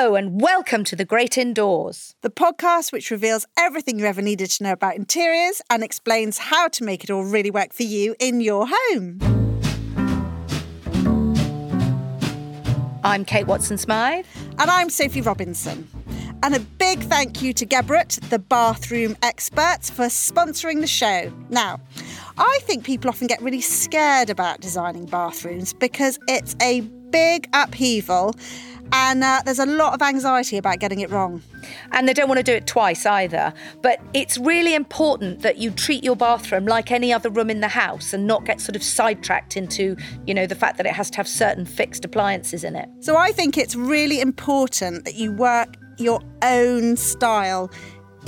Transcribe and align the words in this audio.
Hello, 0.00 0.14
and 0.14 0.40
welcome 0.40 0.84
to 0.84 0.94
The 0.94 1.04
Great 1.04 1.36
Indoors. 1.36 2.14
The 2.22 2.30
podcast 2.30 2.92
which 2.92 3.10
reveals 3.10 3.46
everything 3.58 3.98
you 3.98 4.04
ever 4.04 4.22
needed 4.22 4.48
to 4.50 4.62
know 4.62 4.70
about 4.70 4.94
interiors 4.94 5.60
and 5.70 5.82
explains 5.82 6.38
how 6.38 6.68
to 6.68 6.84
make 6.84 7.02
it 7.02 7.10
all 7.10 7.24
really 7.24 7.50
work 7.50 7.72
for 7.72 7.82
you 7.82 8.14
in 8.20 8.40
your 8.40 8.68
home. 8.70 9.18
I'm 13.02 13.24
Kate 13.24 13.48
Watson 13.48 13.76
Smyth. 13.76 14.24
And 14.60 14.70
I'm 14.70 14.88
Sophie 14.88 15.20
Robinson. 15.20 15.88
And 16.44 16.54
a 16.54 16.60
big 16.60 17.00
thank 17.00 17.42
you 17.42 17.52
to 17.54 17.66
Geberit, 17.66 18.20
the 18.28 18.38
bathroom 18.38 19.16
experts, 19.24 19.90
for 19.90 20.04
sponsoring 20.04 20.80
the 20.80 20.86
show. 20.86 21.32
Now, 21.48 21.80
I 22.36 22.60
think 22.62 22.84
people 22.84 23.10
often 23.10 23.26
get 23.26 23.42
really 23.42 23.60
scared 23.60 24.30
about 24.30 24.60
designing 24.60 25.06
bathrooms 25.06 25.72
because 25.72 26.20
it's 26.28 26.54
a 26.62 26.82
big 27.10 27.48
upheaval 27.52 28.34
and 28.92 29.22
uh, 29.22 29.42
there's 29.44 29.58
a 29.58 29.66
lot 29.66 29.94
of 29.94 30.02
anxiety 30.02 30.56
about 30.56 30.78
getting 30.78 31.00
it 31.00 31.10
wrong. 31.10 31.42
And 31.92 32.08
they 32.08 32.14
don't 32.14 32.28
want 32.28 32.38
to 32.38 32.44
do 32.44 32.52
it 32.52 32.66
twice 32.66 33.04
either. 33.06 33.52
But 33.82 34.00
it's 34.14 34.38
really 34.38 34.74
important 34.74 35.42
that 35.42 35.58
you 35.58 35.70
treat 35.70 36.02
your 36.02 36.16
bathroom 36.16 36.66
like 36.66 36.90
any 36.90 37.12
other 37.12 37.30
room 37.30 37.50
in 37.50 37.60
the 37.60 37.68
house 37.68 38.12
and 38.12 38.26
not 38.26 38.44
get 38.44 38.60
sort 38.60 38.76
of 38.76 38.82
sidetracked 38.82 39.56
into, 39.56 39.96
you 40.26 40.34
know, 40.34 40.46
the 40.46 40.54
fact 40.54 40.76
that 40.78 40.86
it 40.86 40.92
has 40.92 41.10
to 41.10 41.16
have 41.18 41.28
certain 41.28 41.64
fixed 41.64 42.04
appliances 42.04 42.64
in 42.64 42.76
it. 42.76 42.88
So 43.00 43.16
I 43.16 43.32
think 43.32 43.58
it's 43.58 43.74
really 43.74 44.20
important 44.20 45.04
that 45.04 45.14
you 45.14 45.32
work 45.32 45.76
your 45.98 46.20
own 46.42 46.96
style 46.96 47.70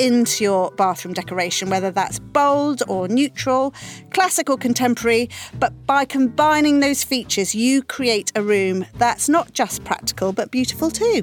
into 0.01 0.43
your 0.43 0.71
bathroom 0.73 1.13
decoration, 1.13 1.69
whether 1.69 1.91
that's 1.91 2.19
bold 2.19 2.83
or 2.89 3.07
neutral, 3.07 3.75
classic 4.13 4.49
or 4.49 4.57
contemporary. 4.57 5.29
But 5.59 5.87
by 5.87 6.07
combining 6.07 6.81
those 6.81 7.05
features, 7.05 7.55
you 7.55 7.83
create 7.83 8.33
a 8.35 8.43
room 8.43 8.87
that's 8.95 9.29
not 9.29 9.53
just 9.53 9.85
practical, 9.85 10.33
but 10.33 10.51
beautiful 10.51 10.91
too 10.91 11.23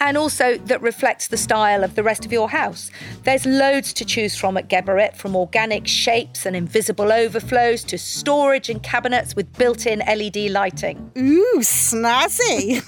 and 0.00 0.16
also 0.16 0.56
that 0.58 0.80
reflects 0.82 1.28
the 1.28 1.36
style 1.36 1.84
of 1.84 1.94
the 1.94 2.02
rest 2.02 2.24
of 2.24 2.32
your 2.32 2.48
house. 2.48 2.90
There's 3.24 3.46
loads 3.46 3.92
to 3.94 4.04
choose 4.04 4.36
from 4.36 4.56
at 4.56 4.68
Geberit, 4.68 5.16
from 5.16 5.36
organic 5.36 5.86
shapes 5.86 6.46
and 6.46 6.54
invisible 6.54 7.12
overflows 7.12 7.84
to 7.84 7.98
storage 7.98 8.68
and 8.68 8.82
cabinets 8.82 9.34
with 9.34 9.52
built 9.58 9.86
in 9.86 10.00
LED 10.00 10.50
lighting. 10.50 11.10
Ooh, 11.16 11.60
snazzy! 11.60 12.82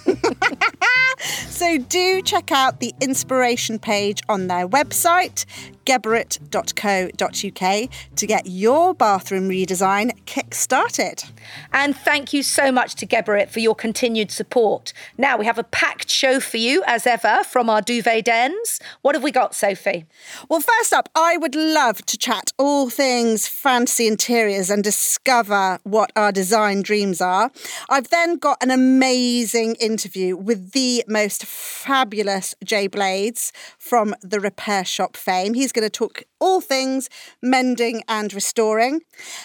so 1.48 1.78
do 1.78 2.22
check 2.22 2.52
out 2.52 2.80
the 2.80 2.94
inspiration 3.00 3.78
page 3.78 4.22
on 4.28 4.46
their 4.46 4.68
website, 4.68 5.44
geberit.co.uk 5.90 7.90
to 8.16 8.26
get 8.26 8.46
your 8.46 8.94
bathroom 8.94 9.48
redesign 9.48 10.12
kick-started. 10.24 11.24
And 11.72 11.96
thank 11.96 12.32
you 12.32 12.44
so 12.44 12.70
much 12.70 12.94
to 12.96 13.06
Geberit 13.06 13.48
for 13.48 13.58
your 13.58 13.74
continued 13.74 14.30
support. 14.30 14.92
Now 15.18 15.36
we 15.36 15.46
have 15.46 15.58
a 15.58 15.64
packed 15.64 16.08
show 16.08 16.38
for 16.38 16.58
you, 16.58 16.84
as 16.86 17.06
ever, 17.06 17.42
from 17.44 17.68
our 17.68 17.82
duvet 17.82 18.26
dens. 18.26 18.78
What 19.02 19.16
have 19.16 19.24
we 19.24 19.32
got, 19.32 19.54
Sophie? 19.54 20.04
Well, 20.48 20.60
first 20.60 20.92
up, 20.92 21.08
I 21.16 21.36
would 21.36 21.56
love 21.56 22.06
to 22.06 22.16
chat 22.16 22.52
all 22.58 22.88
things 22.88 23.48
fancy 23.48 24.06
interiors 24.06 24.70
and 24.70 24.84
discover 24.84 25.80
what 25.82 26.12
our 26.14 26.30
design 26.30 26.82
dreams 26.82 27.20
are. 27.20 27.50
I've 27.88 28.10
then 28.10 28.36
got 28.36 28.62
an 28.62 28.70
amazing 28.70 29.74
interview 29.76 30.36
with 30.36 30.72
the 30.72 31.02
most 31.08 31.44
fabulous 31.44 32.54
Jay 32.62 32.86
Blades 32.86 33.52
from 33.78 34.14
the 34.22 34.38
Repair 34.38 34.84
Shop 34.84 35.16
fame. 35.16 35.54
He's 35.54 35.72
going 35.72 35.79
going 35.80 35.90
to 35.90 35.98
talk 35.98 36.22
all 36.38 36.60
things 36.60 37.08
mending 37.42 38.02
and 38.08 38.32
restoring. 38.32 39.00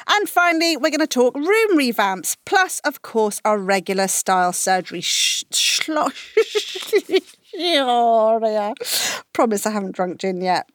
And 0.07 0.29
finally, 0.29 0.77
we're 0.77 0.89
going 0.89 0.99
to 0.99 1.07
talk 1.07 1.35
room 1.35 1.77
revamps, 1.77 2.37
plus, 2.45 2.79
of 2.81 3.01
course, 3.01 3.41
our 3.45 3.57
regular 3.57 4.07
style 4.07 4.53
surgery. 4.53 5.01
Sh- 5.01 5.43
Promise 9.33 9.65
I 9.65 9.71
haven't 9.71 9.95
drunk 9.95 10.19
gin 10.19 10.41
yet. 10.41 10.69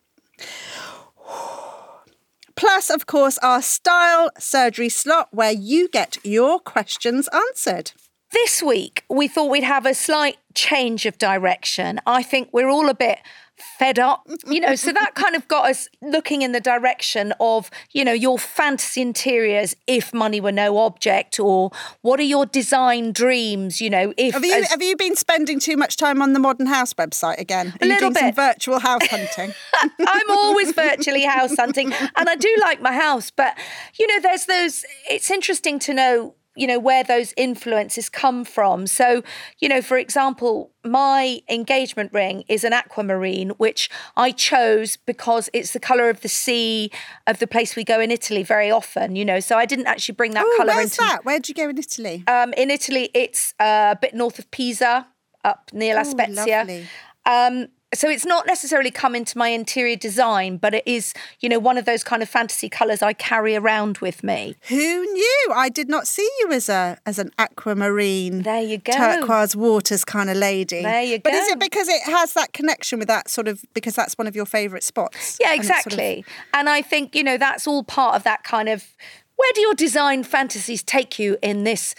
Plus, 2.57 2.91
of 2.91 3.07
course, 3.07 3.39
our 3.39 3.63
style 3.63 4.31
surgery 4.39 4.89
slot 4.89 5.29
where 5.31 5.53
you 5.53 5.89
get 5.89 6.19
your 6.25 6.59
questions 6.59 7.29
answered. 7.33 7.93
This 8.33 8.63
week, 8.63 9.05
we 9.11 9.27
thought 9.27 9.51
we'd 9.51 9.65
have 9.65 9.87
a 9.87 9.95
slight 9.95 10.37
change 10.55 11.05
of 11.05 11.19
direction. 11.19 12.01
I 12.07 12.23
think 12.23 12.51
we're 12.53 12.69
all 12.69 12.89
a 12.89 12.95
bit 12.95 13.19
fed 13.61 13.99
up, 13.99 14.27
you 14.47 14.61
know. 14.61 14.75
so 14.75 14.93
that 14.93 15.15
kind 15.15 15.35
of 15.35 15.47
got 15.49 15.69
us 15.71 15.89
looking 16.03 16.43
in 16.43 16.53
the 16.53 16.61
direction 16.61 17.33
of, 17.41 17.71
you 17.93 18.05
know, 18.05 18.13
your 18.13 18.39
fantasy 18.39 19.01
interiors 19.01 19.75
if 19.87 20.13
money 20.13 20.41
were 20.41 20.53
no 20.53 20.79
object, 20.79 21.39
or 21.41 21.71
what 22.03 22.21
are 22.21 22.25
your 22.25 22.47
design 22.47 23.13
dreams, 23.13 23.81
you 23.81 23.91
know, 23.91 24.13
if 24.17 24.35
have 24.35 24.45
you, 24.45 24.55
as, 24.55 24.71
have 24.71 24.83
you 24.83 24.97
been 24.97 25.17
spending 25.17 25.59
too 25.59 25.77
much 25.77 25.97
time 25.97 26.23
on 26.23 26.33
the 26.33 26.39
Modern 26.39 26.67
House 26.67 26.95
website 26.95 27.39
again? 27.39 27.69
Are 27.81 27.87
a 27.87 27.87
little 27.87 28.11
bit. 28.11 28.35
virtual 28.35 28.79
house 28.79 29.07
hunting. 29.07 29.55
I'm 29.99 30.31
always 30.31 30.73
virtually 30.73 31.25
house 31.25 31.57
hunting, 31.57 31.93
and 32.17 32.29
I 32.29 32.37
do 32.37 32.55
like 32.61 32.81
my 32.81 32.93
house, 32.93 33.31
but 33.31 33.57
you 33.99 34.07
know, 34.07 34.21
there's 34.21 34.47
those. 34.47 34.85
It's 35.09 35.31
interesting 35.31 35.79
to 35.81 35.95
know 35.95 36.35
you 36.61 36.67
know 36.67 36.79
where 36.79 37.03
those 37.03 37.33
influences 37.37 38.09
come 38.09 38.45
from. 38.45 38.87
So 38.87 39.23
you 39.59 39.69
know 39.69 39.83
for 39.83 39.97
example 39.97 40.71
my 40.85 41.41
engagement 41.49 42.13
ring 42.13 42.45
is 42.49 42.65
an 42.65 42.73
aquamarine 42.73 43.51
which 43.59 43.91
i 44.17 44.31
chose 44.31 44.97
because 44.97 45.51
it's 45.53 45.73
the 45.73 45.81
color 45.81 46.09
of 46.09 46.23
the 46.23 46.29
sea 46.29 46.91
of 47.27 47.39
the 47.39 47.47
place 47.47 47.77
we 47.77 47.85
go 47.85 48.01
in 48.01 48.11
italy 48.11 48.43
very 48.43 48.71
often 48.71 49.15
you 49.15 49.25
know. 49.25 49.41
So 49.41 49.57
i 49.57 49.67
didn't 49.67 49.87
actually 49.87 50.15
bring 50.15 50.33
that 50.33 50.47
Ooh, 50.47 50.57
color 50.57 50.75
where's 50.75 50.99
into 50.99 51.03
that? 51.03 51.25
Where'd 51.25 51.49
you 51.49 51.55
go 51.55 51.69
in 51.69 51.79
italy? 51.79 52.25
Um, 52.27 52.53
in 52.55 52.71
italy 52.71 53.11
it's 53.15 53.55
uh, 53.61 53.95
a 53.97 53.99
bit 54.01 54.15
north 54.15 54.39
of 54.39 54.51
pisa 54.51 55.07
up 55.45 55.71
near 55.73 55.95
la 55.95 56.03
spezia. 56.03 56.87
um, 57.27 57.69
so 57.93 58.09
it's 58.09 58.25
not 58.25 58.47
necessarily 58.47 58.91
come 58.91 59.17
into 59.17 59.37
my 59.37 59.49
interior 59.49 59.97
design, 59.97 60.59
but 60.59 60.75
it 60.75 60.85
is, 60.87 61.13
you 61.41 61.49
know, 61.49 61.59
one 61.59 61.77
of 61.77 61.87
those 61.87 62.05
kind 62.05 62.23
of 62.23 62.29
fantasy 62.29 62.69
colours 62.69 63.03
I 63.03 63.13
carry 63.13 63.57
around 63.57 63.99
with 63.99 64.23
me. 64.23 64.55
Who 64.69 64.77
knew? 64.77 65.49
I 65.53 65.69
did 65.69 65.89
not 65.89 66.07
see 66.07 66.29
you 66.41 66.53
as 66.53 66.69
a 66.69 66.99
as 67.05 67.19
an 67.19 67.33
aquamarine, 67.39 68.43
there 68.43 68.63
you 68.63 68.79
go, 68.79 68.93
turquoise 68.93 69.57
waters 69.57 70.05
kind 70.05 70.31
of 70.31 70.37
lady. 70.37 70.83
There 70.83 71.03
you 71.03 71.19
go. 71.19 71.31
But 71.31 71.35
is 71.35 71.49
it 71.49 71.59
because 71.59 71.89
it 71.89 72.03
has 72.05 72.35
that 72.35 72.53
connection 72.53 73.01
with 73.01 73.09
that 73.09 73.29
sort 73.29 73.49
of 73.49 73.65
because 73.75 73.97
that's 73.97 74.17
one 74.17 74.29
of 74.29 74.37
your 74.37 74.47
favourite 74.47 74.85
spots? 74.85 75.39
Yeah, 75.41 75.55
exactly. 75.55 76.19
And, 76.19 76.25
sort 76.25 76.29
of... 76.29 76.35
and 76.55 76.69
I 76.69 76.83
think 76.83 77.17
you 77.17 77.25
know 77.25 77.39
that's 77.39 77.67
all 77.67 77.83
part 77.83 78.15
of 78.15 78.23
that 78.23 78.45
kind 78.45 78.69
of. 78.69 78.87
Where 79.35 79.53
do 79.55 79.63
your 79.63 79.75
design 79.75 80.23
fantasies 80.23 80.83
take 80.83 81.19
you 81.19 81.39
in 81.43 81.65
this 81.65 81.95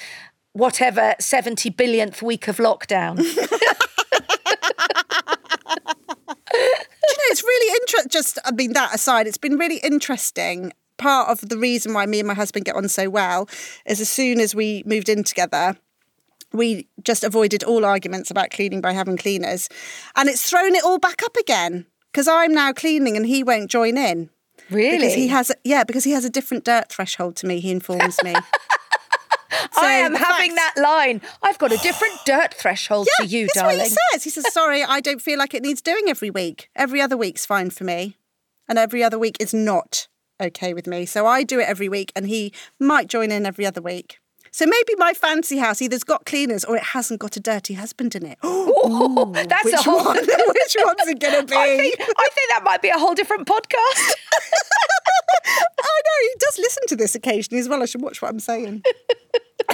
whatever 0.53 1.16
seventy 1.19 1.69
billionth 1.69 2.22
week 2.22 2.47
of 2.47 2.58
lockdown? 2.58 3.19
you 6.53 7.18
know, 7.18 7.21
it's 7.31 7.44
really 7.44 7.75
interesting. 7.81 8.09
Just, 8.09 8.40
I 8.46 8.52
mean, 8.52 8.74
that 8.74 8.94
aside, 8.94 9.28
it's 9.28 9.38
been 9.38 9.58
really 9.58 9.78
interesting. 9.78 10.74
Part 10.97 11.30
of 11.30 11.47
the 11.50 11.58
reason 11.58 11.94
why 11.94 12.06
me 12.06 12.19
and 12.19 12.28
my 12.28 12.34
husband 12.34 12.66
get 12.66 12.75
on 12.75 12.88
so 12.88 13.09
well 13.09 13.50
is 13.86 14.00
as 14.00 14.09
soon 14.09 14.40
as 14.40 14.53
we 14.53 14.84
moved 14.86 15.09
in 15.09 15.24
together, 15.24 15.78
we 16.53 16.88
just 17.03 17.24
avoided 17.24 17.64
all 17.64 17.86
arguments 17.86 18.30
about 18.30 18.52
cleaning 18.52 18.81
by 18.81 18.94
having 18.94 19.18
cleaners. 19.18 19.70
And 20.16 20.30
it's 20.30 20.47
thrown 20.47 20.75
it 20.75 20.84
all 20.84 21.00
back 21.00 21.24
up 21.24 21.38
again 21.38 21.86
because 22.12 22.28
I'm 22.28 22.53
now 22.53 22.74
cleaning 22.74 23.16
and 23.16 23.25
he 23.25 23.44
won't 23.44 23.72
join 23.72 23.97
in. 23.97 24.30
Really? 24.70 24.97
Because 24.97 25.14
he 25.16 25.28
has, 25.30 25.52
yeah, 25.64 25.84
because 25.84 26.03
he 26.03 26.12
has 26.12 26.25
a 26.25 26.30
different 26.30 26.66
dirt 26.66 26.90
threshold 26.90 27.36
to 27.38 27.47
me, 27.47 27.59
he 27.59 27.72
informs 27.72 28.22
me. 28.24 28.36
So 29.52 29.82
I 29.82 29.92
am 29.92 30.14
having 30.14 30.56
that 30.56 30.74
line. 30.78 31.22
I've 31.44 31.58
got 31.58 31.72
a 31.72 31.78
different 31.78 32.14
dirt 32.26 32.54
threshold 32.54 33.08
yeah, 33.20 33.26
to 33.26 33.32
you, 33.32 33.42
that's 33.48 33.60
darling. 33.60 33.78
What 33.80 33.88
he 33.90 33.98
says. 34.14 34.24
He 34.24 34.30
says, 34.30 34.54
"Sorry, 34.54 34.84
I 34.84 35.02
don't 35.02 35.22
feel 35.22 35.38
like 35.38 35.54
it 35.54 35.62
needs 35.62 35.82
doing 35.82 36.04
every 36.08 36.30
week. 36.30 36.70
Every 36.76 37.02
other 37.02 37.18
week's 37.18 37.46
fine 37.46 37.70
for 37.70 37.84
me, 37.84 38.18
and 38.70 38.80
every 38.80 39.04
other 39.04 39.20
week 39.20 39.38
is 39.40 39.54
not 39.54 40.08
okay 40.42 40.74
with 40.74 40.88
me. 40.88 41.06
So 41.06 41.28
I 41.28 41.44
do 41.44 41.60
it 41.60 41.68
every 41.68 41.90
week, 41.90 42.12
and 42.16 42.28
he 42.28 42.53
might 42.80 43.08
join 43.08 43.32
in 43.32 43.46
every 43.46 43.66
other 43.66 43.82
week." 43.82 44.21
So 44.53 44.66
maybe 44.66 44.94
my 44.98 45.14
fancy 45.14 45.58
house 45.58 45.82
either's 45.82 46.03
got 46.03 46.26
cleaners 46.26 46.66
or 46.66 46.76
it 46.76 46.84
hasn't 46.84 47.22
got 47.22 47.38
a 47.38 47.40
dirty 47.40 47.74
husband 47.74 48.16
in 48.16 48.26
it. 48.26 48.38
Ooh, 48.46 49.32
that's 49.34 49.64
which 49.64 49.74
a 49.74 49.82
whole. 49.82 50.03
One, 50.03 50.18
which 50.18 50.76
one's 50.78 51.08
it 51.08 51.20
going 51.20 51.40
to 51.40 51.46
be? 51.46 51.56
I 51.56 51.78
think, 51.78 51.96
I 52.00 52.30
think 52.34 52.50
that 52.50 52.62
might 52.64 52.82
be 52.82 52.90
a 52.90 52.98
whole 52.98 53.16
different 53.16 53.48
podcast. 53.48 54.12
I 55.46 56.02
know 56.06 56.18
he 56.22 56.36
does 56.40 56.58
listen 56.58 56.84
to 56.88 56.96
this 56.98 57.16
occasionally 57.16 57.62
as 57.62 57.70
well. 57.70 57.82
I 57.82 57.86
should 57.86 58.02
watch 58.02 58.22
what 58.22 58.30
I'm 58.30 58.40
saying. 58.40 58.84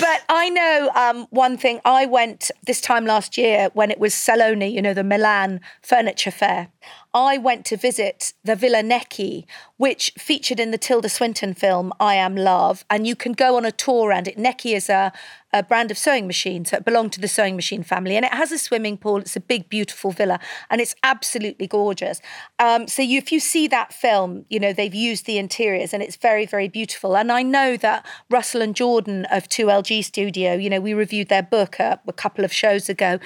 but 0.00 0.22
I 0.28 0.48
know 0.50 0.90
um, 0.94 1.26
one 1.30 1.56
thing. 1.56 1.80
I 1.84 2.06
went 2.06 2.52
this 2.66 2.80
time 2.80 3.04
last 3.04 3.36
year 3.36 3.70
when 3.74 3.90
it 3.90 3.98
was 3.98 4.14
Salone, 4.14 4.62
you 4.62 4.80
know, 4.80 4.94
the 4.94 5.04
Milan 5.04 5.60
furniture 5.82 6.30
fair. 6.30 6.68
I 7.12 7.38
went 7.38 7.64
to 7.66 7.76
visit 7.76 8.32
the 8.44 8.54
Villa 8.54 8.82
Necchi, 8.82 9.44
which 9.76 10.12
featured 10.16 10.60
in 10.60 10.70
the 10.70 10.78
Tilda 10.78 11.08
Swinton 11.08 11.54
film 11.54 11.92
I 11.98 12.14
Am 12.14 12.36
Love, 12.36 12.84
and 12.88 13.06
you 13.06 13.16
can 13.16 13.32
go 13.32 13.56
on 13.56 13.64
a 13.64 13.72
tour 13.72 14.08
around 14.08 14.28
it. 14.28 14.36
Necchi 14.36 14.76
is 14.76 14.88
a 14.88 15.12
a 15.52 15.62
brand 15.62 15.90
of 15.90 15.98
sewing 15.98 16.26
machine. 16.26 16.64
So 16.64 16.76
it 16.76 16.84
belonged 16.84 17.12
to 17.12 17.20
the 17.20 17.28
sewing 17.28 17.56
machine 17.56 17.82
family. 17.82 18.16
And 18.16 18.24
it 18.24 18.32
has 18.32 18.52
a 18.52 18.58
swimming 18.58 18.96
pool. 18.96 19.18
It's 19.18 19.36
a 19.36 19.40
big, 19.40 19.68
beautiful 19.68 20.12
villa. 20.12 20.38
And 20.68 20.80
it's 20.80 20.94
absolutely 21.02 21.66
gorgeous. 21.66 22.20
Um, 22.58 22.86
so 22.86 23.02
you, 23.02 23.18
if 23.18 23.32
you 23.32 23.40
see 23.40 23.66
that 23.68 23.92
film, 23.92 24.44
you 24.48 24.60
know, 24.60 24.72
they've 24.72 24.94
used 24.94 25.26
the 25.26 25.38
interiors 25.38 25.92
and 25.92 26.02
it's 26.02 26.16
very, 26.16 26.46
very 26.46 26.68
beautiful. 26.68 27.16
And 27.16 27.32
I 27.32 27.42
know 27.42 27.76
that 27.78 28.06
Russell 28.28 28.62
and 28.62 28.76
Jordan 28.76 29.26
of 29.26 29.48
2LG 29.48 30.04
Studio, 30.04 30.54
you 30.54 30.70
know, 30.70 30.80
we 30.80 30.94
reviewed 30.94 31.28
their 31.28 31.42
book 31.42 31.78
a, 31.80 32.00
a 32.06 32.12
couple 32.12 32.44
of 32.44 32.52
shows 32.52 32.88
ago 32.88 33.18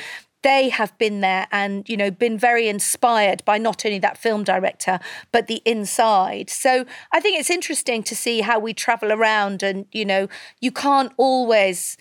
they 0.44 0.68
have 0.68 0.96
been 0.98 1.20
there 1.20 1.48
and 1.50 1.88
you 1.88 1.96
know 1.96 2.10
been 2.10 2.38
very 2.38 2.68
inspired 2.68 3.44
by 3.44 3.58
not 3.58 3.84
only 3.84 3.98
that 3.98 4.16
film 4.16 4.44
director 4.44 5.00
but 5.32 5.48
the 5.48 5.60
inside 5.64 6.48
so 6.48 6.84
i 7.12 7.18
think 7.18 7.38
it's 7.38 7.50
interesting 7.50 8.02
to 8.02 8.14
see 8.14 8.42
how 8.42 8.58
we 8.58 8.72
travel 8.72 9.10
around 9.10 9.62
and 9.62 9.86
you 9.90 10.04
know 10.04 10.28
you 10.60 10.70
can't 10.70 11.12
always 11.16 11.96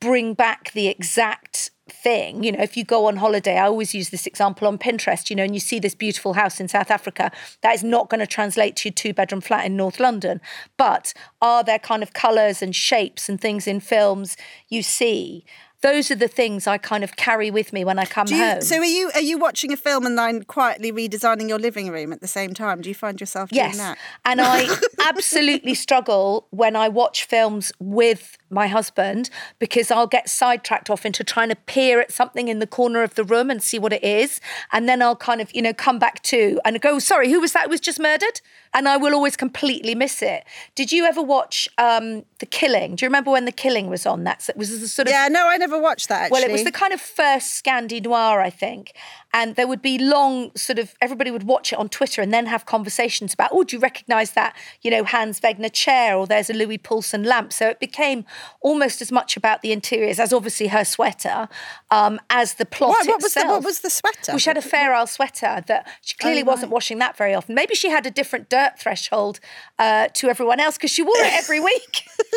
bring 0.00 0.34
back 0.34 0.72
the 0.72 0.88
exact 0.88 1.70
thing. 1.88 2.42
You 2.42 2.52
know, 2.52 2.60
if 2.60 2.76
you 2.76 2.84
go 2.84 3.06
on 3.06 3.18
holiday, 3.18 3.56
I 3.56 3.66
always 3.66 3.94
use 3.94 4.10
this 4.10 4.26
example 4.26 4.66
on 4.66 4.76
Pinterest, 4.76 5.30
you 5.30 5.36
know, 5.36 5.44
and 5.44 5.54
you 5.54 5.60
see 5.60 5.78
this 5.78 5.94
beautiful 5.94 6.32
house 6.32 6.58
in 6.58 6.66
South 6.66 6.90
Africa, 6.90 7.30
that 7.60 7.74
is 7.74 7.84
not 7.84 8.10
going 8.10 8.18
to 8.18 8.26
translate 8.26 8.74
to 8.76 8.88
your 8.88 8.94
two 8.94 9.14
bedroom 9.14 9.40
flat 9.40 9.64
in 9.64 9.76
North 9.76 10.00
London. 10.00 10.40
But 10.76 11.14
are 11.40 11.62
there 11.62 11.78
kind 11.78 12.02
of 12.02 12.14
colours 12.14 12.62
and 12.62 12.74
shapes 12.74 13.28
and 13.28 13.40
things 13.40 13.68
in 13.68 13.78
films 13.78 14.36
you 14.68 14.82
see 14.82 15.44
those 15.82 16.10
are 16.10 16.16
the 16.16 16.28
things 16.28 16.66
I 16.66 16.78
kind 16.78 17.04
of 17.04 17.16
carry 17.16 17.50
with 17.50 17.72
me 17.72 17.84
when 17.84 17.98
I 17.98 18.06
come 18.06 18.28
you, 18.28 18.36
home. 18.36 18.60
So 18.62 18.78
are 18.78 18.84
you 18.84 19.10
are 19.14 19.20
you 19.20 19.36
watching 19.36 19.72
a 19.72 19.76
film 19.76 20.06
and 20.06 20.16
then 20.16 20.44
quietly 20.44 20.92
redesigning 20.92 21.48
your 21.48 21.58
living 21.58 21.90
room 21.90 22.12
at 22.12 22.20
the 22.20 22.28
same 22.28 22.54
time? 22.54 22.80
Do 22.80 22.88
you 22.88 22.94
find 22.94 23.20
yourself 23.20 23.50
doing 23.50 23.66
yes. 23.66 23.76
that? 23.78 23.98
And 24.24 24.40
I 24.40 24.68
absolutely 25.06 25.74
struggle 25.74 26.46
when 26.50 26.76
I 26.76 26.88
watch 26.88 27.24
films 27.24 27.72
with 27.78 28.38
my 28.52 28.68
husband 28.68 29.30
because 29.58 29.90
I'll 29.90 30.06
get 30.06 30.28
sidetracked 30.28 30.90
off 30.90 31.04
into 31.06 31.24
trying 31.24 31.48
to 31.48 31.56
peer 31.56 32.00
at 32.00 32.12
something 32.12 32.48
in 32.48 32.58
the 32.58 32.66
corner 32.66 33.02
of 33.02 33.14
the 33.14 33.24
room 33.24 33.50
and 33.50 33.62
see 33.62 33.78
what 33.78 33.92
it 33.92 34.04
is. 34.04 34.40
And 34.72 34.88
then 34.88 35.02
I'll 35.02 35.16
kind 35.16 35.40
of, 35.40 35.54
you 35.54 35.62
know, 35.62 35.72
come 35.72 35.98
back 35.98 36.22
to 36.24 36.60
and 36.64 36.80
go, 36.80 36.98
sorry, 36.98 37.30
who 37.30 37.40
was 37.40 37.52
that 37.52 37.64
who 37.64 37.70
was 37.70 37.80
just 37.80 37.98
murdered? 37.98 38.40
And 38.74 38.88
I 38.88 38.96
will 38.96 39.14
always 39.14 39.36
completely 39.36 39.94
miss 39.94 40.22
it. 40.22 40.44
Did 40.74 40.92
you 40.92 41.04
ever 41.04 41.20
watch 41.20 41.68
um, 41.76 42.24
The 42.38 42.46
Killing? 42.46 42.96
Do 42.96 43.04
you 43.04 43.08
remember 43.08 43.30
when 43.30 43.44
The 43.44 43.52
Killing 43.52 43.88
was 43.88 44.06
on? 44.06 44.24
That's 44.24 44.48
it 44.48 44.56
was 44.56 44.80
the 44.80 44.88
sort 44.88 45.08
of 45.08 45.12
Yeah, 45.12 45.28
no, 45.28 45.46
I 45.48 45.56
never 45.56 45.78
watched 45.78 46.08
that 46.08 46.22
actually. 46.22 46.40
Well, 46.40 46.48
it 46.48 46.52
was 46.52 46.64
the 46.64 46.72
kind 46.72 46.92
of 46.92 47.00
first 47.00 47.62
Scandi 47.62 48.02
noir, 48.02 48.40
I 48.40 48.50
think. 48.50 48.92
And 49.34 49.56
there 49.56 49.66
would 49.66 49.82
be 49.82 49.98
long 49.98 50.54
sort 50.54 50.78
of 50.78 50.94
everybody 51.00 51.30
would 51.30 51.44
watch 51.44 51.72
it 51.72 51.78
on 51.78 51.88
Twitter 51.88 52.20
and 52.20 52.32
then 52.32 52.46
have 52.46 52.66
conversations 52.66 53.32
about, 53.34 53.50
oh, 53.52 53.64
do 53.64 53.76
you 53.76 53.80
recognise 53.80 54.32
that, 54.32 54.54
you 54.82 54.90
know, 54.90 55.04
Hans 55.04 55.40
Wegner 55.40 55.72
chair 55.72 56.16
or 56.16 56.26
there's 56.26 56.50
a 56.50 56.54
Louis 56.54 56.78
Poulsen 56.78 57.24
lamp? 57.24 57.52
So 57.52 57.68
it 57.68 57.80
became 57.80 58.24
almost 58.60 59.00
as 59.02 59.10
much 59.12 59.36
about 59.36 59.62
the 59.62 59.72
interiors 59.72 60.18
as 60.18 60.32
obviously 60.32 60.68
her 60.68 60.84
sweater 60.84 61.48
um, 61.90 62.20
as 62.30 62.54
the 62.54 62.64
plot 62.66 62.90
what, 62.90 63.06
what 63.06 63.24
itself. 63.24 63.24
Was 63.24 63.34
the, 63.34 63.48
what 63.52 63.64
was 63.64 63.80
the 63.80 63.90
sweater? 63.90 64.32
Well, 64.32 64.38
she 64.38 64.50
had 64.50 64.56
a 64.58 64.62
Fair 64.62 64.94
Isle 64.94 65.06
sweater 65.06 65.62
that 65.66 65.88
she 66.00 66.14
clearly 66.16 66.42
Oh, 66.42 66.46
wasn't 66.46 66.70
right. 66.70 66.74
washing 66.74 66.98
that 66.98 67.16
very 67.16 67.34
often. 67.34 67.54
Maybe 67.54 67.74
she 67.74 67.88
had 67.90 68.06
a 68.06 68.10
different 68.10 68.48
dirt 68.48 68.78
threshold 68.78 69.40
uh, 69.78 70.08
to 70.14 70.28
everyone 70.28 70.60
else 70.60 70.76
because 70.76 70.90
she 70.90 71.02
wore 71.02 71.16
it 71.16 71.32
every 71.34 71.60
week. 71.72 72.04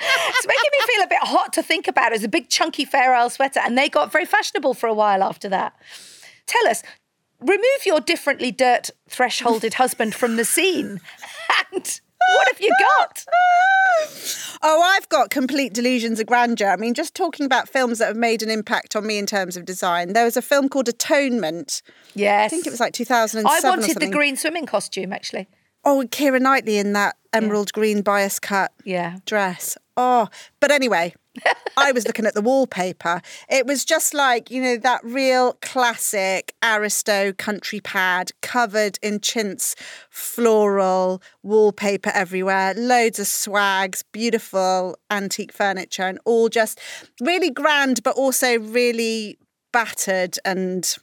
it's 0.00 0.46
making 0.46 0.70
me 0.72 0.78
feel 0.94 1.02
a 1.04 1.08
bit 1.08 1.18
hot 1.22 1.52
to 1.54 1.62
think 1.62 1.88
about. 1.88 2.12
It 2.12 2.16
was 2.16 2.24
a 2.24 2.28
big 2.28 2.48
chunky 2.48 2.84
Fair 2.84 3.14
Isle 3.14 3.30
sweater, 3.30 3.60
and 3.60 3.76
they 3.76 3.88
got 3.88 4.12
very 4.12 4.24
fashionable 4.24 4.74
for 4.74 4.86
a 4.88 4.94
while 4.94 5.22
after 5.22 5.48
that. 5.48 5.74
Tell 6.46 6.66
us, 6.68 6.82
remove 7.40 7.86
your 7.86 8.00
differently 8.00 8.50
dirt 8.50 8.90
thresholded 9.08 9.74
husband 9.74 10.14
from 10.14 10.36
the 10.36 10.44
scene, 10.44 11.00
and 11.72 12.00
what 12.36 12.48
have 12.52 12.60
you 12.60 12.74
got? 12.98 13.24
Oh, 14.62 14.82
I've 14.82 15.08
got 15.08 15.30
complete 15.30 15.72
delusions 15.72 16.20
of 16.20 16.26
grandeur. 16.26 16.68
I 16.70 16.76
mean, 16.76 16.92
just 16.92 17.14
talking 17.14 17.46
about 17.46 17.66
films 17.68 17.98
that 17.98 18.08
have 18.08 18.16
made 18.16 18.42
an 18.42 18.50
impact 18.50 18.94
on 18.94 19.06
me 19.06 19.16
in 19.18 19.24
terms 19.24 19.56
of 19.56 19.64
design. 19.64 20.12
There 20.12 20.24
was 20.24 20.36
a 20.36 20.42
film 20.42 20.68
called 20.68 20.86
Atonement. 20.88 21.80
Yes, 22.14 22.44
I 22.44 22.48
think 22.48 22.66
it 22.66 22.70
was 22.70 22.80
like 22.80 22.92
2007 22.92 23.46
I 23.46 23.68
wanted 23.68 23.98
the 23.98 24.10
green 24.10 24.36
swimming 24.36 24.66
costume 24.66 25.12
actually. 25.14 25.48
Oh, 25.84 26.04
Keira 26.10 26.40
Knightley 26.40 26.76
in 26.76 26.92
that 26.92 27.16
emerald 27.32 27.72
green 27.72 28.02
bias 28.02 28.38
cut 28.38 28.72
Yeah. 28.84 29.18
dress. 29.24 29.78
Oh, 29.96 30.28
but 30.60 30.70
anyway, 30.70 31.14
I 31.76 31.92
was 31.92 32.06
looking 32.06 32.26
at 32.26 32.34
the 32.34 32.42
wallpaper. 32.42 33.22
It 33.48 33.66
was 33.66 33.84
just 33.84 34.12
like, 34.14 34.50
you 34.50 34.62
know, 34.62 34.76
that 34.78 35.00
real 35.04 35.54
classic 35.62 36.54
Aristo 36.62 37.32
country 37.32 37.80
pad 37.80 38.32
covered 38.42 38.98
in 39.02 39.20
chintz, 39.20 39.74
floral 40.10 41.22
wallpaper 41.42 42.10
everywhere, 42.14 42.74
loads 42.74 43.18
of 43.18 43.26
swags, 43.26 44.02
beautiful 44.02 44.96
antique 45.10 45.52
furniture, 45.52 46.02
and 46.02 46.18
all 46.24 46.48
just 46.48 46.80
really 47.20 47.50
grand, 47.50 48.02
but 48.02 48.16
also 48.16 48.58
really 48.58 49.38
battered 49.72 50.36
and 50.44 50.96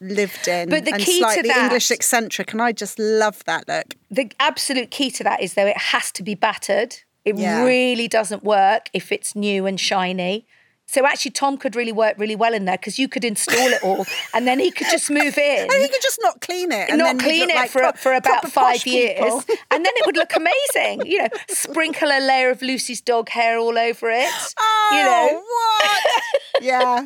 lived 0.00 0.48
in 0.48 0.68
But 0.68 0.84
the 0.86 0.94
and 0.94 1.02
key 1.02 1.18
to 1.18 1.18
slightly 1.18 1.48
that- 1.48 1.64
English 1.64 1.90
eccentric. 1.90 2.52
And 2.52 2.60
I 2.62 2.72
just 2.72 2.98
love 2.98 3.44
that 3.44 3.68
look. 3.68 3.94
the 4.10 4.32
absolute 4.40 4.90
key 4.90 5.10
to 5.12 5.24
that 5.24 5.40
is 5.42 5.54
though 5.54 5.66
it 5.66 5.76
has 5.78 6.10
to 6.12 6.22
be 6.22 6.34
battered. 6.34 6.96
It 7.24 7.36
Yeah. 7.38 7.64
really 7.64 8.08
doesn't 8.08 8.42
work 8.44 8.88
if 8.92 9.12
it's 9.12 9.34
new 9.36 9.66
and 9.66 9.78
shiny. 9.78 10.46
So 10.86 11.06
actually, 11.06 11.30
Tom 11.30 11.56
could 11.56 11.76
really 11.76 11.92
work 11.92 12.16
really 12.18 12.34
well 12.34 12.52
in 12.52 12.64
there 12.64 12.76
because 12.76 12.98
you 12.98 13.06
could 13.06 13.24
install 13.24 13.68
it 13.68 13.80
all, 13.84 14.04
and 14.34 14.44
then 14.48 14.58
he 14.58 14.72
could 14.72 14.88
just 14.90 15.08
move 15.08 15.38
in, 15.38 15.60
And 15.72 15.82
he 15.82 15.88
could 15.88 16.02
just 16.02 16.18
not 16.20 16.40
clean 16.40 16.72
it. 16.72 16.90
And 16.90 16.98
not 16.98 17.04
then 17.04 17.18
clean 17.20 17.48
it 17.48 17.54
like 17.54 17.70
for 17.70 17.78
pro- 17.80 17.92
for 17.92 18.12
about 18.12 18.50
five 18.50 18.84
years, 18.84 19.20
and 19.70 19.84
then 19.84 19.92
it 19.96 20.04
would 20.06 20.16
look 20.16 20.32
amazing. 20.34 21.06
You 21.06 21.18
know, 21.22 21.28
sprinkle 21.48 22.08
a 22.08 22.18
layer 22.18 22.50
of 22.50 22.60
Lucy's 22.60 23.00
dog 23.00 23.28
hair 23.28 23.56
all 23.58 23.78
over 23.78 24.10
it. 24.10 24.28
Oh, 24.58 24.90
you 24.92 25.04
know, 25.04 25.42
what? 25.44 26.62
yeah. 26.64 27.04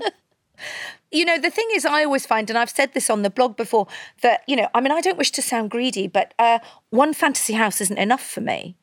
you 1.10 1.26
know, 1.26 1.38
the 1.38 1.50
thing 1.50 1.68
is, 1.74 1.84
I 1.84 2.04
always 2.04 2.24
find, 2.24 2.48
and 2.48 2.58
I've 2.58 2.70
said 2.70 2.94
this 2.94 3.10
on 3.10 3.20
the 3.22 3.30
blog 3.30 3.54
before, 3.54 3.86
that, 4.22 4.42
you 4.46 4.56
know, 4.56 4.68
I 4.74 4.80
mean, 4.80 4.92
I 4.92 5.02
don't 5.02 5.18
wish 5.18 5.30
to 5.32 5.42
sound 5.42 5.70
greedy, 5.70 6.06
but 6.08 6.32
uh, 6.38 6.58
one 6.88 7.12
fantasy 7.12 7.52
house 7.52 7.82
isn't 7.82 7.98
enough 7.98 8.24
for 8.24 8.40
me. 8.40 8.76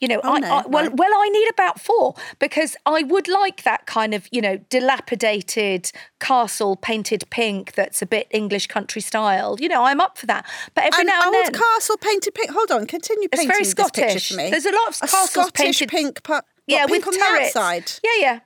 You 0.00 0.08
know, 0.08 0.20
I, 0.22 0.40
no, 0.40 0.48
I, 0.48 0.66
well, 0.66 0.84
right. 0.84 0.94
well, 0.94 1.10
I 1.14 1.28
need 1.30 1.48
about 1.48 1.80
four 1.80 2.14
because 2.38 2.76
I 2.84 3.02
would 3.02 3.28
like 3.28 3.62
that 3.62 3.86
kind 3.86 4.12
of, 4.12 4.28
you 4.30 4.42
know, 4.42 4.58
dilapidated 4.68 5.90
castle 6.20 6.76
painted 6.76 7.24
pink 7.30 7.72
that's 7.72 8.02
a 8.02 8.06
bit 8.06 8.26
English 8.30 8.66
country 8.66 9.00
style. 9.00 9.56
You 9.58 9.70
know, 9.70 9.84
I'm 9.84 10.00
up 10.00 10.18
for 10.18 10.26
that. 10.26 10.44
But 10.74 10.84
every 10.84 11.00
An 11.00 11.06
now 11.06 11.22
and 11.24 11.34
old 11.34 11.46
then, 11.46 11.52
castle 11.54 11.96
painted 11.96 12.34
pink. 12.34 12.50
Hold 12.50 12.70
on, 12.70 12.86
continue 12.86 13.28
it's 13.32 13.40
painting 13.40 13.48
very 13.48 13.64
this 13.64 13.74
picture 13.74 14.00
Scottish. 14.02 14.28
for 14.28 14.36
me. 14.36 14.50
There's 14.50 14.66
a 14.66 14.72
lot 14.72 14.88
of 14.88 14.96
a 14.96 15.06
castles 15.06 15.30
Scottish 15.30 15.52
painted, 15.54 15.88
pink, 15.88 16.20
what, 16.26 16.44
yeah, 16.66 16.84
pink 16.86 17.06
with 17.06 17.14
on 17.14 17.20
turrets. 17.20 17.52
the 17.54 17.58
outside. 17.58 17.92
Yeah, 18.04 18.10
yeah, 18.18 18.40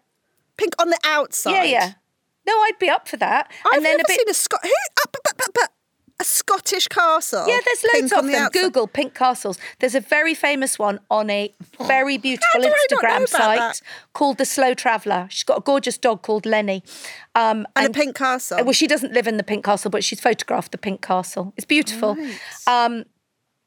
Pink 0.56 0.74
on 0.78 0.90
the 0.90 0.98
outside. 1.04 1.52
yeah, 1.52 1.64
yeah. 1.64 1.92
No, 2.46 2.52
I'd 2.60 2.78
be 2.78 2.88
up 2.88 3.08
for 3.08 3.16
that. 3.16 3.50
I've 3.66 3.78
and 3.78 3.84
then 3.84 3.96
never 3.96 4.02
a 4.02 4.08
bit. 4.08 4.18
seen 4.20 4.28
a 4.28 4.34
Scot. 4.34 4.60
Who? 4.62 4.68
Uh, 4.68 5.04
but, 5.12 5.20
but, 5.36 5.50
but, 5.54 5.70
a 6.20 6.24
Scottish 6.24 6.86
castle. 6.88 7.46
Yeah, 7.48 7.58
there's 7.64 7.84
loads 7.94 8.12
of 8.12 8.26
them. 8.30 8.50
Google 8.52 8.86
pink 8.86 9.14
castles. 9.14 9.58
There's 9.78 9.94
a 9.94 10.00
very 10.00 10.34
famous 10.34 10.78
one 10.78 11.00
on 11.10 11.30
a 11.30 11.52
very 11.86 12.18
beautiful 12.18 12.60
do 12.60 12.68
I 12.68 12.68
not 12.68 12.76
know 13.02 13.18
Instagram 13.24 13.28
site 13.28 13.80
called 14.12 14.36
The 14.38 14.44
Slow 14.44 14.74
Traveller. 14.74 15.26
She's 15.30 15.44
got 15.44 15.58
a 15.58 15.62
gorgeous 15.62 15.96
dog 15.98 16.22
called 16.22 16.44
Lenny. 16.46 16.82
Um, 17.34 17.66
And, 17.74 17.86
a 17.88 17.90
pink 17.90 18.16
castle. 18.16 18.62
well, 18.64 18.72
she 18.72 18.86
doesn't 18.86 19.12
live 19.12 19.26
in 19.26 19.38
the 19.38 19.42
pink 19.42 19.64
castle, 19.64 19.90
but 19.90 20.04
she's 20.04 20.20
photographed 20.20 20.72
the 20.72 20.78
pink 20.78 21.00
castle. 21.00 21.54
It's 21.56 21.64
beautiful. 21.66 22.10
Um, 22.66 23.04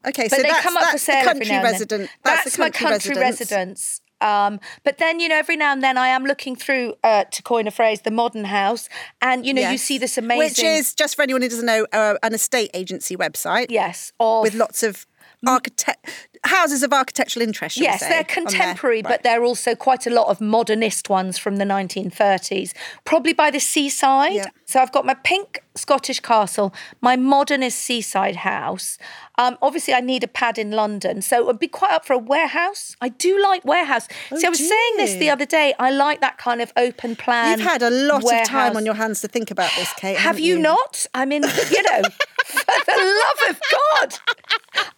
okay, 0.07 0.27
but 0.29 0.37
so 0.37 0.37
they 0.37 0.43
that's, 0.43 0.61
come 0.61 0.77
up 0.77 0.91
for 0.91 0.97
sale 0.99 1.23
the 1.23 1.29
every 1.31 1.45
country 1.45 1.49
now 1.49 1.55
and 1.55 1.65
then. 1.65 1.71
resident. 1.71 2.09
That's, 2.23 2.43
That's, 2.43 2.55
the 2.57 2.61
my 2.61 2.69
country, 2.69 2.89
country 3.09 3.21
residence. 3.21 3.49
residence. 3.49 4.01
Um, 4.21 4.59
but 4.83 4.97
then, 4.99 5.19
you 5.19 5.27
know, 5.27 5.37
every 5.37 5.57
now 5.57 5.71
and 5.73 5.83
then 5.83 5.97
I 5.97 6.07
am 6.07 6.23
looking 6.23 6.55
through, 6.55 6.95
uh, 7.03 7.25
to 7.25 7.43
coin 7.43 7.67
a 7.67 7.71
phrase, 7.71 8.01
the 8.01 8.11
modern 8.11 8.45
house, 8.45 8.87
and 9.21 9.45
you 9.45 9.53
know, 9.53 9.69
you 9.69 9.77
see 9.77 9.97
this 9.97 10.17
amazing, 10.17 10.37
Which 10.37 10.59
is, 10.63 10.93
just 10.93 11.15
for 11.15 11.23
anyone 11.23 11.41
who 11.41 11.49
doesn't 11.49 11.65
know, 11.65 11.85
uh, 11.91 12.15
an 12.23 12.33
estate 12.33 12.71
agency 12.73 13.17
website. 13.17 13.67
Yes, 13.69 14.13
of 14.19 14.43
with 14.43 14.55
lots 14.55 14.81
of 14.83 15.05
architect 15.45 16.29
houses 16.45 16.83
of 16.83 16.91
architectural 16.91 17.43
interest. 17.43 17.77
Yes, 17.77 18.01
say, 18.01 18.09
they're 18.09 18.23
contemporary, 18.23 19.01
but 19.01 19.23
they're 19.23 19.43
also 19.43 19.75
quite 19.75 20.05
a 20.05 20.09
lot 20.09 20.27
of 20.27 20.41
modernist 20.41 21.09
ones 21.09 21.37
from 21.37 21.55
the 21.55 21.63
1930s, 21.63 22.73
probably 23.05 23.33
by 23.33 23.49
the 23.49 23.59
seaside. 23.59 24.33
Yeah. 24.33 24.49
So 24.65 24.81
I've 24.81 24.91
got 24.91 25.05
my 25.05 25.13
pink 25.13 25.63
Scottish 25.75 26.19
castle, 26.19 26.73
my 27.01 27.15
modernist 27.15 27.79
seaside 27.79 28.37
house. 28.37 28.97
Um, 29.37 29.57
obviously, 29.61 29.93
I 29.93 30.01
need 30.01 30.23
a 30.23 30.27
pad 30.27 30.57
in 30.57 30.71
London, 30.71 31.21
so 31.21 31.49
I'd 31.49 31.59
be 31.59 31.67
quite 31.67 31.91
up 31.91 32.05
for 32.05 32.13
a 32.13 32.17
warehouse. 32.19 32.95
I 33.01 33.09
do 33.09 33.41
like 33.41 33.65
warehouse. 33.65 34.07
See, 34.35 34.45
I 34.45 34.49
was 34.49 34.59
do 34.59 34.65
saying 34.67 34.97
this 34.97 35.15
the 35.15 35.29
other 35.29 35.45
day. 35.45 35.73
I 35.79 35.91
like 35.91 36.21
that 36.21 36.37
kind 36.37 36.61
of 36.61 36.71
open 36.77 37.15
plan. 37.15 37.57
You've 37.57 37.67
had 37.67 37.81
a 37.81 37.89
lot 37.89 38.23
of 38.23 38.45
time 38.45 38.75
on 38.77 38.85
your 38.85 38.95
hands 38.95 39.21
to 39.21 39.27
think 39.27 39.49
about 39.49 39.71
this, 39.75 39.91
Kate. 39.93 40.17
Have 40.17 40.33
haven't 40.33 40.43
you 40.43 40.59
not? 40.59 41.05
I 41.13 41.25
mean, 41.25 41.43
you 41.71 41.83
know, 41.83 42.01
for 42.45 42.63
the 42.85 43.23
love 43.25 43.49
of 43.49 43.61
God, 43.71 44.19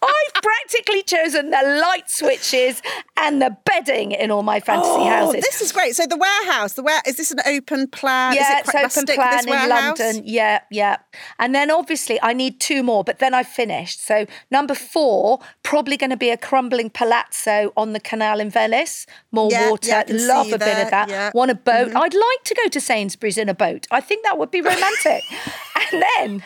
I've 0.02 0.42
practically 0.42 1.02
chosen 1.02 1.50
the 1.50 1.80
light 1.82 2.08
switches 2.10 2.80
and 3.16 3.40
the 3.42 3.56
bedding 3.64 4.12
in 4.12 4.30
all 4.30 4.42
my 4.42 4.60
fantasy 4.60 4.88
Oh, 4.90 5.04
houses. 5.08 5.42
this 5.42 5.60
is 5.60 5.72
great. 5.72 5.94
So 5.96 6.06
the 6.06 6.16
warehouse, 6.16 6.74
the 6.74 6.82
where 6.82 7.00
is 7.06 7.16
this 7.16 7.30
an 7.30 7.40
open 7.46 7.88
plan? 7.88 8.32
is 8.32 8.38
yeah, 8.38 8.58
it 8.58 8.66
it's 8.74 8.96
open 8.98 9.14
plan 9.14 9.36
this 9.36 9.44
in 9.44 9.50
warehouse? 9.50 9.98
London. 9.98 10.22
Yeah, 10.24 10.60
yeah. 10.70 10.96
And 11.38 11.54
then 11.54 11.70
obviously 11.70 12.18
I 12.22 12.32
need 12.32 12.60
two 12.60 12.82
more, 12.82 13.04
but 13.04 13.18
then 13.18 13.34
I've 13.34 13.48
finished. 13.48 14.04
So 14.04 14.26
number 14.50 14.74
four, 14.74 15.40
probably 15.62 15.96
going 15.96 16.10
to 16.10 16.16
be 16.16 16.30
a 16.30 16.36
crumbling 16.36 16.90
palazzo 16.90 17.72
on 17.76 17.92
the 17.92 18.00
canal 18.00 18.40
in 18.40 18.50
Venice. 18.50 19.06
More 19.32 19.50
Yeah, 19.50 19.70
water. 19.70 19.88
yeah, 19.88 20.04
Love 20.08 20.48
a 20.52 20.58
bit 20.58 20.78
of 20.78 20.90
that. 20.90 21.08
yeah. 21.08 21.28
Mm-hmm. 21.28 21.38
Want 21.38 21.50
a 21.50 21.54
boat. 21.54 21.94
I'd 21.94 22.14
like 22.14 22.44
to 22.44 22.54
go 22.54 22.68
to 22.68 22.80
Sainsbury's 22.80 23.38
in 23.38 23.48
a 23.48 23.54
boat. 23.54 23.86
I 23.90 24.00
think 24.00 24.24
that 24.24 24.38
would 24.38 24.50
be 24.50 24.60
romantic. 24.60 25.22
and 25.92 26.02
then 26.16 26.44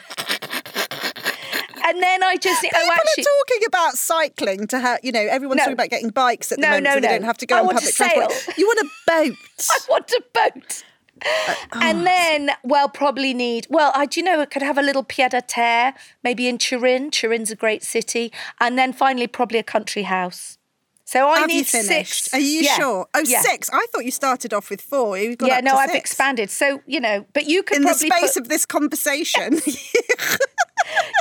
and 1.90 2.02
then 2.02 2.22
I 2.22 2.36
just 2.36 2.64
oh 2.64 2.68
People 2.70 2.90
actually 2.92 3.22
are 3.22 3.26
talking 3.38 3.66
about 3.66 3.92
cycling 3.94 4.66
to 4.68 4.78
have, 4.78 5.00
you 5.02 5.12
know, 5.12 5.20
everyone's 5.20 5.58
No. 5.58 5.64
talking 5.64 5.74
about 5.74 5.90
getting 5.90 6.10
bikes 6.10 6.52
at 6.52 6.58
the 6.58 6.62
No, 6.62 6.68
moment 6.68 6.84
no, 6.84 6.94
so 6.94 7.00
they 7.00 7.08
don't 7.08 7.24
have 7.24 7.38
to 7.38 7.46
go 7.46 7.56
I 7.56 7.60
on 7.60 7.66
public 7.68 7.94
transport. 7.94 8.58
You 8.58 8.66
want 8.66 8.78
a 8.80 8.88
boat. 9.06 9.36
I 9.70 9.78
want 9.88 10.10
a 10.12 10.22
boat. 10.32 10.84
Uh, 11.22 11.54
and 11.74 12.06
then, 12.06 12.50
well, 12.64 12.88
probably 12.88 13.34
need. 13.34 13.66
Well, 13.68 13.92
I 13.94 14.06
do 14.06 14.20
you 14.20 14.24
know 14.24 14.40
I 14.40 14.46
could 14.46 14.62
have 14.62 14.78
a 14.78 14.82
little 14.82 15.04
pied 15.04 15.32
à 15.32 15.42
terre, 15.46 15.92
maybe 16.24 16.48
in 16.48 16.56
Turin. 16.56 17.10
Turin's 17.10 17.50
a 17.50 17.56
great 17.56 17.82
city, 17.82 18.32
and 18.58 18.78
then 18.78 18.92
finally 18.94 19.26
probably 19.26 19.58
a 19.58 19.62
country 19.62 20.04
house. 20.04 20.56
So 21.04 21.28
I 21.28 21.40
have 21.40 21.48
need 21.48 21.66
six. 21.66 22.32
Are 22.32 22.38
you 22.38 22.62
Yeah, 22.62 22.76
sure? 22.76 23.06
Oh, 23.12 23.22
yeah. 23.26 23.40
six. 23.40 23.68
I 23.72 23.84
thought 23.92 24.04
you 24.04 24.12
started 24.12 24.54
off 24.54 24.70
with 24.70 24.80
four. 24.80 25.18
You've 25.18 25.38
gone 25.38 25.48
Yeah, 25.48 25.60
no, 25.60 25.72
to 25.72 25.78
I've 25.78 25.94
expanded. 25.94 26.50
So 26.50 26.80
you 26.86 27.00
know, 27.00 27.26
but 27.34 27.46
you 27.46 27.64
could 27.64 27.78
In 27.78 27.82
the 27.82 27.94
space 27.94 28.34
put, 28.34 28.42
of 28.44 28.48
this 28.48 28.64
conversation. 28.64 29.60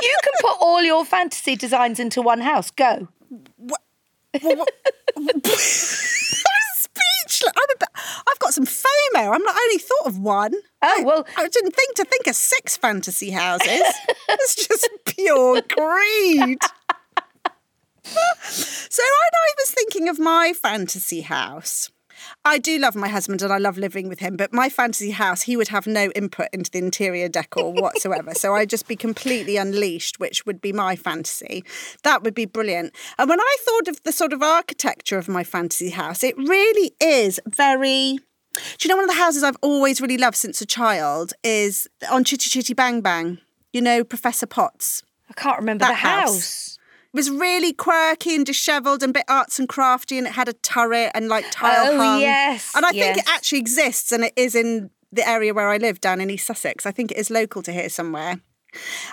you 0.02 0.16
can 0.22 0.32
put 0.40 0.56
all 0.60 0.82
your 0.82 1.04
fantasy 1.04 1.56
designs 1.56 1.98
into 2.00 2.22
one 2.22 2.40
house. 2.40 2.70
Go. 2.70 3.08
Well, 3.58 3.76
what- 4.42 4.68
I'm 5.16 5.28
speechless. 6.76 7.42
I'm 7.44 7.62
a 7.62 7.78
bit, 7.78 7.88
I've 8.28 8.38
got 8.38 8.54
some 8.54 8.64
FOMO. 8.66 8.86
I'm 9.34 9.42
not 9.42 9.54
I 9.56 9.68
only 9.70 9.78
thought 9.78 10.06
of 10.06 10.18
one. 10.18 10.54
Oh 10.82 11.02
well, 11.04 11.26
I 11.36 11.48
didn't 11.48 11.74
think 11.74 11.96
to 11.96 12.04
think 12.04 12.26
of 12.26 12.34
six 12.36 12.76
fantasy 12.76 13.30
houses. 13.30 13.68
it's 14.28 14.54
just 14.66 14.88
pure 15.04 15.62
greed. 15.62 16.58
so 18.04 19.02
I 19.02 19.54
was 19.58 19.70
thinking 19.70 20.08
of 20.08 20.18
my 20.18 20.52
fantasy 20.52 21.20
house, 21.22 21.90
I 22.44 22.58
do 22.58 22.78
love 22.78 22.94
my 22.94 23.08
husband 23.08 23.42
and 23.42 23.52
I 23.52 23.58
love 23.58 23.78
living 23.78 24.08
with 24.08 24.18
him, 24.20 24.36
but 24.36 24.52
my 24.52 24.68
fantasy 24.68 25.10
house, 25.10 25.42
he 25.42 25.56
would 25.56 25.68
have 25.68 25.86
no 25.86 26.10
input 26.10 26.48
into 26.52 26.70
the 26.70 26.78
interior 26.78 27.28
decor 27.28 27.72
whatsoever. 27.72 28.34
so 28.34 28.54
I'd 28.54 28.70
just 28.70 28.88
be 28.88 28.96
completely 28.96 29.56
unleashed, 29.56 30.18
which 30.20 30.46
would 30.46 30.60
be 30.60 30.72
my 30.72 30.96
fantasy. 30.96 31.64
That 32.02 32.22
would 32.22 32.34
be 32.34 32.46
brilliant. 32.46 32.94
And 33.18 33.28
when 33.28 33.40
I 33.40 33.56
thought 33.64 33.88
of 33.88 34.02
the 34.02 34.12
sort 34.12 34.32
of 34.32 34.42
architecture 34.42 35.18
of 35.18 35.28
my 35.28 35.44
fantasy 35.44 35.90
house, 35.90 36.22
it 36.24 36.36
really 36.36 36.92
is 37.00 37.40
very 37.46 38.18
do 38.52 38.60
you 38.82 38.88
know 38.88 38.96
one 38.96 39.04
of 39.04 39.10
the 39.10 39.20
houses 39.22 39.44
I've 39.44 39.56
always 39.62 40.00
really 40.00 40.18
loved 40.18 40.36
since 40.36 40.60
a 40.60 40.66
child 40.66 41.32
is 41.44 41.88
on 42.10 42.24
Chitty 42.24 42.50
Chitty 42.50 42.74
Bang 42.74 43.00
Bang? 43.00 43.38
You 43.72 43.80
know, 43.80 44.02
Professor 44.02 44.46
Potts. 44.46 45.04
I 45.28 45.34
can't 45.34 45.58
remember 45.58 45.84
That 45.84 45.90
the 45.90 45.94
house. 45.94 46.30
house. 46.32 46.78
It 47.12 47.16
was 47.16 47.30
really 47.30 47.72
quirky 47.72 48.36
and 48.36 48.46
dishevelled 48.46 49.02
and 49.02 49.10
a 49.10 49.14
bit 49.14 49.24
arts 49.28 49.58
and 49.58 49.68
crafty, 49.68 50.16
and 50.16 50.26
it 50.28 50.34
had 50.34 50.48
a 50.48 50.52
turret 50.52 51.10
and 51.14 51.28
like 51.28 51.44
tile 51.50 51.92
Oh, 51.92 51.96
hung. 51.96 52.20
yes, 52.20 52.70
And 52.76 52.86
I 52.86 52.92
think 52.92 53.16
it 53.18 53.24
actually 53.28 53.58
exists, 53.58 54.12
and 54.12 54.24
it 54.24 54.32
is 54.36 54.54
in 54.54 54.90
the 55.12 55.28
area 55.28 55.52
where 55.52 55.68
I 55.68 55.76
live 55.78 56.00
down 56.00 56.20
in 56.20 56.30
East 56.30 56.46
Sussex. 56.46 56.86
I 56.86 56.92
think 56.92 57.10
it 57.10 57.16
is 57.16 57.28
local 57.30 57.62
to 57.62 57.72
here 57.72 57.88
somewhere. 57.88 58.40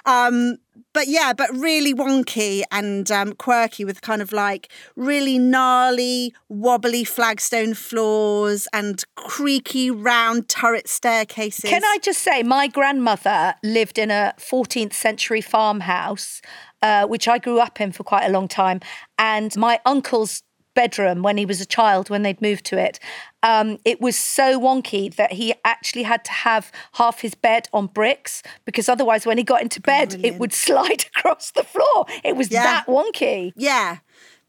Um, 0.05 0.57
but 0.93 1.07
yeah, 1.07 1.33
but 1.33 1.49
really 1.55 1.93
wonky 1.93 2.63
and 2.71 3.11
um, 3.11 3.33
quirky 3.33 3.85
with 3.85 4.01
kind 4.01 4.21
of 4.21 4.31
like 4.31 4.71
really 4.95 5.37
gnarly, 5.37 6.33
wobbly 6.49 7.03
flagstone 7.03 7.73
floors 7.73 8.67
and 8.73 9.03
creaky 9.15 9.91
round 9.91 10.49
turret 10.49 10.87
staircases. 10.87 11.69
Can 11.69 11.83
I 11.83 11.97
just 12.01 12.21
say, 12.21 12.43
my 12.43 12.67
grandmother 12.67 13.55
lived 13.63 13.97
in 13.97 14.11
a 14.11 14.33
14th 14.39 14.93
century 14.93 15.41
farmhouse, 15.41 16.41
uh, 16.81 17.05
which 17.05 17.27
I 17.27 17.37
grew 17.37 17.59
up 17.59 17.79
in 17.81 17.91
for 17.91 18.03
quite 18.03 18.25
a 18.25 18.31
long 18.31 18.47
time. 18.47 18.79
And 19.17 19.55
my 19.55 19.79
uncle's 19.85 20.43
bedroom, 20.81 21.21
when 21.23 21.37
he 21.37 21.45
was 21.45 21.59
a 21.59 21.65
child, 21.65 22.09
when 22.09 22.21
they'd 22.23 22.41
moved 22.41 22.65
to 22.71 22.77
it, 22.87 22.99
um, 23.43 23.77
it 23.83 23.99
was 23.99 24.15
so 24.15 24.59
wonky 24.59 25.03
that 25.15 25.31
he 25.33 25.53
actually 25.65 26.03
had 26.03 26.23
to 26.25 26.31
have 26.31 26.71
half 26.93 27.21
his 27.21 27.33
bed 27.35 27.67
on 27.73 27.87
bricks 27.87 28.43
because 28.65 28.87
otherwise, 28.87 29.25
when 29.25 29.37
he 29.37 29.43
got 29.43 29.61
into 29.61 29.81
bed, 29.81 30.09
it 30.23 30.33
would 30.39 30.53
slide 30.67 31.05
across 31.15 31.51
the 31.51 31.63
floor. 31.63 32.05
It 32.23 32.35
was 32.35 32.49
Yeah. 32.51 32.63
that 32.63 32.85
wonky. 32.87 33.53
Yeah, 33.55 33.97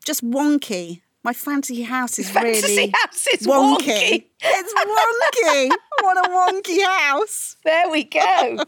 just 0.05 0.23
wonky. 0.23 1.01
My 1.25 1.33
fantasy 1.33 1.83
house 1.83 2.19
is 2.19 2.31
Fantasy 2.31 2.63
really 2.77 2.93
house 2.95 3.27
is 3.35 3.47
wonky. 3.47 4.27
It's 4.41 4.73
wonky. 4.75 5.71
what 6.03 6.17
a 6.17 6.29
wonky 6.31 6.83
house. 6.85 7.57
There 7.65 7.91
we 7.91 8.05
go. 8.05 8.59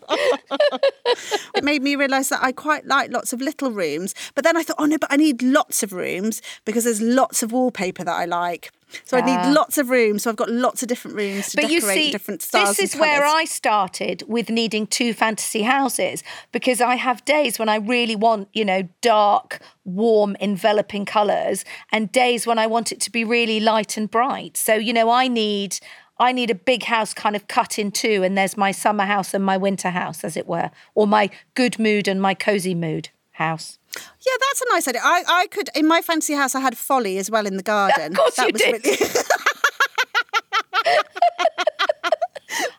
It 1.55 1.65
made 1.65 1.83
me 1.83 1.97
realise 1.97 2.29
that 2.29 2.43
I 2.43 2.53
quite 2.53 2.87
like 2.87 3.11
lots 3.11 3.33
of 3.33 3.41
little 3.41 3.71
rooms. 3.71 4.15
But 4.35 4.45
then 4.45 4.57
I 4.57 4.63
thought, 4.63 4.77
oh 4.79 4.87
no, 4.87 4.99
but 4.99 5.13
I 5.13 5.17
need 5.17 5.43
lots 5.43 5.83
of 5.83 5.93
rooms 5.93 6.41
because 6.65 6.85
there's 6.85 7.01
lots 7.03 7.43
of 7.43 7.53
wallpaper 7.53 8.05
that 8.05 8.15
I 8.15 8.25
like. 8.25 8.71
So 9.05 9.17
I 9.17 9.21
Ah. 9.21 9.25
need 9.25 9.55
lots 9.55 9.79
of 9.79 9.89
rooms. 9.91 10.23
So 10.25 10.31
I've 10.31 10.37
got 10.37 10.51
lots 10.51 10.83
of 10.83 10.89
different 10.89 11.17
rooms 11.17 11.51
to 11.51 11.57
But 11.57 11.71
you 11.71 11.81
decorate 11.81 11.97
see, 11.97 12.11
different 12.11 12.43
styles. 12.43 12.77
this 12.77 12.95
is 12.95 13.01
where 13.01 13.25
I 13.25 13.45
started 13.45 14.25
with 14.27 14.51
needing 14.51 14.87
two 14.87 15.13
fantasy 15.15 15.63
houses 15.63 16.23
because 16.53 16.81
I 16.81 16.97
have 16.97 17.25
days 17.25 17.59
when 17.59 17.69
I 17.69 17.77
really 17.77 18.17
want, 18.17 18.49
you 18.53 18.65
know, 18.65 18.89
dark, 19.01 19.61
warm, 19.85 20.37
enveloping 20.41 21.05
colours, 21.05 21.65
and 21.93 22.11
days 22.11 22.47
when 22.47 22.59
I 22.59 22.67
want 22.67 22.91
it 22.93 23.01
to 23.03 23.11
be 23.13 23.25
really 23.25 23.61
light 23.61 23.97
and 23.97 24.11
bright. 24.11 24.57
So 24.57 24.75
you 24.75 24.93
know, 24.93 25.11
I 25.11 25.29
need. 25.29 25.79
I 26.21 26.33
need 26.33 26.51
a 26.51 26.55
big 26.55 26.85
house 26.85 27.15
kind 27.15 27.35
of 27.35 27.49
cut 27.49 27.79
in 27.79 27.91
two, 27.91 28.23
and 28.23 28.37
there's 28.37 28.57
my 28.57 28.73
summer 28.73 29.05
house 29.05 29.33
and 29.33 29.43
my 29.45 29.57
winter 29.57 29.91
house, 29.91 30.23
as 30.23 30.37
it 30.37 30.47
were, 30.47 30.71
or 30.95 31.07
my 31.07 31.31
good 31.55 31.79
mood 31.79 32.07
and 32.07 32.21
my 32.21 32.35
cozy 32.35 32.75
mood 32.75 33.09
house. 33.33 33.79
Yeah, 33.97 34.35
that's 34.39 34.61
a 34.61 34.67
nice 34.71 34.87
idea. 34.87 35.01
I, 35.03 35.25
I 35.27 35.47
could 35.47 35.71
in 35.75 35.89
my 35.89 36.03
fancy 36.03 36.35
house. 36.35 36.55
I 36.55 36.61
had 36.61 36.77
folly 36.77 37.17
as 37.17 37.31
well 37.31 37.47
in 37.47 37.57
the 37.57 37.63
garden. 37.63 38.13
Of 38.13 38.19
course 38.19 38.37
that 38.37 38.47
you 38.49 38.53
did. 38.53 38.85
Really... 38.85 38.99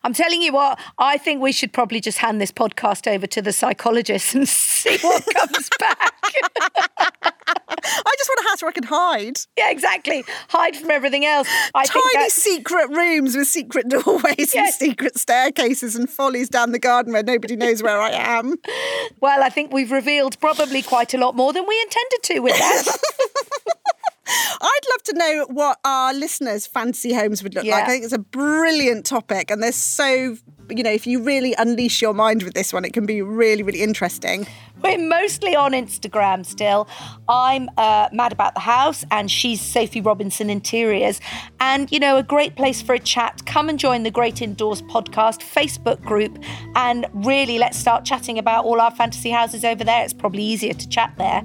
I'm 0.03 0.13
telling 0.13 0.41
you 0.41 0.53
what, 0.53 0.79
I 0.97 1.17
think 1.17 1.41
we 1.41 1.51
should 1.51 1.73
probably 1.73 2.01
just 2.01 2.17
hand 2.17 2.41
this 2.41 2.51
podcast 2.51 3.11
over 3.11 3.27
to 3.27 3.41
the 3.41 3.51
psychologist 3.51 4.35
and 4.35 4.47
see 4.49 4.97
what 4.99 5.25
comes 5.33 5.69
back. 5.79 6.13
I 7.83 8.13
just 8.17 8.29
want 8.29 8.45
a 8.45 8.49
house 8.49 8.61
where 8.61 8.69
I 8.69 8.73
can 8.73 8.83
hide. 8.83 9.39
Yeah, 9.57 9.71
exactly. 9.71 10.23
Hide 10.49 10.75
from 10.75 10.91
everything 10.91 11.25
else. 11.25 11.47
I 11.73 11.85
Tiny 11.85 12.29
secret 12.29 12.89
rooms 12.89 13.35
with 13.35 13.47
secret 13.47 13.89
doorways 13.89 14.53
and 14.55 14.73
secret 14.73 15.17
staircases 15.17 15.95
and 15.95 16.09
follies 16.09 16.49
down 16.49 16.71
the 16.71 16.79
garden 16.79 17.13
where 17.13 17.23
nobody 17.23 17.55
knows 17.55 17.81
where 17.83 17.99
I 17.99 18.11
am. 18.11 18.55
well, 19.21 19.43
I 19.43 19.49
think 19.49 19.71
we've 19.73 19.91
revealed 19.91 20.39
probably 20.39 20.81
quite 20.81 21.13
a 21.13 21.17
lot 21.17 21.35
more 21.35 21.53
than 21.53 21.65
we 21.67 21.79
intended 21.81 22.23
to 22.23 22.39
with 22.39 22.57
that. 22.57 22.97
I'd 24.61 24.79
love 24.91 25.03
to 25.03 25.13
know 25.13 25.45
what 25.49 25.79
our 25.83 26.13
listeners' 26.13 26.65
fancy 26.65 27.13
homes 27.13 27.43
would 27.43 27.55
look 27.55 27.65
like. 27.65 27.83
I 27.83 27.87
think 27.87 28.03
it's 28.03 28.13
a 28.13 28.19
brilliant 28.19 29.05
topic, 29.05 29.51
and 29.51 29.61
there's 29.61 29.75
so 29.75 30.37
you 30.71 30.83
know 30.83 30.91
if 30.91 31.05
you 31.05 31.21
really 31.21 31.53
unleash 31.57 32.01
your 32.01 32.13
mind 32.13 32.43
with 32.43 32.53
this 32.53 32.73
one, 32.73 32.85
it 32.85 32.93
can 32.93 33.05
be 33.05 33.21
really 33.21 33.63
really 33.63 33.81
interesting. 33.81 34.47
We're 34.81 34.97
mostly 34.97 35.55
on 35.55 35.73
Instagram 35.73 36.43
still. 36.45 36.87
I'm 37.29 37.69
uh, 37.77 38.09
mad 38.11 38.31
about 38.31 38.55
the 38.55 38.61
house, 38.61 39.05
and 39.11 39.29
she's 39.29 39.61
Sophie 39.61 40.01
Robinson 40.01 40.49
Interiors. 40.49 41.21
And, 41.59 41.91
you 41.91 41.99
know, 41.99 42.17
a 42.17 42.23
great 42.23 42.55
place 42.55 42.81
for 42.81 42.93
a 42.93 42.99
chat. 42.99 43.45
Come 43.45 43.69
and 43.69 43.77
join 43.77 44.03
the 44.03 44.11
Great 44.11 44.41
Indoors 44.41 44.81
podcast 44.83 45.41
Facebook 45.41 46.01
group. 46.01 46.39
And 46.75 47.05
really, 47.13 47.59
let's 47.59 47.77
start 47.77 48.05
chatting 48.05 48.39
about 48.39 48.65
all 48.65 48.81
our 48.81 48.91
fantasy 48.91 49.29
houses 49.29 49.63
over 49.63 49.83
there. 49.83 50.03
It's 50.03 50.13
probably 50.13 50.43
easier 50.43 50.73
to 50.73 50.89
chat 50.89 51.13
there. 51.17 51.43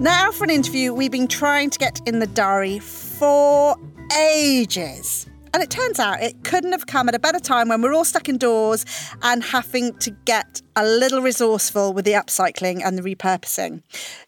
Now 0.00 0.30
for 0.32 0.44
an 0.44 0.50
interview 0.50 0.92
we've 0.92 1.10
been 1.10 1.28
trying 1.28 1.70
to 1.70 1.78
get 1.78 2.00
in 2.04 2.18
the 2.18 2.26
diary 2.26 2.78
for 2.78 3.76
ages. 4.12 5.26
And 5.52 5.62
it 5.62 5.70
turns 5.70 6.00
out 6.00 6.20
it 6.20 6.42
couldn't 6.42 6.72
have 6.72 6.86
come 6.86 7.08
at 7.08 7.14
a 7.14 7.18
better 7.18 7.38
time 7.38 7.68
when 7.68 7.80
we're 7.80 7.94
all 7.94 8.04
stuck 8.04 8.28
indoors 8.28 8.84
and 9.22 9.42
having 9.44 9.96
to 9.98 10.10
get 10.10 10.62
a 10.74 10.84
little 10.84 11.22
resourceful 11.22 11.92
with 11.92 12.04
the 12.04 12.12
upcycling 12.12 12.82
and 12.84 12.98
the 12.98 13.02
repurposing. 13.02 13.82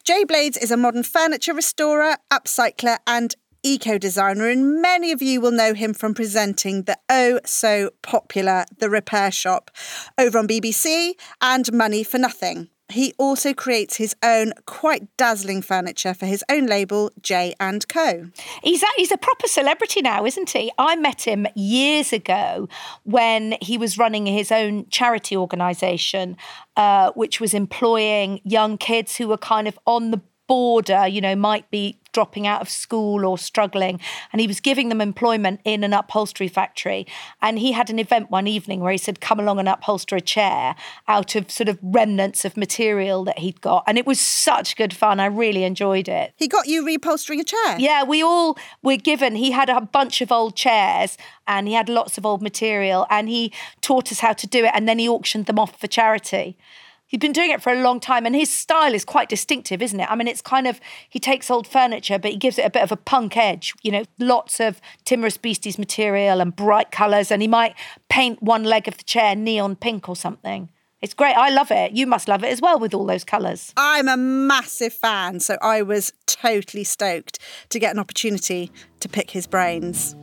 Jay 0.04 0.23
Blades 0.23 0.56
is 0.56 0.71
a 0.71 0.76
modern 0.76 1.02
furniture 1.02 1.52
restorer, 1.52 2.16
upcycler, 2.33 2.99
and 3.09 3.35
eco 3.64 3.99
designer, 3.99 4.49
and 4.49 4.80
many 4.80 5.11
of 5.11 5.21
you 5.21 5.40
will 5.40 5.50
know 5.50 5.75
him 5.75 5.92
from 5.92 6.14
presenting 6.14 6.85
the 6.85 6.97
oh 7.11 7.40
so 7.45 7.90
popular 8.02 8.64
The 8.78 8.88
Repair 8.88 9.33
Shop 9.33 9.73
over 10.16 10.38
on 10.38 10.47
BBC 10.47 11.14
and 11.40 11.73
Money 11.73 12.04
for 12.04 12.18
Nothing. 12.18 12.68
He 12.88 13.14
also 13.19 13.52
creates 13.52 13.97
his 13.97 14.14
own 14.23 14.52
quite 14.66 15.09
dazzling 15.16 15.61
furniture 15.61 16.14
for 16.14 16.26
his 16.26 16.45
own 16.49 16.66
label, 16.66 17.11
Jay 17.21 17.55
and 17.59 17.87
Co. 17.88 18.31
He's 18.62 18.83
a, 18.83 18.87
he's 18.97 19.11
a 19.11 19.16
proper 19.16 19.49
celebrity 19.49 20.02
now, 20.02 20.25
isn't 20.25 20.50
he? 20.50 20.71
I 20.78 20.95
met 20.95 21.26
him 21.26 21.47
years 21.57 22.12
ago 22.12 22.69
when 23.02 23.57
he 23.61 23.76
was 23.76 23.99
running 23.99 24.26
his 24.26 24.52
own 24.52 24.88
charity 24.88 25.37
organisation, 25.37 26.37
uh, 26.76 27.11
which 27.12 27.40
was 27.40 27.55
employing 27.55 28.40
young 28.45 28.78
kids 28.78 29.16
who 29.16 29.28
were 29.28 29.38
kind 29.38 29.66
of 29.66 29.78
on 29.87 30.12
the 30.12 30.21
border, 30.47 31.07
you 31.09 31.21
know, 31.21 31.35
might 31.35 31.69
be 31.71 31.99
dropping 32.16 32.46
out 32.46 32.62
of 32.62 32.70
school 32.70 33.26
or 33.26 33.37
struggling. 33.37 34.00
And 34.32 34.40
he 34.40 34.46
was 34.46 34.58
giving 34.58 34.88
them 34.88 35.02
employment 35.02 35.61
in 35.66 35.85
an 35.85 35.92
upholstery 35.92 36.49
factory. 36.49 37.06
And 37.42 37.58
he 37.58 37.73
had 37.73 37.90
an 37.90 37.99
event 37.99 38.30
one 38.30 38.46
evening 38.46 38.80
where 38.80 38.90
he 38.90 38.96
said, 38.96 39.20
Come 39.20 39.38
along 39.38 39.58
and 39.58 39.68
upholster 39.68 40.16
a 40.16 40.23
chair 40.23 40.75
out 41.08 41.37
of 41.37 41.50
sort 41.50 41.68
of 41.68 41.78
remnants 41.82 42.46
of 42.46 42.56
material 42.56 43.23
that 43.25 43.40
he'd 43.40 43.61
got. 43.61 43.85
And 43.87 43.99
it 43.99 44.06
was 44.06 44.18
such 44.18 44.76
good 44.76 44.94
fun. 44.94 45.20
I 45.20 45.26
really 45.26 45.62
enjoyed 45.62 46.08
it. 46.08 46.32
He 46.37 46.49
got 46.49 46.68
you 46.68 46.82
reupholstering 46.82 47.38
a 47.38 47.44
chair? 47.44 47.78
Yeah, 47.78 48.02
we 48.04 48.23
all 48.23 48.56
were 48.82 48.96
given, 48.96 49.37
he 49.37 49.50
had 49.50 49.68
a 49.68 49.82
bunch 49.82 50.23
of 50.23 50.32
old 50.32 50.56
chairs 50.56 51.18
and 51.46 51.68
he 51.68 51.75
had 51.75 51.90
lots 51.90 52.16
of 52.16 52.25
old 52.25 52.40
material 52.40 53.06
and 53.11 53.28
he 53.28 53.52
taught 53.82 54.11
us 54.11 54.20
how 54.20 54.32
to 54.32 54.46
do 54.46 54.64
it 54.64 54.70
and 54.73 54.88
then 54.88 54.99
he 54.99 55.06
auctioned 55.06 55.44
them 55.44 55.58
off 55.58 55.78
for 55.78 55.87
charity. 55.87 56.56
He'd 57.08 57.20
been 57.20 57.32
doing 57.32 57.50
it 57.50 57.62
for 57.62 57.72
a 57.72 57.80
long 57.80 58.00
time, 58.00 58.26
and 58.26 58.34
his 58.34 58.52
style 58.52 58.92
is 58.92 59.04
quite 59.04 59.28
distinctive, 59.28 59.80
isn't 59.80 60.00
it? 60.00 60.10
I 60.10 60.16
mean, 60.16 60.26
it's 60.26 60.42
kind 60.42 60.66
of 60.66 60.80
he 61.08 61.20
takes 61.20 61.50
old 61.50 61.66
furniture, 61.66 62.18
but 62.18 62.32
he 62.32 62.36
gives 62.36 62.58
it 62.58 62.66
a 62.66 62.70
bit 62.70 62.82
of 62.82 62.90
a 62.90 62.96
punk 62.96 63.36
edge. 63.36 63.72
You 63.82 63.92
know, 63.92 64.04
lots 64.18 64.58
of 64.58 64.80
timorous 65.04 65.36
beasties 65.36 65.78
material 65.78 66.40
and 66.40 66.54
bright 66.54 66.90
colours, 66.90 67.30
and 67.30 67.42
he 67.42 67.48
might 67.48 67.75
paint 68.08 68.42
one 68.42 68.64
leg 68.64 68.88
of 68.88 68.96
the 68.96 69.04
chair 69.04 69.36
neon 69.36 69.76
pink 69.76 70.08
or 70.08 70.16
something. 70.16 70.70
It's 71.00 71.14
great. 71.14 71.34
I 71.34 71.50
love 71.50 71.70
it. 71.70 71.92
You 71.92 72.06
must 72.06 72.26
love 72.26 72.42
it 72.42 72.48
as 72.48 72.60
well 72.60 72.78
with 72.80 72.94
all 72.94 73.06
those 73.06 73.22
colours. 73.22 73.72
I'm 73.76 74.08
a 74.08 74.16
massive 74.16 74.92
fan, 74.92 75.40
so 75.40 75.58
I 75.62 75.82
was 75.82 76.12
totally 76.26 76.84
stoked 76.84 77.38
to 77.68 77.78
get 77.78 77.92
an 77.92 78.00
opportunity 78.00 78.72
to 79.00 79.08
pick 79.08 79.30
his 79.30 79.46
brains. 79.46 80.16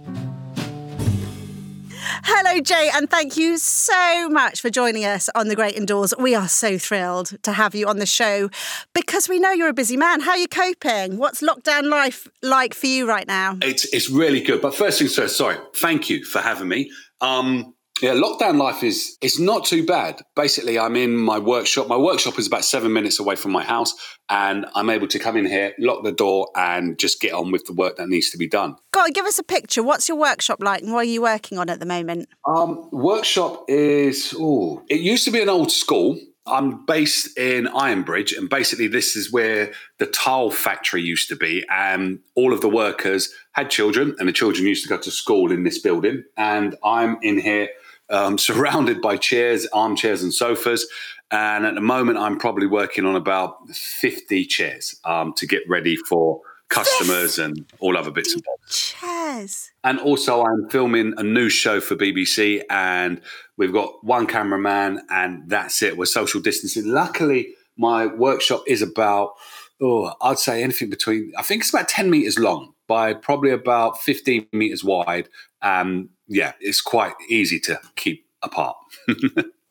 Hello, 2.05 2.60
Jay, 2.60 2.89
and 2.93 3.10
thank 3.10 3.38
you 3.38 3.57
so 3.57 4.27
much 4.29 4.62
for 4.62 4.69
joining 4.69 5.05
us 5.05 5.29
on 5.36 5.48
The 5.48 5.55
Great 5.55 5.75
Indoors. 5.75 6.13
We 6.17 6.36
are 6.36 6.48
so 6.48 6.77
thrilled 6.77 7.41
to 7.43 7.53
have 7.53 7.75
you 7.75 7.88
on 7.88 8.00
the 8.00 8.05
show 8.05 8.50
because 8.93 9.29
we 9.29 9.39
know 9.39 9.51
you're 9.51 9.69
a 9.69 9.74
busy 9.74 9.95
man. 9.95 10.19
How 10.19 10.31
are 10.31 10.38
you 10.38 10.48
coping? 10.48 11.17
What's 11.17 11.41
lockdown 11.41 11.89
life 11.89 12.27
like 12.41 12.74
for 12.74 12.88
you 12.88 13.07
right 13.07 13.27
now? 13.27 13.57
It's, 13.62 13.86
it's 13.93 14.10
really 14.10 14.41
good. 14.41 14.62
But 14.62 14.75
first 14.75 15.00
things 15.00 15.15
first, 15.15 15.38
sorry, 15.38 15.57
thank 15.75 16.10
you 16.10 16.25
for 16.25 16.39
having 16.39 16.67
me. 16.67 16.91
Um, 17.22 17.72
yeah, 18.03 18.15
lockdown 18.15 18.60
life 18.60 18.83
is 18.83 19.17
is 19.22 19.39
not 19.39 19.63
too 19.63 19.86
bad. 19.86 20.22
Basically, 20.36 20.77
I'm 20.77 20.98
in 20.98 21.15
my 21.15 21.39
workshop. 21.39 21.88
My 21.88 21.95
workshop 21.95 22.38
is 22.38 22.48
about 22.48 22.65
seven 22.65 22.91
minutes 22.91 23.17
away 23.17 23.38
from 23.38 23.53
my 23.53 23.63
house, 23.63 23.93
and 24.29 24.65
I'm 24.75 24.89
able 24.89 25.07
to 25.07 25.19
come 25.19 25.38
in 25.38 25.45
here, 25.45 25.74
lock 25.79 26.03
the 26.03 26.12
door, 26.12 26.50
and 26.53 27.00
just 27.00 27.22
get 27.22 27.31
on 27.31 27.50
with 27.51 27.63
the 27.63 27.72
work 27.72 27.95
that 27.95 28.10
needs 28.10 28.29
to 28.31 28.38
be 28.38 28.45
done. 28.45 28.75
God, 28.91 29.13
give 29.13 29.25
us 29.25 29.39
a 29.39 29.43
picture. 29.43 29.81
What's 29.81 30.10
your 30.10 30.17
workshop 30.17 30.62
like, 30.62 30.81
and 30.81 30.91
what 30.91 31.00
are 31.00 31.03
you 31.05 31.22
working 31.22 31.57
on 31.57 31.69
at 31.69 31.79
the 31.79 31.86
moment? 31.86 32.27
Um, 32.45 32.89
workshop 32.91 33.63
is 33.69 34.36
oh, 34.38 34.83
it 34.89 35.00
used 35.00 35.24
to 35.24 35.31
be 35.31 35.41
an 35.41 35.48
old 35.48 35.72
school. 35.72 36.19
I'm 36.45 36.86
based 36.86 37.38
in 37.38 37.67
Ironbridge, 37.67 38.38
and 38.38 38.50
basically, 38.50 38.89
this 38.89 39.15
is 39.15 39.31
where 39.31 39.72
the 40.00 40.07
tile 40.07 40.51
factory 40.51 41.01
used 41.01 41.29
to 41.29 41.38
be. 41.38 41.63
And 41.69 42.19
all 42.36 42.51
of 42.51 42.60
the 42.60 42.67
workers 42.67 43.33
had 43.53 43.69
children, 43.69 44.13
and 44.19 44.27
the 44.27 44.33
children 44.33 44.67
used 44.67 44.83
to 44.83 44.89
go 44.89 44.98
to 44.98 45.10
school 45.10 45.53
in 45.53 45.63
this 45.63 45.79
building. 45.79 46.25
And 46.36 46.75
I'm 46.83 47.17
in 47.22 47.39
here 47.39 47.69
um, 48.10 48.38
surrounded 48.50 49.01
by 49.01 49.17
chairs, 49.17 49.67
armchairs, 49.74 50.24
and 50.24 50.33
sofas. 50.33 50.88
And 51.31 51.65
at 51.65 51.74
the 51.74 51.81
moment, 51.81 52.19
I'm 52.19 52.38
probably 52.38 52.67
working 52.67 53.05
on 53.05 53.15
about 53.15 53.69
50 53.69 54.45
chairs 54.45 55.00
um, 55.03 55.33
to 55.38 55.48
get 55.48 55.63
ready 55.67 55.95
for 55.95 56.41
customers 56.69 57.38
and 57.39 57.65
all 57.79 57.98
other 57.98 58.12
bits 58.12 58.33
and 58.33 58.43
bobs. 58.43 58.93
Chairs. 58.93 59.72
And 59.83 60.00
also, 60.00 60.43
I'm 60.43 60.69
filming 60.69 61.13
a 61.17 61.24
new 61.24 61.50
show 61.50 61.79
for 61.79 61.95
BBC, 61.95 62.62
and 62.69 63.22
we've 63.57 63.74
got 63.74 64.03
one 64.03 64.27
cameraman, 64.27 65.01
and 65.10 65.50
that's 65.50 65.81
it. 65.81 65.98
We're 65.98 66.05
social 66.05 66.41
distancing. 66.41 66.88
Luckily, 66.88 67.53
my 67.77 68.05
workshop 68.05 68.63
is 68.67 68.81
about, 68.81 69.33
oh, 69.81 70.13
I'd 70.22 70.39
say 70.39 70.63
anything 70.63 70.89
between, 70.89 71.31
I 71.38 71.41
think 71.41 71.62
it's 71.62 71.74
about 71.74 71.88
10 71.88 72.10
meters 72.10 72.39
long 72.39 72.72
by 72.87 73.13
probably 73.13 73.51
about 73.51 74.01
15 74.01 74.47
meters 74.53 74.83
wide. 74.83 75.29
Um, 75.61 76.09
yeah, 76.27 76.53
it's 76.59 76.81
quite 76.81 77.13
easy 77.29 77.59
to 77.61 77.79
keep 77.95 78.25
apart. 78.41 78.75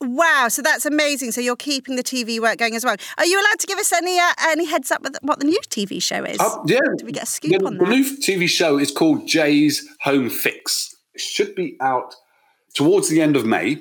Wow, 0.02 0.48
so 0.48 0.62
that's 0.62 0.84
amazing. 0.84 1.30
So 1.30 1.40
you're 1.40 1.56
keeping 1.56 1.96
the 1.96 2.02
TV 2.02 2.40
work 2.40 2.58
going 2.58 2.74
as 2.74 2.84
well. 2.84 2.96
Are 3.18 3.24
you 3.24 3.40
allowed 3.40 3.58
to 3.60 3.66
give 3.66 3.78
us 3.78 3.92
any 3.92 4.18
uh, 4.18 4.32
any 4.48 4.64
heads 4.64 4.90
up 4.90 5.02
with 5.02 5.16
what 5.22 5.38
the 5.38 5.46
new 5.46 5.60
TV 5.68 6.02
show 6.02 6.24
is? 6.24 6.40
Uh, 6.40 6.58
yeah, 6.66 6.80
do 6.96 7.06
we 7.06 7.12
get 7.12 7.22
a 7.22 7.26
scoop 7.26 7.52
the, 7.52 7.66
on 7.66 7.78
that? 7.78 7.84
The 7.84 7.90
new 7.90 8.04
TV 8.18 8.48
show 8.48 8.78
is 8.78 8.90
called 8.90 9.28
Jay's 9.28 9.86
Home 10.02 10.28
Fix. 10.28 10.96
It 11.14 11.20
should 11.20 11.54
be 11.54 11.76
out 11.80 12.14
towards 12.74 13.08
the 13.08 13.20
end 13.20 13.36
of 13.36 13.46
May, 13.46 13.78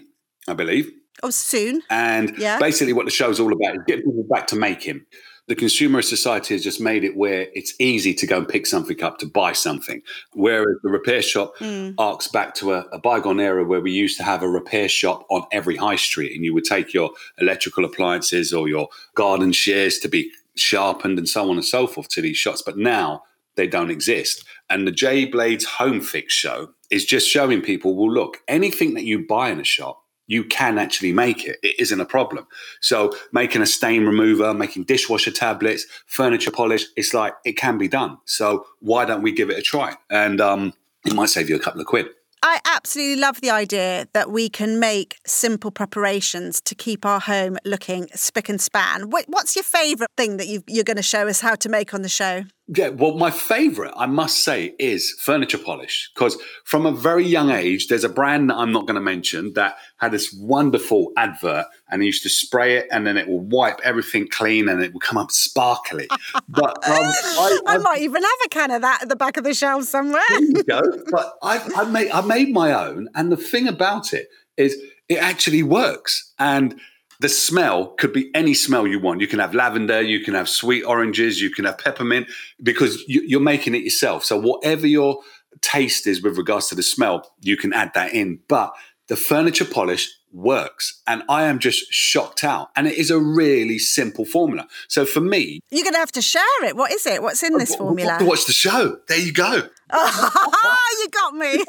I 0.47 0.53
believe. 0.53 0.91
Oh, 1.23 1.29
soon. 1.29 1.81
And 1.89 2.37
yeah. 2.37 2.59
basically, 2.59 2.93
what 2.93 3.05
the 3.05 3.11
show's 3.11 3.39
all 3.39 3.51
about 3.51 3.75
is 3.75 3.81
getting 3.87 4.05
people 4.05 4.25
back 4.29 4.47
to 4.47 4.55
making 4.55 5.05
the 5.47 5.55
consumer 5.55 6.01
society 6.01 6.53
has 6.53 6.63
just 6.63 6.79
made 6.79 7.03
it 7.03 7.17
where 7.17 7.47
it's 7.53 7.73
easy 7.79 8.13
to 8.13 8.27
go 8.27 8.37
and 8.37 8.47
pick 8.47 8.65
something 8.65 9.01
up 9.03 9.17
to 9.19 9.25
buy 9.25 9.53
something. 9.53 10.01
Whereas 10.33 10.77
the 10.83 10.89
repair 10.89 11.21
shop 11.21 11.57
mm. 11.57 11.93
arcs 11.97 12.27
back 12.27 12.53
to 12.55 12.73
a, 12.73 12.81
a, 12.91 12.99
bygone 12.99 13.39
era 13.39 13.65
where 13.65 13.81
we 13.81 13.91
used 13.91 14.17
to 14.17 14.23
have 14.23 14.43
a 14.43 14.47
repair 14.47 14.87
shop 14.87 15.25
on 15.29 15.45
every 15.51 15.75
high 15.75 15.95
street 15.95 16.35
and 16.35 16.45
you 16.45 16.53
would 16.53 16.63
take 16.63 16.93
your 16.93 17.11
electrical 17.39 17.85
appliances 17.85 18.53
or 18.53 18.67
your 18.67 18.87
garden 19.15 19.51
shears 19.51 19.97
to 19.99 20.07
be 20.07 20.31
sharpened 20.55 21.17
and 21.17 21.27
so 21.27 21.49
on 21.49 21.57
and 21.57 21.65
so 21.65 21.87
forth 21.87 22.07
to 22.09 22.21
these 22.21 22.37
shops. 22.37 22.61
But 22.61 22.77
now 22.77 23.23
they 23.55 23.67
don't 23.67 23.91
exist. 23.91 24.45
And 24.69 24.87
the 24.87 24.91
Jay 24.91 25.25
Blades 25.25 25.65
Home 25.65 26.01
Fix 26.01 26.33
show 26.33 26.69
is 26.89 27.05
just 27.05 27.27
showing 27.27 27.61
people 27.61 27.95
well, 27.95 28.11
look, 28.11 28.37
anything 28.47 28.93
that 28.93 29.03
you 29.03 29.25
buy 29.25 29.49
in 29.49 29.59
a 29.59 29.65
shop 29.65 30.01
you 30.27 30.43
can 30.43 30.77
actually 30.77 31.13
make 31.13 31.45
it. 31.45 31.59
It 31.61 31.79
isn't 31.79 31.99
a 31.99 32.05
problem. 32.05 32.47
So 32.79 33.13
making 33.31 33.61
a 33.61 33.65
stain 33.65 34.05
remover, 34.05 34.53
making 34.53 34.85
dishwasher 34.85 35.31
tablets, 35.31 35.85
furniture 36.05 36.51
polish, 36.51 36.85
it's 36.95 37.13
like 37.13 37.33
it 37.45 37.53
can 37.57 37.77
be 37.77 37.87
done. 37.87 38.17
So 38.25 38.65
why 38.79 39.05
don't 39.05 39.21
we 39.21 39.31
give 39.31 39.49
it 39.49 39.57
a 39.57 39.61
try? 39.61 39.95
And 40.09 40.39
um, 40.39 40.73
it 41.05 41.13
might 41.13 41.29
save 41.29 41.49
you 41.49 41.55
a 41.55 41.59
couple 41.59 41.81
of 41.81 41.87
quid. 41.87 42.07
I 42.43 42.59
absolutely 42.65 43.21
love 43.21 43.39
the 43.41 43.51
idea 43.51 44.07
that 44.13 44.31
we 44.31 44.49
can 44.49 44.79
make 44.79 45.17
simple 45.27 45.69
preparations 45.69 46.59
to 46.61 46.73
keep 46.73 47.05
our 47.05 47.19
home 47.19 47.57
looking 47.63 48.07
spick 48.15 48.49
and 48.49 48.59
span. 48.59 49.11
What's 49.11 49.55
your 49.55 49.63
favourite 49.63 50.09
thing 50.17 50.37
that 50.37 50.47
you 50.47 50.63
are 50.81 50.83
going 50.83 50.97
to 50.97 51.03
show 51.03 51.27
us 51.27 51.41
how 51.41 51.53
to 51.53 51.69
make 51.69 51.93
on 51.93 52.01
the 52.01 52.09
show? 52.09 52.45
Yeah, 52.67 52.89
well, 52.89 53.17
my 53.17 53.31
favorite, 53.31 53.91
I 53.97 54.05
must 54.05 54.43
say, 54.43 54.75
is 54.79 55.11
furniture 55.19 55.57
polish. 55.57 56.09
Because 56.13 56.37
from 56.63 56.85
a 56.85 56.91
very 56.91 57.25
young 57.25 57.49
age, 57.49 57.87
there's 57.87 58.03
a 58.03 58.09
brand 58.09 58.49
that 58.49 58.55
I'm 58.55 58.71
not 58.71 58.85
going 58.85 58.95
to 58.95 59.01
mention 59.01 59.53
that 59.53 59.77
had 59.97 60.11
this 60.11 60.33
wonderful 60.33 61.11
advert, 61.17 61.65
and 61.89 62.05
used 62.05 62.23
to 62.23 62.29
spray 62.29 62.77
it, 62.77 62.87
and 62.91 63.05
then 63.05 63.17
it 63.17 63.27
will 63.27 63.41
wipe 63.41 63.81
everything 63.83 64.27
clean, 64.27 64.69
and 64.69 64.81
it 64.81 64.93
will 64.93 65.01
come 65.01 65.17
up 65.17 65.31
sparkly. 65.31 66.07
But 66.47 66.77
um, 66.87 66.95
I, 66.95 67.59
I, 67.67 67.77
might 67.79 68.01
even 68.01 68.23
have 68.23 68.39
a 68.45 68.49
can 68.49 68.71
of 68.71 68.81
that 68.83 69.03
at 69.03 69.09
the 69.09 69.15
back 69.15 69.37
of 69.37 69.43
the 69.43 69.53
shelf 69.53 69.83
somewhere. 69.85 70.21
There 70.29 70.41
you 70.41 70.63
go. 70.63 70.81
But 71.11 71.33
I, 71.41 71.59
I 71.75 71.83
made 71.85 72.11
I 72.11 72.21
made 72.21 72.53
my 72.53 72.71
own, 72.71 73.09
and 73.15 73.31
the 73.31 73.37
thing 73.37 73.67
about 73.67 74.13
it 74.13 74.29
is, 74.55 74.77
it 75.09 75.17
actually 75.17 75.63
works, 75.63 76.31
and 76.39 76.79
the 77.21 77.29
smell 77.29 77.89
could 77.99 78.13
be 78.13 78.31
any 78.33 78.55
smell 78.55 78.87
you 78.87 78.99
want. 78.99 79.21
You 79.21 79.27
can 79.27 79.37
have 79.37 79.53
lavender, 79.53 80.01
you 80.01 80.21
can 80.21 80.33
have 80.33 80.49
sweet 80.49 80.83
oranges, 80.83 81.39
you 81.39 81.51
can 81.51 81.65
have 81.65 81.77
peppermint 81.77 82.27
because 82.63 83.03
you, 83.07 83.37
are 83.37 83.41
making 83.41 83.75
it 83.75 83.83
yourself. 83.83 84.25
So 84.25 84.39
whatever 84.39 84.87
your 84.87 85.19
taste 85.61 86.07
is 86.07 86.23
with 86.23 86.35
regards 86.35 86.67
to 86.69 86.75
the 86.75 86.81
smell, 86.81 87.31
you 87.39 87.57
can 87.57 87.73
add 87.73 87.91
that 87.93 88.15
in. 88.15 88.39
But 88.47 88.73
the 89.07 89.15
furniture 89.15 89.65
polish 89.65 90.09
works 90.31 91.03
and 91.05 91.21
I 91.29 91.43
am 91.43 91.59
just 91.59 91.93
shocked 91.93 92.43
out. 92.43 92.69
And 92.75 92.87
it 92.87 92.95
is 92.97 93.11
a 93.11 93.19
really 93.19 93.77
simple 93.77 94.25
formula. 94.25 94.67
So 94.87 95.05
for 95.05 95.21
me, 95.21 95.59
you're 95.69 95.83
going 95.83 95.93
to 95.93 95.99
have 95.99 96.13
to 96.13 96.23
share 96.23 96.63
it. 96.63 96.75
What 96.75 96.91
is 96.91 97.05
it? 97.05 97.21
What's 97.21 97.43
in 97.43 97.53
oh, 97.53 97.59
this 97.59 97.75
formula? 97.75 98.17
Watch 98.21 98.47
the 98.47 98.53
show. 98.53 98.97
There 99.07 99.19
you 99.19 99.31
go. 99.31 99.61
Oh, 99.91 100.87
you 100.99 101.09
got 101.09 101.35
me. 101.35 101.63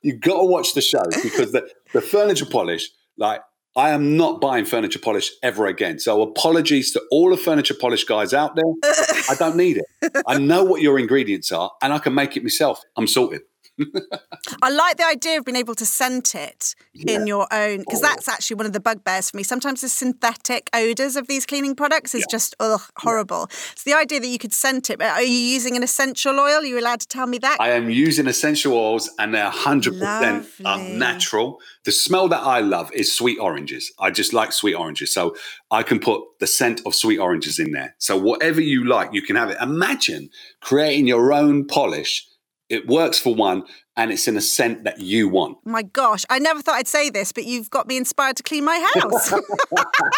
you 0.02 0.16
got 0.16 0.38
to 0.38 0.44
watch 0.44 0.72
the 0.72 0.80
show 0.80 1.02
because 1.22 1.52
the, 1.52 1.68
the 1.92 2.00
furniture 2.00 2.46
polish, 2.46 2.88
like 3.18 3.42
I 3.76 3.90
am 3.90 4.16
not 4.16 4.40
buying 4.40 4.64
furniture 4.64 4.98
polish 4.98 5.30
ever 5.42 5.66
again. 5.66 5.98
So 5.98 6.22
apologies 6.22 6.92
to 6.92 7.02
all 7.10 7.30
the 7.30 7.36
furniture 7.36 7.74
polish 7.74 8.04
guys 8.04 8.34
out 8.34 8.56
there. 8.56 8.92
I 9.30 9.34
don't 9.38 9.56
need 9.56 9.78
it. 9.78 10.22
I 10.26 10.38
know 10.38 10.64
what 10.64 10.82
your 10.82 10.98
ingredients 10.98 11.52
are 11.52 11.70
and 11.80 11.92
I 11.92 11.98
can 11.98 12.14
make 12.14 12.36
it 12.36 12.42
myself. 12.42 12.82
I'm 12.96 13.06
sorted. 13.06 13.42
I 14.62 14.70
like 14.70 14.96
the 14.96 15.06
idea 15.06 15.38
of 15.38 15.44
being 15.44 15.56
able 15.56 15.74
to 15.74 15.86
scent 15.86 16.34
it 16.34 16.74
yeah. 16.92 17.16
in 17.16 17.26
your 17.26 17.46
own 17.52 17.78
because 17.78 18.00
oh. 18.00 18.06
that's 18.06 18.28
actually 18.28 18.56
one 18.56 18.66
of 18.66 18.72
the 18.72 18.80
bugbears 18.80 19.30
for 19.30 19.36
me. 19.36 19.42
Sometimes 19.42 19.80
the 19.80 19.88
synthetic 19.88 20.68
odors 20.74 21.16
of 21.16 21.26
these 21.26 21.46
cleaning 21.46 21.74
products 21.74 22.14
is 22.14 22.22
yeah. 22.22 22.26
just 22.30 22.56
ugh, 22.60 22.80
horrible. 22.96 23.46
Yeah. 23.50 23.56
So 23.76 23.90
the 23.90 23.96
idea 23.96 24.20
that 24.20 24.26
you 24.26 24.38
could 24.38 24.52
scent 24.52 24.90
it, 24.90 25.00
are 25.00 25.22
you 25.22 25.32
using 25.32 25.76
an 25.76 25.82
essential 25.82 26.38
oil? 26.38 26.60
Are 26.60 26.64
you 26.64 26.78
allowed 26.78 27.00
to 27.00 27.08
tell 27.08 27.26
me 27.26 27.38
that? 27.38 27.58
I 27.60 27.70
am 27.70 27.90
using 27.90 28.26
essential 28.26 28.74
oils 28.74 29.10
and 29.18 29.34
they're 29.34 29.50
100% 29.50 30.64
um, 30.64 30.98
natural. 30.98 31.60
The 31.84 31.92
smell 31.92 32.28
that 32.28 32.42
I 32.42 32.60
love 32.60 32.92
is 32.92 33.14
sweet 33.16 33.38
oranges. 33.38 33.92
I 33.98 34.10
just 34.10 34.32
like 34.32 34.52
sweet 34.52 34.74
oranges. 34.74 35.12
So 35.12 35.36
I 35.70 35.82
can 35.82 36.00
put 36.00 36.22
the 36.40 36.46
scent 36.46 36.80
of 36.84 36.94
sweet 36.94 37.18
oranges 37.18 37.58
in 37.58 37.72
there. 37.72 37.94
So 37.98 38.16
whatever 38.16 38.60
you 38.60 38.84
like, 38.84 39.12
you 39.12 39.22
can 39.22 39.36
have 39.36 39.50
it. 39.50 39.58
Imagine 39.60 40.30
creating 40.60 41.06
your 41.06 41.32
own 41.32 41.66
polish 41.66 42.26
it 42.68 42.86
works 42.86 43.18
for 43.18 43.34
one 43.34 43.64
and 43.96 44.12
it's 44.12 44.28
in 44.28 44.36
a 44.36 44.40
scent 44.40 44.84
that 44.84 45.00
you 45.00 45.28
want. 45.28 45.58
My 45.64 45.82
gosh, 45.82 46.24
I 46.30 46.38
never 46.38 46.62
thought 46.62 46.76
I'd 46.76 46.88
say 46.88 47.10
this, 47.10 47.32
but 47.32 47.44
you've 47.44 47.70
got 47.70 47.86
me 47.86 47.96
inspired 47.96 48.36
to 48.36 48.42
clean 48.42 48.64
my 48.64 48.78
house. 48.94 49.30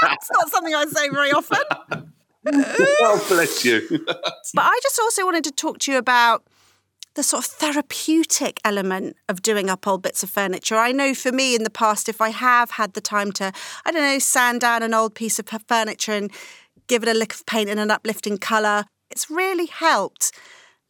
That's 0.03 0.31
not 0.33 0.51
something 0.51 0.75
I 0.75 0.85
say 0.87 1.09
very 1.09 1.31
often. 1.33 1.59
oh, 2.47 3.27
bless 3.29 3.65
you. 3.65 3.87
but 4.07 4.65
I 4.65 4.79
just 4.83 4.99
also 5.01 5.25
wanted 5.25 5.45
to 5.45 5.53
talk 5.53 5.79
to 5.81 5.93
you 5.93 5.99
about 5.99 6.45
the 7.15 7.23
sort 7.23 7.45
of 7.45 7.51
therapeutic 7.51 8.61
element 8.65 9.17
of 9.29 9.43
doing 9.43 9.69
up 9.69 9.87
old 9.87 10.03
bits 10.03 10.23
of 10.23 10.31
furniture. 10.31 10.77
I 10.77 10.93
know 10.93 11.15
for 11.15 11.33
me 11.33 11.55
in 11.55 11.65
the 11.65 11.71
past, 11.71 12.09
if 12.09 12.21
I 12.21 12.31
have 12.31 12.73
had 12.73 12.95
the 12.95 13.01
time 13.01 13.33
to, 13.33 13.53
I 13.85 13.91
don't 13.91 14.03
know, 14.03 14.19
sand 14.19 14.61
down 14.61 14.83
an 14.83 14.95
old 14.95 15.15
piece 15.15 15.39
of 15.39 15.49
furniture 15.67 16.13
and 16.13 16.31
give 16.87 17.03
it 17.03 17.09
a 17.09 17.15
lick 17.15 17.35
of 17.35 17.47
paint 17.47 17.69
in 17.69 17.79
an 17.79 17.91
uplifting 17.91 18.39
colour, 18.39 18.85
it's 19.11 19.29
really 19.29 19.67
helped 19.67 20.33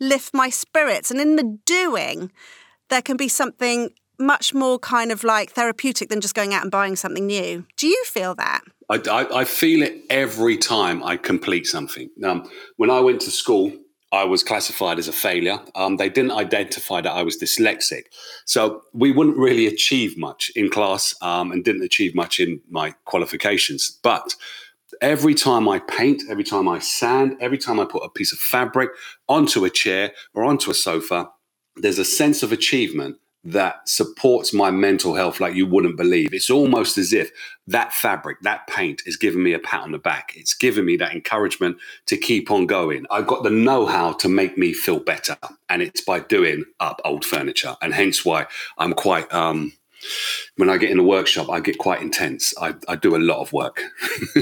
lift 0.00 0.34
my 0.34 0.50
spirits. 0.50 1.10
And 1.10 1.20
in 1.20 1.36
the 1.36 1.58
doing, 1.64 2.32
there 2.88 3.02
can 3.02 3.16
be 3.16 3.28
something 3.28 3.90
much 4.18 4.52
more 4.52 4.78
kind 4.78 5.10
of 5.12 5.24
like 5.24 5.52
therapeutic 5.52 6.08
than 6.08 6.20
just 6.20 6.34
going 6.34 6.52
out 6.52 6.62
and 6.62 6.70
buying 6.70 6.96
something 6.96 7.26
new. 7.26 7.66
Do 7.76 7.86
you 7.86 8.04
feel 8.04 8.34
that? 8.34 8.60
I, 8.90 9.00
I, 9.10 9.40
I 9.40 9.44
feel 9.44 9.82
it 9.82 10.02
every 10.10 10.56
time 10.56 11.02
I 11.02 11.16
complete 11.16 11.66
something. 11.66 12.10
Um, 12.24 12.50
when 12.76 12.90
I 12.90 13.00
went 13.00 13.20
to 13.22 13.30
school, 13.30 13.72
I 14.12 14.24
was 14.24 14.42
classified 14.42 14.98
as 14.98 15.06
a 15.06 15.12
failure. 15.12 15.60
Um, 15.76 15.96
they 15.96 16.08
didn't 16.08 16.32
identify 16.32 17.00
that 17.00 17.12
I 17.12 17.22
was 17.22 17.38
dyslexic. 17.38 18.06
So 18.44 18.82
we 18.92 19.12
wouldn't 19.12 19.36
really 19.36 19.68
achieve 19.68 20.18
much 20.18 20.50
in 20.56 20.68
class 20.68 21.14
um, 21.22 21.52
and 21.52 21.64
didn't 21.64 21.84
achieve 21.84 22.14
much 22.14 22.40
in 22.40 22.60
my 22.68 22.92
qualifications. 23.04 23.98
But 24.02 24.34
every 25.00 25.34
time 25.34 25.68
I 25.68 25.78
paint, 25.78 26.22
every 26.28 26.44
time 26.44 26.68
I 26.68 26.78
sand, 26.78 27.36
every 27.40 27.58
time 27.58 27.80
I 27.80 27.84
put 27.84 28.04
a 28.04 28.10
piece 28.10 28.32
of 28.32 28.38
fabric 28.38 28.90
onto 29.28 29.64
a 29.64 29.70
chair 29.70 30.12
or 30.34 30.44
onto 30.44 30.70
a 30.70 30.74
sofa, 30.74 31.30
there's 31.76 31.98
a 31.98 32.04
sense 32.04 32.42
of 32.42 32.52
achievement 32.52 33.16
that 33.42 33.88
supports 33.88 34.52
my 34.52 34.70
mental 34.70 35.14
health 35.14 35.40
like 35.40 35.54
you 35.54 35.66
wouldn't 35.66 35.96
believe. 35.96 36.34
It's 36.34 36.50
almost 36.50 36.98
as 36.98 37.12
if 37.12 37.30
that 37.68 37.94
fabric, 37.94 38.38
that 38.42 38.66
paint 38.66 39.02
is 39.06 39.16
giving 39.16 39.42
me 39.42 39.54
a 39.54 39.58
pat 39.58 39.80
on 39.80 39.92
the 39.92 39.98
back. 39.98 40.34
It's 40.36 40.52
giving 40.52 40.84
me 40.84 40.96
that 40.98 41.12
encouragement 41.12 41.78
to 42.06 42.18
keep 42.18 42.50
on 42.50 42.66
going. 42.66 43.06
I've 43.10 43.26
got 43.26 43.42
the 43.42 43.50
know 43.50 43.86
how 43.86 44.12
to 44.14 44.28
make 44.28 44.58
me 44.58 44.74
feel 44.74 45.00
better. 45.00 45.38
And 45.70 45.80
it's 45.80 46.02
by 46.02 46.20
doing 46.20 46.64
up 46.80 47.00
old 47.04 47.24
furniture. 47.24 47.76
And 47.80 47.94
hence 47.94 48.24
why 48.26 48.46
I'm 48.76 48.92
quite, 48.92 49.32
um, 49.32 49.72
when 50.56 50.70
I 50.70 50.76
get 50.76 50.90
in 50.90 50.98
a 50.98 51.04
workshop, 51.04 51.48
I 51.50 51.60
get 51.60 51.78
quite 51.78 52.00
intense. 52.02 52.54
I, 52.60 52.74
I 52.88 52.96
do 52.96 53.16
a 53.16 53.18
lot 53.18 53.40
of 53.40 53.52
work. 53.52 53.82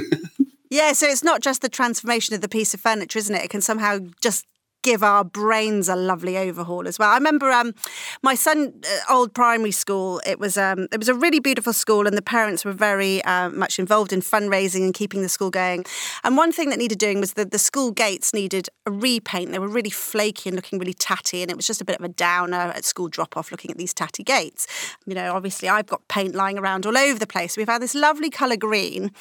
Yeah, 0.71 0.93
so 0.93 1.07
it's 1.07 1.25
not 1.25 1.41
just 1.41 1.63
the 1.63 1.69
transformation 1.69 2.35
of 2.35 2.41
the 2.41 2.49
piece 2.49 2.75
of 2.75 2.81
furniture, 2.81 3.19
isn't 3.19 3.35
it? 3.35 3.45
It 3.45 3.51
can 3.51 3.61
somehow 3.61 4.01
just 4.21 4.47
give 4.83 5.03
our 5.03 5.25
brains 5.25 5.89
a 5.89 5.97
lovely 5.97 6.39
overhaul 6.39 6.87
as 6.87 6.99
well. 6.99 7.11
I 7.11 7.15
remember 7.15 7.51
um, 7.51 7.75
my 8.23 8.35
son, 8.35 8.73
uh, 8.85 9.13
old 9.13 9.35
primary 9.35 9.71
school. 9.71 10.21
It 10.27 10.39
was 10.39 10.57
um, 10.57 10.89
it 10.93 10.99
was 10.99 11.09
a 11.09 11.15
really 11.15 11.41
beautiful 11.41 11.73
school, 11.73 12.07
and 12.07 12.17
the 12.17 12.23
parents 12.23 12.65
were 12.65 12.73
very 12.73 13.23
uh, 13.25 13.51
much 13.51 13.79
involved 13.79 14.13
in 14.13 14.21
fundraising 14.21 14.85
and 14.85 14.95
keeping 14.95 15.23
the 15.23 15.29
school 15.29 15.51
going. 15.51 15.85
And 16.25 16.37
one 16.37 16.53
thing 16.53 16.71
that 16.71 16.79
needed 16.79 16.99
doing 16.99 17.21
was 17.21 17.35
that 17.35 17.51
the 17.51 17.59
school 17.59 17.91
gates 17.91 18.33
needed 18.33 18.69
a 18.87 18.91
repaint. 18.91 19.53
They 19.53 19.59
were 19.59 19.69
really 19.69 19.91
flaky 19.91 20.49
and 20.49 20.57
looking 20.57 20.79
really 20.79 20.95
tatty, 20.95 21.43
and 21.43 21.51
it 21.51 21.57
was 21.57 21.67
just 21.67 21.81
a 21.81 21.85
bit 21.85 21.99
of 21.99 22.05
a 22.05 22.09
downer 22.09 22.57
at 22.57 22.85
school 22.85 23.09
drop 23.09 23.37
off 23.37 23.51
looking 23.51 23.71
at 23.71 23.79
these 23.79 23.95
tatty 23.95 24.23
gates. 24.23 24.67
You 25.07 25.15
know, 25.15 25.35
obviously 25.35 25.69
I've 25.69 25.87
got 25.87 26.07
paint 26.09 26.35
lying 26.35 26.59
around 26.59 26.87
all 26.87 26.97
over 26.97 27.19
the 27.19 27.27
place. 27.27 27.57
We've 27.57 27.69
had 27.69 27.83
this 27.83 27.95
lovely 27.95 28.31
colour 28.31 28.57
green. 28.57 29.13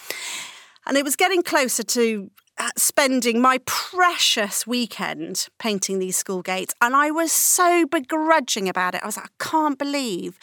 And 0.86 0.96
it 0.96 1.04
was 1.04 1.18
getting 1.18 1.44
closer 1.44 1.84
to 1.84 2.32
spending 2.76 3.42
my 3.42 3.60
precious 3.66 4.66
weekend 4.66 5.48
painting 5.60 6.00
these 6.00 6.18
school 6.18 6.42
gates. 6.42 6.74
And 6.82 6.96
I 6.96 7.12
was 7.12 7.32
so 7.32 7.86
begrudging 7.86 8.68
about 8.68 8.96
it. 8.96 9.04
I 9.04 9.06
was 9.06 9.18
like, 9.18 9.28
I 9.28 9.44
can't 9.44 9.78
believe, 9.78 10.40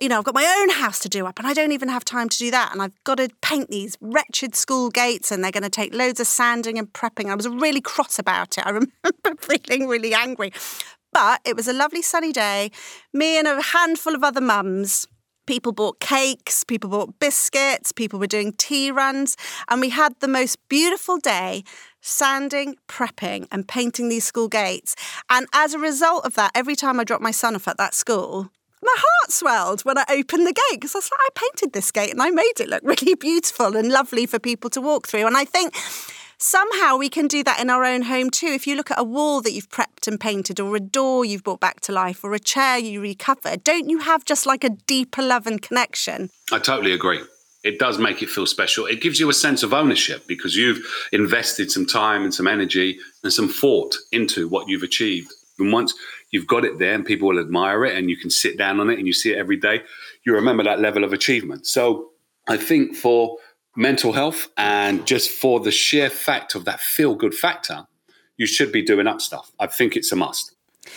you 0.00 0.08
know, 0.08 0.18
I've 0.18 0.24
got 0.24 0.34
my 0.34 0.56
own 0.60 0.70
house 0.70 0.98
to 1.00 1.08
do 1.08 1.26
up 1.26 1.38
and 1.38 1.46
I 1.46 1.54
don't 1.54 1.72
even 1.72 1.88
have 1.88 2.04
time 2.04 2.28
to 2.28 2.38
do 2.38 2.50
that. 2.50 2.72
And 2.72 2.80
I've 2.80 2.92
got 3.04 3.16
to 3.16 3.28
paint 3.42 3.70
these 3.70 3.96
wretched 4.00 4.54
school 4.54 4.90
gates 4.90 5.30
and 5.30 5.42
they're 5.42 5.52
going 5.52 5.62
to 5.62 5.70
take 5.70 5.94
loads 5.94 6.20
of 6.20 6.26
sanding 6.26 6.78
and 6.78 6.92
prepping. 6.92 7.30
I 7.30 7.34
was 7.34 7.48
really 7.48 7.80
cross 7.80 8.18
about 8.18 8.58
it. 8.58 8.66
I 8.66 8.70
remember 9.04 9.40
feeling 9.40 9.88
really 9.88 10.14
angry. 10.14 10.52
But 11.12 11.40
it 11.44 11.56
was 11.56 11.66
a 11.66 11.72
lovely 11.72 12.02
sunny 12.02 12.32
day. 12.32 12.70
Me 13.12 13.38
and 13.38 13.48
a 13.48 13.60
handful 13.60 14.14
of 14.14 14.22
other 14.22 14.42
mums 14.42 15.06
People 15.48 15.72
bought 15.72 15.98
cakes, 15.98 16.62
people 16.62 16.90
bought 16.90 17.18
biscuits, 17.20 17.90
people 17.90 18.18
were 18.18 18.26
doing 18.26 18.52
tea 18.52 18.90
runs, 18.90 19.34
and 19.70 19.80
we 19.80 19.88
had 19.88 20.14
the 20.20 20.28
most 20.28 20.58
beautiful 20.68 21.16
day 21.16 21.64
sanding, 22.02 22.76
prepping, 22.86 23.48
and 23.50 23.66
painting 23.66 24.10
these 24.10 24.24
school 24.24 24.48
gates. 24.48 24.94
And 25.30 25.46
as 25.54 25.72
a 25.72 25.78
result 25.78 26.26
of 26.26 26.34
that, 26.34 26.50
every 26.54 26.76
time 26.76 27.00
I 27.00 27.04
dropped 27.04 27.22
my 27.22 27.30
son 27.30 27.54
off 27.54 27.66
at 27.66 27.78
that 27.78 27.94
school, 27.94 28.50
my 28.82 28.94
heart 28.94 29.32
swelled 29.32 29.80
when 29.86 29.96
I 29.96 30.04
opened 30.10 30.46
the 30.46 30.52
gate 30.52 30.80
because 30.82 30.94
I 30.94 30.98
was 30.98 31.10
like, 31.10 31.20
I 31.20 31.28
painted 31.34 31.72
this 31.72 31.90
gate 31.92 32.10
and 32.10 32.20
I 32.20 32.28
made 32.28 32.60
it 32.60 32.68
look 32.68 32.82
really 32.84 33.14
beautiful 33.14 33.74
and 33.74 33.88
lovely 33.88 34.26
for 34.26 34.38
people 34.38 34.68
to 34.68 34.82
walk 34.82 35.08
through. 35.08 35.26
And 35.26 35.34
I 35.34 35.46
think 35.46 35.74
somehow 36.38 36.96
we 36.96 37.08
can 37.08 37.26
do 37.26 37.44
that 37.44 37.60
in 37.60 37.68
our 37.68 37.84
own 37.84 38.02
home 38.02 38.30
too. 38.30 38.46
If 38.46 38.66
you 38.66 38.76
look 38.76 38.90
at 38.90 38.98
a 38.98 39.04
wall 39.04 39.42
that 39.42 39.52
you've 39.52 39.68
prepped 39.68 40.06
and 40.06 40.18
painted, 40.18 40.60
or 40.60 40.74
a 40.76 40.80
door 40.80 41.24
you've 41.24 41.44
brought 41.44 41.60
back 41.60 41.80
to 41.80 41.92
life, 41.92 42.24
or 42.24 42.32
a 42.32 42.38
chair 42.38 42.78
you 42.78 43.00
recovered, 43.00 43.64
don't 43.64 43.88
you 43.88 43.98
have 43.98 44.24
just 44.24 44.46
like 44.46 44.64
a 44.64 44.70
deeper 44.70 45.22
love 45.22 45.46
and 45.46 45.60
connection? 45.60 46.30
I 46.52 46.58
totally 46.58 46.92
agree. 46.92 47.20
It 47.64 47.78
does 47.78 47.98
make 47.98 48.22
it 48.22 48.28
feel 48.28 48.46
special. 48.46 48.86
It 48.86 49.00
gives 49.00 49.18
you 49.18 49.28
a 49.28 49.34
sense 49.34 49.64
of 49.64 49.74
ownership 49.74 50.26
because 50.28 50.54
you've 50.54 50.80
invested 51.12 51.72
some 51.72 51.86
time 51.86 52.22
and 52.22 52.32
some 52.32 52.46
energy 52.46 52.98
and 53.24 53.32
some 53.32 53.48
thought 53.48 53.96
into 54.12 54.48
what 54.48 54.68
you've 54.68 54.84
achieved. 54.84 55.32
And 55.58 55.72
once 55.72 55.92
you've 56.30 56.46
got 56.46 56.64
it 56.64 56.78
there 56.78 56.94
and 56.94 57.04
people 57.04 57.28
will 57.28 57.40
admire 57.40 57.84
it 57.84 57.96
and 57.96 58.08
you 58.08 58.16
can 58.16 58.30
sit 58.30 58.56
down 58.56 58.78
on 58.78 58.90
it 58.90 58.98
and 58.98 59.08
you 59.08 59.12
see 59.12 59.32
it 59.32 59.38
every 59.38 59.56
day, 59.56 59.82
you 60.24 60.34
remember 60.34 60.62
that 60.62 60.78
level 60.78 61.02
of 61.02 61.12
achievement. 61.12 61.66
So 61.66 62.10
I 62.46 62.56
think 62.56 62.94
for 62.94 63.36
mental 63.78 64.12
health 64.12 64.48
and 64.56 65.06
just 65.06 65.30
for 65.30 65.60
the 65.60 65.70
sheer 65.70 66.10
fact 66.10 66.56
of 66.56 66.64
that 66.64 66.80
feel 66.80 67.14
good 67.14 67.32
factor, 67.32 67.86
you 68.36 68.44
should 68.44 68.72
be 68.72 68.82
doing 68.82 69.06
up 69.06 69.20
stuff. 69.20 69.52
I 69.60 69.68
think 69.68 69.96
it's 69.96 70.10
a 70.10 70.16
must. 70.16 70.56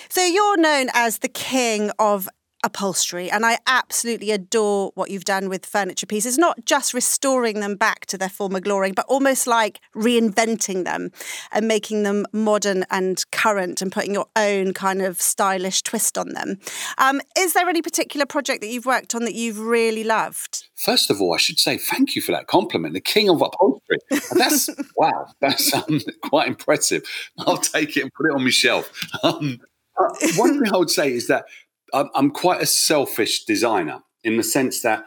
So 0.09 0.25
you're 0.25 0.57
known 0.57 0.87
as 0.93 1.19
the 1.19 1.29
king 1.29 1.91
of 1.99 2.27
upholstery 2.63 3.29
and 3.29 3.45
I 3.45 3.57
absolutely 3.65 4.31
adore 4.31 4.91
what 4.95 5.09
you've 5.09 5.25
done 5.25 5.49
with 5.49 5.65
furniture 5.65 6.05
pieces 6.05 6.37
not 6.37 6.65
just 6.65 6.93
restoring 6.93 7.59
them 7.59 7.75
back 7.75 8.05
to 8.07 8.17
their 8.17 8.29
former 8.29 8.59
glory 8.59 8.91
but 8.91 9.05
almost 9.07 9.47
like 9.47 9.79
reinventing 9.95 10.85
them 10.85 11.11
and 11.51 11.67
making 11.67 12.03
them 12.03 12.25
modern 12.31 12.85
and 12.89 13.23
current 13.31 13.81
and 13.81 13.91
putting 13.91 14.13
your 14.13 14.27
own 14.35 14.73
kind 14.73 15.01
of 15.01 15.19
stylish 15.21 15.81
twist 15.81 16.17
on 16.17 16.29
them. 16.29 16.59
Um, 16.97 17.21
is 17.37 17.53
there 17.53 17.67
any 17.67 17.81
particular 17.81 18.25
project 18.25 18.61
that 18.61 18.67
you've 18.67 18.85
worked 18.85 19.15
on 19.15 19.25
that 19.25 19.35
you've 19.35 19.59
really 19.59 20.03
loved? 20.03 20.67
First 20.75 21.09
of 21.09 21.21
all 21.21 21.33
I 21.33 21.37
should 21.37 21.59
say 21.59 21.77
thank 21.77 22.15
you 22.15 22.21
for 22.21 22.31
that 22.31 22.47
compliment 22.47 22.93
the 22.93 23.01
king 23.01 23.29
of 23.29 23.41
upholstery. 23.41 23.97
That's 24.35 24.69
wow 24.97 25.27
that's 25.39 25.73
um, 25.73 26.01
quite 26.23 26.47
impressive. 26.47 27.03
I'll 27.39 27.57
take 27.57 27.97
it 27.97 28.01
and 28.01 28.13
put 28.13 28.27
it 28.27 28.35
on 28.35 28.43
my 28.43 28.49
shelf. 28.49 28.91
Um, 29.23 29.59
uh, 29.99 30.09
one 30.35 30.59
thing 30.59 30.73
I 30.73 30.77
would 30.77 30.89
say 30.89 31.11
is 31.11 31.27
that 31.27 31.45
I'm 31.93 32.31
quite 32.31 32.61
a 32.61 32.65
selfish 32.65 33.45
designer 33.45 34.01
in 34.23 34.37
the 34.37 34.43
sense 34.43 34.81
that 34.81 35.05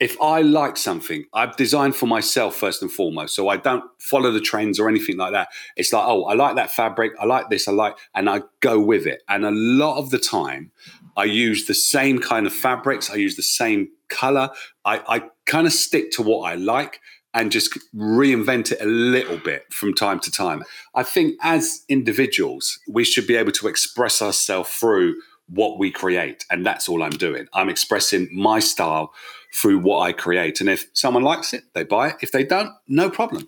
if 0.00 0.20
I 0.20 0.42
like 0.42 0.76
something, 0.76 1.24
I've 1.32 1.56
designed 1.56 1.94
for 1.94 2.06
myself 2.06 2.56
first 2.56 2.82
and 2.82 2.90
foremost. 2.90 3.34
So 3.34 3.48
I 3.48 3.56
don't 3.56 3.84
follow 4.00 4.32
the 4.32 4.40
trends 4.40 4.80
or 4.80 4.88
anything 4.88 5.16
like 5.16 5.32
that. 5.32 5.48
It's 5.76 5.92
like, 5.92 6.04
oh, 6.04 6.24
I 6.24 6.34
like 6.34 6.56
that 6.56 6.70
fabric. 6.70 7.12
I 7.20 7.26
like 7.26 7.48
this. 7.48 7.68
I 7.68 7.72
like, 7.72 7.96
and 8.14 8.28
I 8.28 8.42
go 8.60 8.80
with 8.80 9.06
it. 9.06 9.22
And 9.28 9.44
a 9.44 9.52
lot 9.52 9.98
of 9.98 10.10
the 10.10 10.18
time, 10.18 10.72
I 11.16 11.24
use 11.24 11.66
the 11.66 11.74
same 11.74 12.18
kind 12.18 12.46
of 12.46 12.52
fabrics. 12.52 13.08
I 13.08 13.14
use 13.14 13.36
the 13.36 13.42
same 13.42 13.88
color. 14.08 14.50
I, 14.84 15.00
I 15.06 15.22
kind 15.46 15.66
of 15.66 15.72
stick 15.72 16.10
to 16.12 16.22
what 16.22 16.50
I 16.50 16.56
like 16.56 17.00
and 17.32 17.50
just 17.50 17.78
reinvent 17.94 18.72
it 18.72 18.80
a 18.80 18.86
little 18.86 19.38
bit 19.38 19.72
from 19.72 19.94
time 19.94 20.20
to 20.20 20.30
time. 20.30 20.64
I 20.94 21.02
think 21.02 21.36
as 21.42 21.84
individuals, 21.88 22.78
we 22.88 23.04
should 23.04 23.26
be 23.26 23.36
able 23.36 23.52
to 23.52 23.68
express 23.68 24.20
ourselves 24.20 24.70
through 24.70 25.16
what 25.48 25.78
we 25.78 25.90
create. 25.90 26.44
And 26.50 26.64
that's 26.64 26.88
all 26.88 27.02
I'm 27.02 27.10
doing. 27.10 27.46
I'm 27.52 27.68
expressing 27.68 28.28
my 28.32 28.58
style 28.58 29.12
through 29.54 29.78
what 29.78 30.00
I 30.00 30.12
create. 30.12 30.60
And 30.60 30.68
if 30.68 30.86
someone 30.92 31.22
likes 31.22 31.52
it, 31.52 31.64
they 31.74 31.84
buy 31.84 32.08
it. 32.08 32.16
If 32.20 32.32
they 32.32 32.44
don't, 32.44 32.72
no 32.88 33.10
problem. 33.10 33.46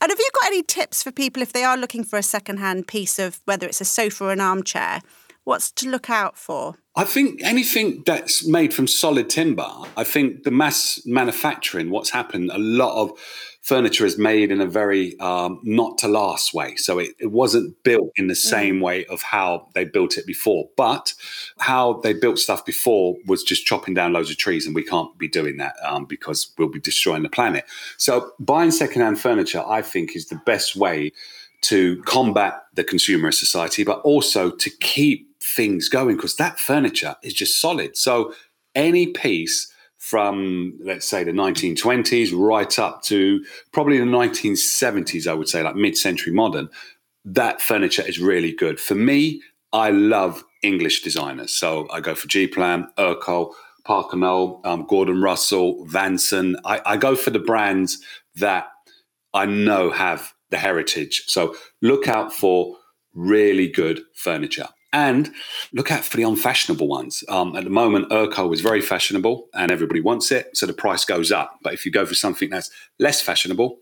And 0.00 0.10
have 0.10 0.18
you 0.18 0.30
got 0.34 0.46
any 0.46 0.62
tips 0.62 1.02
for 1.02 1.12
people 1.12 1.42
if 1.42 1.52
they 1.52 1.64
are 1.64 1.76
looking 1.76 2.04
for 2.04 2.18
a 2.18 2.22
secondhand 2.22 2.88
piece 2.88 3.18
of 3.18 3.40
whether 3.44 3.66
it's 3.66 3.80
a 3.80 3.84
sofa 3.84 4.24
or 4.24 4.32
an 4.32 4.40
armchair? 4.40 5.00
What's 5.44 5.72
to 5.72 5.88
look 5.88 6.08
out 6.08 6.36
for? 6.36 6.76
I 6.94 7.04
think 7.04 7.42
anything 7.42 8.02
that's 8.06 8.46
made 8.46 8.72
from 8.74 8.86
solid 8.86 9.28
timber, 9.28 9.66
I 9.96 10.04
think 10.04 10.44
the 10.44 10.50
mass 10.50 11.00
manufacturing, 11.04 11.90
what's 11.90 12.10
happened, 12.10 12.50
a 12.52 12.58
lot 12.58 13.00
of 13.00 13.18
furniture 13.62 14.04
is 14.04 14.18
made 14.18 14.50
in 14.50 14.60
a 14.60 14.66
very 14.66 15.18
um, 15.20 15.60
not 15.62 15.96
to 15.98 16.08
last 16.08 16.52
way. 16.52 16.74
So 16.76 16.98
it, 16.98 17.10
it 17.18 17.30
wasn't 17.30 17.80
built 17.84 18.10
in 18.16 18.26
the 18.26 18.34
same 18.34 18.78
mm. 18.78 18.82
way 18.82 19.04
of 19.06 19.22
how 19.22 19.68
they 19.74 19.84
built 19.84 20.18
it 20.18 20.26
before. 20.26 20.68
But 20.76 21.14
how 21.58 22.00
they 22.02 22.12
built 22.12 22.38
stuff 22.38 22.64
before 22.64 23.16
was 23.26 23.42
just 23.42 23.64
chopping 23.64 23.94
down 23.94 24.12
loads 24.12 24.30
of 24.30 24.36
trees, 24.36 24.66
and 24.66 24.74
we 24.74 24.84
can't 24.84 25.16
be 25.16 25.28
doing 25.28 25.56
that 25.58 25.76
um, 25.84 26.04
because 26.04 26.52
we'll 26.58 26.68
be 26.68 26.80
destroying 26.80 27.22
the 27.22 27.28
planet. 27.28 27.64
So 27.98 28.32
buying 28.40 28.72
secondhand 28.72 29.20
furniture, 29.20 29.62
I 29.66 29.82
think, 29.82 30.16
is 30.16 30.26
the 30.26 30.40
best 30.44 30.74
way 30.76 31.12
to 31.62 32.02
combat 32.02 32.64
the 32.74 32.82
consumerist 32.82 33.34
society, 33.34 33.84
but 33.84 34.00
also 34.00 34.50
to 34.50 34.70
keep 34.80 35.28
things 35.40 35.88
going 35.88 36.16
because 36.16 36.36
that 36.36 36.58
furniture 36.58 37.14
is 37.22 37.32
just 37.32 37.60
solid. 37.60 37.96
So 37.96 38.34
any 38.74 39.06
piece 39.06 39.71
from 40.12 40.78
let's 40.84 41.08
say 41.08 41.24
the 41.24 41.32
1920s 41.32 42.38
right 42.38 42.78
up 42.78 43.00
to 43.00 43.42
probably 43.72 43.96
the 43.96 44.04
1970s, 44.04 45.26
I 45.26 45.32
would 45.32 45.48
say, 45.48 45.62
like 45.62 45.74
mid-century 45.74 46.34
modern, 46.34 46.68
that 47.24 47.62
furniture 47.62 48.02
is 48.06 48.18
really 48.18 48.52
good. 48.52 48.78
For 48.78 48.94
me, 48.94 49.40
I 49.72 49.88
love 49.88 50.44
English 50.62 51.00
designers. 51.00 51.50
So 51.50 51.88
I 51.90 52.00
go 52.00 52.14
for 52.14 52.28
G 52.28 52.46
Plan, 52.46 52.88
Ercol, 52.98 53.54
Parker 53.86 54.22
um, 54.22 54.84
Gordon 54.86 55.22
Russell, 55.22 55.86
Vanson. 55.86 56.56
I, 56.66 56.82
I 56.84 56.98
go 56.98 57.16
for 57.16 57.30
the 57.30 57.38
brands 57.38 57.98
that 58.34 58.66
I 59.32 59.46
know 59.46 59.90
have 59.92 60.34
the 60.50 60.58
heritage. 60.58 61.24
So 61.26 61.56
look 61.80 62.06
out 62.06 62.34
for 62.34 62.76
really 63.14 63.66
good 63.66 64.02
furniture. 64.14 64.68
And 64.92 65.32
look 65.72 65.90
out 65.90 66.04
for 66.04 66.18
the 66.18 66.22
unfashionable 66.24 66.86
ones. 66.86 67.24
Um, 67.28 67.56
at 67.56 67.64
the 67.64 67.70
moment, 67.70 68.10
Ercol 68.10 68.52
is 68.52 68.60
very 68.60 68.82
fashionable 68.82 69.48
and 69.54 69.72
everybody 69.72 70.00
wants 70.00 70.30
it, 70.30 70.54
so 70.54 70.66
the 70.66 70.74
price 70.74 71.04
goes 71.06 71.32
up. 71.32 71.58
But 71.62 71.72
if 71.72 71.86
you 71.86 71.92
go 71.92 72.04
for 72.04 72.14
something 72.14 72.50
that's 72.50 72.70
less 72.98 73.22
fashionable, 73.22 73.78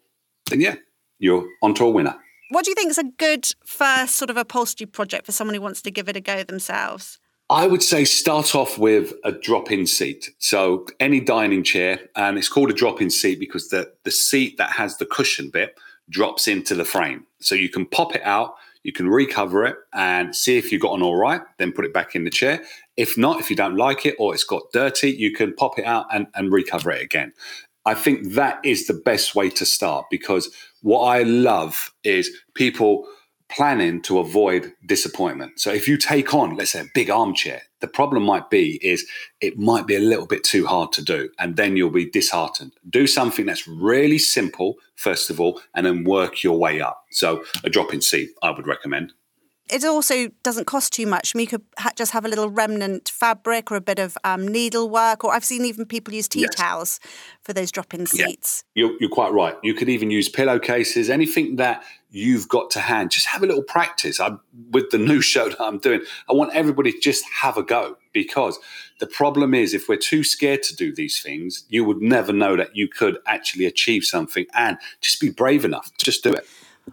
then 0.50 0.60
yeah, 0.60 0.76
you're 1.18 1.48
onto 1.62 1.84
a 1.84 1.90
winner. 1.90 2.16
What 2.50 2.64
do 2.64 2.70
you 2.70 2.74
think 2.74 2.90
is 2.90 2.98
a 2.98 3.04
good 3.04 3.46
first 3.64 4.16
sort 4.16 4.30
of 4.30 4.36
upholstery 4.36 4.86
project 4.86 5.26
for 5.26 5.32
someone 5.32 5.54
who 5.54 5.60
wants 5.60 5.82
to 5.82 5.90
give 5.90 6.08
it 6.08 6.16
a 6.16 6.20
go 6.20 6.42
themselves? 6.42 7.18
I 7.48 7.66
would 7.66 7.82
say 7.82 8.04
start 8.04 8.54
off 8.54 8.78
with 8.78 9.12
a 9.24 9.32
drop 9.32 9.72
in 9.72 9.84
seat. 9.84 10.30
So, 10.38 10.86
any 11.00 11.20
dining 11.20 11.64
chair, 11.64 11.98
and 12.14 12.38
it's 12.38 12.48
called 12.48 12.70
a 12.70 12.74
drop 12.74 13.02
in 13.02 13.10
seat 13.10 13.40
because 13.40 13.68
the, 13.68 13.92
the 14.04 14.12
seat 14.12 14.56
that 14.58 14.70
has 14.70 14.98
the 14.98 15.06
cushion 15.06 15.50
bit 15.50 15.76
drops 16.08 16.46
into 16.46 16.76
the 16.76 16.84
frame. 16.84 17.26
So, 17.40 17.56
you 17.56 17.68
can 17.68 17.86
pop 17.86 18.14
it 18.14 18.22
out 18.22 18.54
you 18.82 18.92
can 18.92 19.08
recover 19.08 19.64
it 19.64 19.76
and 19.92 20.34
see 20.34 20.56
if 20.56 20.72
you 20.72 20.78
got 20.78 20.92
on 20.92 21.02
all 21.02 21.16
right, 21.16 21.42
then 21.58 21.72
put 21.72 21.84
it 21.84 21.92
back 21.92 22.14
in 22.14 22.24
the 22.24 22.30
chair. 22.30 22.62
If 22.96 23.18
not, 23.18 23.40
if 23.40 23.50
you 23.50 23.56
don't 23.56 23.76
like 23.76 24.06
it 24.06 24.16
or 24.18 24.34
it's 24.34 24.44
got 24.44 24.62
dirty, 24.72 25.10
you 25.10 25.32
can 25.32 25.54
pop 25.54 25.78
it 25.78 25.84
out 25.84 26.06
and, 26.12 26.26
and 26.34 26.52
recover 26.52 26.90
it 26.90 27.02
again. 27.02 27.32
I 27.84 27.94
think 27.94 28.32
that 28.32 28.60
is 28.64 28.86
the 28.86 28.94
best 28.94 29.34
way 29.34 29.50
to 29.50 29.66
start 29.66 30.06
because 30.10 30.54
what 30.82 31.00
I 31.00 31.22
love 31.22 31.92
is 32.04 32.30
people 32.54 33.06
planning 33.50 34.00
to 34.02 34.18
avoid 34.18 34.72
disappointment. 34.86 35.60
So 35.60 35.72
if 35.72 35.88
you 35.88 35.96
take 35.96 36.34
on, 36.34 36.56
let's 36.56 36.72
say, 36.72 36.80
a 36.80 36.90
big 36.94 37.10
armchair, 37.10 37.62
the 37.80 37.88
problem 37.88 38.22
might 38.22 38.50
be 38.50 38.78
is 38.82 39.06
it 39.40 39.58
might 39.58 39.86
be 39.86 39.96
a 39.96 40.00
little 40.00 40.26
bit 40.26 40.44
too 40.44 40.66
hard 40.66 40.92
to 40.92 41.02
do, 41.02 41.30
and 41.38 41.56
then 41.56 41.76
you'll 41.76 41.90
be 41.90 42.10
disheartened. 42.10 42.72
Do 42.88 43.06
something 43.06 43.46
that's 43.46 43.66
really 43.66 44.18
simple 44.18 44.76
first 45.00 45.30
of 45.30 45.40
all, 45.40 45.60
and 45.74 45.86
then 45.86 46.04
work 46.04 46.42
your 46.42 46.58
way 46.58 46.80
up. 46.80 47.06
So 47.10 47.42
a 47.64 47.70
drop 47.70 47.94
in 47.94 48.02
C, 48.02 48.28
I 48.42 48.50
would 48.50 48.66
recommend 48.66 49.14
it 49.72 49.84
also 49.84 50.28
doesn't 50.42 50.66
cost 50.66 50.92
too 50.92 51.06
much. 51.06 51.32
I 51.34 51.38
mean, 51.38 51.44
you 51.44 51.48
could 51.48 51.62
ha- 51.78 51.92
just 51.96 52.12
have 52.12 52.24
a 52.24 52.28
little 52.28 52.48
remnant 52.48 53.08
fabric 53.08 53.70
or 53.70 53.76
a 53.76 53.80
bit 53.80 53.98
of 53.98 54.16
um, 54.24 54.46
needlework, 54.46 55.24
or 55.24 55.32
I've 55.32 55.44
seen 55.44 55.64
even 55.64 55.86
people 55.86 56.14
use 56.14 56.28
tea 56.28 56.42
yes. 56.42 56.54
towels 56.54 57.00
for 57.42 57.52
those 57.52 57.70
drop-in 57.70 58.06
seats. 58.06 58.64
Yeah. 58.74 58.86
You're, 58.86 58.96
you're, 59.00 59.10
quite 59.10 59.32
right. 59.32 59.56
You 59.62 59.74
could 59.74 59.88
even 59.88 60.10
use 60.10 60.28
pillowcases, 60.28 61.10
anything 61.10 61.56
that 61.56 61.82
you've 62.10 62.48
got 62.48 62.70
to 62.70 62.80
hand. 62.80 63.10
Just 63.10 63.26
have 63.26 63.42
a 63.42 63.46
little 63.46 63.62
practice. 63.62 64.20
I, 64.20 64.36
with 64.70 64.90
the 64.90 64.98
new 64.98 65.20
show 65.32 65.48
that 65.48 65.60
I'm 65.60 65.78
doing, 65.78 66.02
I 66.28 66.32
want 66.32 66.54
everybody 66.54 66.92
to 66.92 67.00
just 67.00 67.24
have 67.40 67.56
a 67.56 67.62
go 67.62 67.96
because 68.12 68.58
the 68.98 69.06
problem 69.06 69.54
is 69.54 69.72
if 69.72 69.88
we're 69.88 69.96
too 69.96 70.24
scared 70.24 70.62
to 70.64 70.76
do 70.76 70.94
these 70.94 71.22
things, 71.22 71.64
you 71.68 71.84
would 71.84 72.02
never 72.02 72.32
know 72.32 72.56
that 72.56 72.76
you 72.76 72.88
could 72.88 73.18
actually 73.26 73.66
achieve 73.66 74.04
something 74.04 74.46
and 74.54 74.78
just 75.00 75.20
be 75.20 75.30
brave 75.30 75.64
enough. 75.64 75.90
Just 75.96 76.22
do 76.24 76.32
it. 76.32 76.46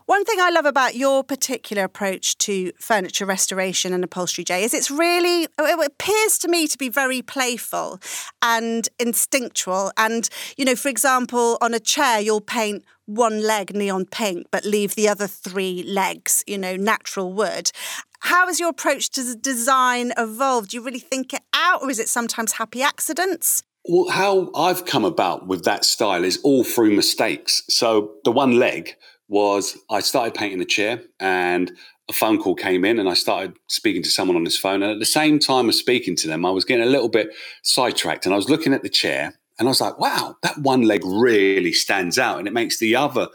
One 0.06 0.23
thing 0.23 0.39
I 0.39 0.52
love 0.52 0.65
about 0.65 0.95
your 0.95 1.23
particular 1.23 1.84
approach 1.84 2.38
to 2.39 2.71
furniture 2.80 3.26
restoration 3.26 3.93
and 3.93 4.04
upholstery, 4.04 4.45
Jay, 4.45 4.63
is 4.63 4.73
it's 4.73 4.89
really, 4.89 5.47
it 5.60 5.86
appears 5.86 6.38
to 6.39 6.47
me 6.47 6.67
to 6.67 6.78
be 6.78 6.88
very 6.88 7.21
playful 7.21 8.00
and 8.41 8.88
instinctual. 9.00 9.91
And, 9.97 10.30
you 10.56 10.65
know, 10.65 10.76
for 10.76 10.88
example, 10.88 11.58
on 11.62 11.73
a 11.73 11.80
chair, 11.80 12.21
you'll 12.21 12.41
paint 12.41 12.86
one 13.06 13.41
leg 13.41 13.76
neon 13.76 14.06
pink, 14.06 14.47
but 14.52 14.65
leave 14.65 14.95
the 14.95 15.10
other 15.10 15.28
three 15.28 15.84
legs, 15.84 16.43
you 16.47 16.58
know, 16.58 16.76
natural 16.76 17.34
wood. 17.34 17.71
How 18.19 18.47
has 18.47 18.60
your 18.60 18.69
approach 18.69 19.10
to 19.12 19.36
design 19.36 20.13
evolved? 20.17 20.71
Do 20.71 20.78
you 20.78 20.84
really 20.84 21.00
think 21.00 21.34
it 21.34 21.41
out, 21.54 21.82
or 21.82 21.89
is 21.89 22.00
it 22.00 22.10
sometimes 22.10 22.54
happy 22.54 22.82
accidents? 22.82 23.63
Well, 23.89 24.10
how 24.10 24.52
I've 24.54 24.86
come 24.86 25.06
about 25.06 25.47
with 25.47 25.63
that 25.63 25.86
style 25.86 26.26
is 26.26 26.41
all 26.43 26.63
through 26.65 26.95
mistakes. 26.95 27.63
So 27.69 28.15
the 28.26 28.32
one 28.32 28.60
leg 28.60 28.95
was 29.28 29.78
I 29.90 30.00
started 30.00 30.34
painting 30.34 30.62
a 30.62 30.66
chair 30.66 31.02
and 31.20 31.72
a 32.10 32.13
phone 32.13 32.42
call 32.42 32.56
came 32.56 32.86
in 32.86 33.00
and 33.00 33.10
I 33.10 33.13
started 33.13 33.54
speaking 33.68 34.02
to 34.04 34.10
someone 34.10 34.38
on 34.38 34.44
this 34.44 34.58
phone. 34.58 34.82
And 34.82 34.92
at 34.92 35.00
the 35.00 35.06
same 35.06 35.40
time 35.40 35.68
as 35.68 35.78
speaking 35.78 36.16
to 36.18 36.28
them, 36.28 36.46
I 36.46 36.52
was 36.52 36.63
getting 36.63 36.88
a 36.88 36.90
little 36.90 37.10
bit 37.10 37.30
sidetracked 37.63 38.26
and 38.26 38.34
I 38.34 38.38
was 38.38 38.50
looking 38.50 38.74
at 38.74 38.84
the 38.84 38.90
chair 38.90 39.34
and 39.60 39.68
I 39.68 39.70
was 39.70 39.82
like, 39.82 40.00
wow, 40.00 40.36
that 40.44 40.58
one 40.60 40.84
leg 40.84 41.02
really 41.04 41.74
stands 41.74 42.18
out 42.18 42.40
and 42.40 42.48
it 42.48 42.54
makes 42.54 42.80
the 42.80 42.96
other 42.96 43.28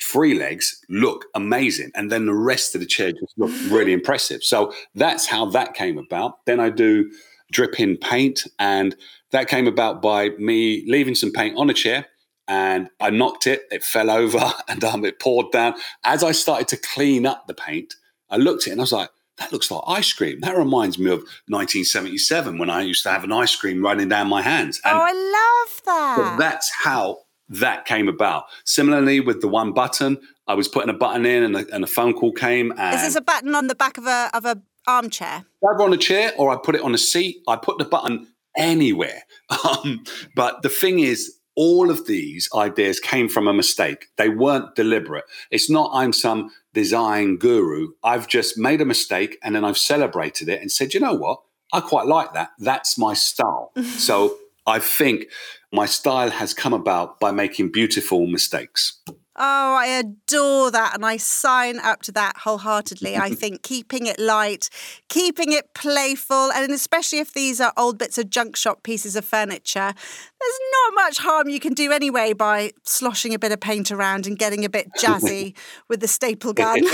three 0.00 0.38
legs 0.38 0.78
look 0.88 1.24
amazing. 1.34 1.90
And 1.94 2.12
then 2.12 2.26
the 2.26 2.34
rest 2.34 2.74
of 2.74 2.80
the 2.80 2.86
chair 2.86 3.12
just 3.12 3.38
looked 3.38 3.58
really 3.70 3.92
impressive. 3.92 4.42
So 4.42 4.72
that's 4.94 5.26
how 5.26 5.46
that 5.46 5.74
came 5.74 5.98
about. 5.98 6.44
Then 6.46 6.60
I 6.60 6.70
do 6.70 7.10
drip 7.50 7.80
in 7.80 7.96
paint 7.96 8.44
and 8.58 8.94
that 9.30 9.48
came 9.48 9.66
about 9.66 10.02
by 10.02 10.30
me 10.38 10.84
leaving 10.86 11.14
some 11.14 11.32
paint 11.32 11.56
on 11.56 11.70
a 11.70 11.74
chair 11.74 12.06
and 12.48 12.88
I 12.98 13.10
knocked 13.10 13.46
it. 13.46 13.62
It 13.70 13.84
fell 13.84 14.10
over 14.10 14.52
and 14.68 14.82
um, 14.82 15.04
it 15.04 15.20
poured 15.20 15.52
down. 15.52 15.74
As 16.04 16.24
I 16.24 16.32
started 16.32 16.68
to 16.68 16.76
clean 16.76 17.26
up 17.26 17.46
the 17.46 17.54
paint, 17.54 17.94
I 18.30 18.36
looked 18.36 18.62
at 18.62 18.68
it 18.68 18.72
and 18.72 18.80
I 18.80 18.82
was 18.82 18.92
like, 18.92 19.10
that 19.36 19.52
looks 19.52 19.70
like 19.70 19.82
ice 19.86 20.12
cream. 20.12 20.40
That 20.40 20.56
reminds 20.56 20.98
me 20.98 21.06
of 21.10 21.20
1977 21.46 22.58
when 22.58 22.70
I 22.70 22.82
used 22.82 23.04
to 23.04 23.10
have 23.10 23.22
an 23.22 23.30
ice 23.30 23.54
cream 23.54 23.84
running 23.84 24.08
down 24.08 24.28
my 24.28 24.42
hands. 24.42 24.80
And 24.84 24.98
oh, 24.98 25.00
I 25.00 25.12
love 25.12 25.82
that. 25.84 26.36
that's 26.38 26.72
how 26.82 27.18
that 27.48 27.84
came 27.84 28.08
about. 28.08 28.44
Similarly, 28.64 29.20
with 29.20 29.40
the 29.40 29.48
one 29.48 29.72
button, 29.72 30.18
I 30.48 30.54
was 30.54 30.66
putting 30.66 30.90
a 30.90 30.94
button 30.94 31.24
in 31.24 31.44
and 31.44 31.56
a, 31.56 31.74
and 31.74 31.84
a 31.84 31.86
phone 31.86 32.14
call 32.14 32.32
came. 32.32 32.72
And 32.76 32.96
Is 32.96 33.02
this 33.02 33.14
a 33.14 33.20
button 33.20 33.54
on 33.54 33.68
the 33.68 33.74
back 33.74 33.96
of 33.96 34.06
a 34.06 34.30
of 34.34 34.44
a 34.44 34.60
armchair? 34.88 35.44
Either 35.64 35.84
on 35.84 35.92
a 35.92 35.98
chair 35.98 36.32
or 36.36 36.50
I 36.50 36.56
put 36.56 36.74
it 36.74 36.80
on 36.80 36.94
a 36.94 36.98
seat. 36.98 37.42
I 37.46 37.56
put 37.56 37.78
the 37.78 37.84
button 37.84 38.26
anywhere. 38.56 39.22
Um, 39.64 40.04
but 40.36 40.60
the 40.60 40.68
thing 40.68 40.98
is, 40.98 41.37
all 41.58 41.90
of 41.90 42.06
these 42.06 42.48
ideas 42.54 43.00
came 43.00 43.28
from 43.28 43.48
a 43.48 43.52
mistake. 43.52 44.06
They 44.16 44.28
weren't 44.28 44.76
deliberate. 44.76 45.24
It's 45.50 45.68
not 45.68 45.90
I'm 45.92 46.12
some 46.12 46.52
design 46.72 47.36
guru. 47.36 47.88
I've 48.04 48.28
just 48.28 48.56
made 48.56 48.80
a 48.80 48.84
mistake 48.84 49.38
and 49.42 49.56
then 49.56 49.64
I've 49.64 49.76
celebrated 49.76 50.48
it 50.48 50.60
and 50.60 50.70
said, 50.70 50.94
you 50.94 51.00
know 51.00 51.14
what? 51.14 51.40
I 51.72 51.80
quite 51.80 52.06
like 52.06 52.32
that. 52.34 52.50
That's 52.60 52.96
my 52.96 53.12
style. 53.12 53.72
so 53.96 54.36
I 54.68 54.78
think 54.78 55.24
my 55.72 55.86
style 55.86 56.30
has 56.30 56.54
come 56.54 56.72
about 56.72 57.18
by 57.18 57.32
making 57.32 57.72
beautiful 57.72 58.28
mistakes. 58.28 59.02
Oh, 59.40 59.76
I 59.76 59.86
adore 59.86 60.70
that. 60.72 60.94
And 60.94 61.06
I 61.06 61.16
sign 61.16 61.78
up 61.78 62.02
to 62.02 62.12
that 62.12 62.38
wholeheartedly. 62.38 63.16
I 63.16 63.30
think 63.34 63.62
keeping 63.62 64.06
it 64.06 64.18
light, 64.18 64.68
keeping 65.08 65.52
it 65.52 65.72
playful, 65.74 66.50
and 66.52 66.72
especially 66.72 67.20
if 67.20 67.32
these 67.32 67.60
are 67.60 67.72
old 67.76 67.98
bits 67.98 68.18
of 68.18 68.28
junk 68.30 68.56
shop 68.56 68.82
pieces 68.82 69.14
of 69.14 69.24
furniture, 69.24 69.94
there's 69.94 70.60
not 70.72 70.94
much 70.94 71.18
harm 71.18 71.48
you 71.48 71.60
can 71.60 71.72
do 71.72 71.92
anyway 71.92 72.32
by 72.32 72.72
sloshing 72.82 73.32
a 73.32 73.38
bit 73.38 73.52
of 73.52 73.60
paint 73.60 73.90
around 73.92 74.26
and 74.26 74.38
getting 74.38 74.64
a 74.64 74.68
bit 74.68 74.88
jazzy 74.98 75.56
with 75.88 76.00
the 76.00 76.08
staple 76.08 76.52
gun. 76.52 76.82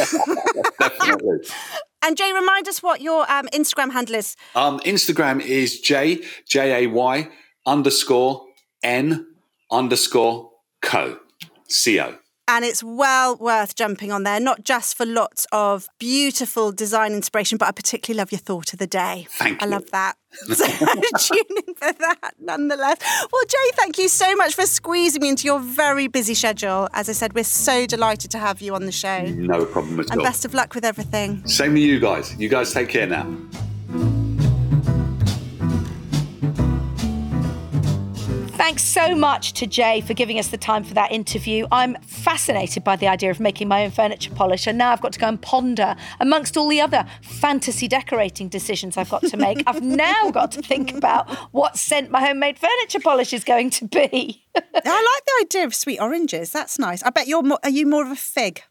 And 2.07 2.19
Jay, 2.19 2.31
remind 2.35 2.69
us 2.69 2.83
what 2.83 3.01
your 3.01 3.23
um, 3.33 3.47
Instagram 3.55 3.91
handle 3.91 4.17
is. 4.17 4.37
Um, 4.55 4.79
Instagram 4.81 5.41
is 5.41 5.81
J 5.81 6.21
J 6.47 6.85
A 6.85 6.87
Y 6.87 7.31
underscore 7.65 8.45
N 8.83 9.27
underscore 9.71 10.51
co. 10.83 11.19
C 11.69 12.01
O 12.01 12.15
and 12.47 12.65
it's 12.65 12.83
well 12.83 13.37
worth 13.37 13.75
jumping 13.75 14.13
on 14.13 14.23
there, 14.23 14.41
not 14.41 14.65
just 14.65 14.97
for 14.97 15.07
lots 15.07 15.47
of 15.53 15.89
beautiful 15.99 16.73
design 16.73 17.13
inspiration, 17.13 17.59
but 17.59 17.69
I 17.69 17.73
particularly 17.73 18.19
love 18.19 18.33
your 18.33 18.39
thought 18.39 18.73
of 18.73 18.79
the 18.79 18.87
day. 18.87 19.27
Thank 19.31 19.63
I 19.63 19.67
you. 19.67 19.73
love 19.73 19.91
that. 19.93 20.17
So 20.33 20.67
tune 20.67 21.45
in 21.67 21.75
for 21.75 21.93
that 21.93 22.33
nonetheless. 22.41 22.99
Well, 23.33 23.43
Jay, 23.49 23.71
thank 23.75 23.99
you 23.99 24.09
so 24.09 24.35
much 24.35 24.55
for 24.55 24.67
squeezing 24.67 25.23
me 25.23 25.29
into 25.29 25.47
your 25.47 25.61
very 25.61 26.07
busy 26.09 26.35
schedule. 26.35 26.89
As 26.93 27.09
I 27.09 27.13
said, 27.13 27.35
we're 27.35 27.45
so 27.45 27.87
delighted 27.87 28.31
to 28.33 28.39
have 28.39 28.61
you 28.61 28.75
on 28.75 28.85
the 28.85 28.93
show. 28.93 29.23
No 29.27 29.65
problem 29.65 30.01
at 30.01 30.07
and 30.07 30.13
all. 30.13 30.19
And 30.19 30.23
best 30.23 30.45
of 30.45 30.53
luck 30.53 30.75
with 30.75 30.85
everything. 30.85 31.47
Same 31.47 31.75
to 31.75 31.81
you 31.81 32.01
guys. 32.01 32.35
You 32.39 32.49
guys 32.49 32.73
take 32.75 32.89
care 32.89 33.07
now. 33.07 33.27
Thanks 38.65 38.83
so 38.83 39.15
much 39.15 39.53
to 39.61 39.67
Jay 39.67 40.01
for 40.01 40.15
giving 40.15 40.39
us 40.39 40.49
the 40.49 40.57
time 40.57 40.85
for 40.85 40.95
that 40.95 41.13
interview. 41.13 41.67
I'm 41.71 41.97
fascinated 42.01 42.83
by 42.83 42.97
the 42.97 43.07
idea 43.07 43.31
of 43.31 43.39
making 43.39 43.69
my 43.69 43.85
own 43.85 43.91
furniture 43.91 44.31
polish, 44.31 44.67
and 44.67 44.79
now 44.79 44.91
I've 44.91 45.03
got 45.03 45.13
to 45.13 45.19
go 45.19 45.29
and 45.29 45.39
ponder 45.39 45.95
amongst 46.19 46.57
all 46.57 46.69
the 46.69 46.81
other 46.81 47.05
fantasy 47.21 47.89
decorating 47.89 48.49
decisions 48.49 48.97
I've 48.97 49.11
got 49.11 49.21
to 49.25 49.37
make. 49.37 49.63
I've 49.67 49.83
now 50.07 50.31
got 50.31 50.51
to 50.53 50.63
think 50.63 50.95
about 50.95 51.31
what 51.53 51.77
scent 51.77 52.11
my 52.11 52.27
homemade 52.27 52.59
furniture 52.59 53.01
polish 53.01 53.35
is 53.35 53.45
going 53.45 53.69
to 53.69 53.85
be. 53.85 54.43
I 54.57 54.61
like 54.63 54.83
the 54.83 55.43
idea 55.43 55.67
of 55.67 55.75
sweet 55.75 56.01
oranges. 56.01 56.51
That's 56.51 56.79
nice. 56.79 57.03
I 57.03 57.11
bet 57.11 57.29
you're 57.29 57.43
more, 57.43 57.59
are 57.65 57.69
you 57.69 57.87
more 57.87 58.03
of 58.03 58.11
a 58.11 58.17
fig? 58.17 58.63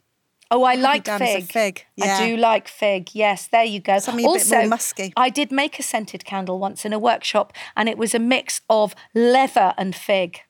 Oh, 0.52 0.64
I 0.64 0.76
like 0.76 1.06
down 1.06 1.22
as 1.22 1.30
a 1.30 1.42
fig. 1.42 1.52
fig, 1.52 1.86
yeah. 1.96 2.18
I 2.18 2.28
do 2.28 2.38
like 2.38 2.68
fig. 2.68 3.10
Yes, 3.14 3.48
there 3.48 3.64
you 3.64 3.80
go. 3.80 3.98
Something 4.00 4.26
a 4.26 4.28
bit 4.28 4.32
also, 4.42 4.56
more 4.60 4.68
musky. 4.68 5.12
I 5.18 5.30
did 5.30 5.52
make 5.52 5.80
a 5.80 5.84
scented 5.84 6.26
candle 6.26 6.60
once 6.60 6.86
in 6.86 6.94
a 6.94 7.00
workshop, 7.00 7.54
and 7.76 7.90
it 7.90 7.98
was 7.98 8.14
a 8.14 8.20
mix 8.20 8.62
of 8.70 8.94
leather 9.16 9.74
and 9.78 9.96
fig. 9.96 10.42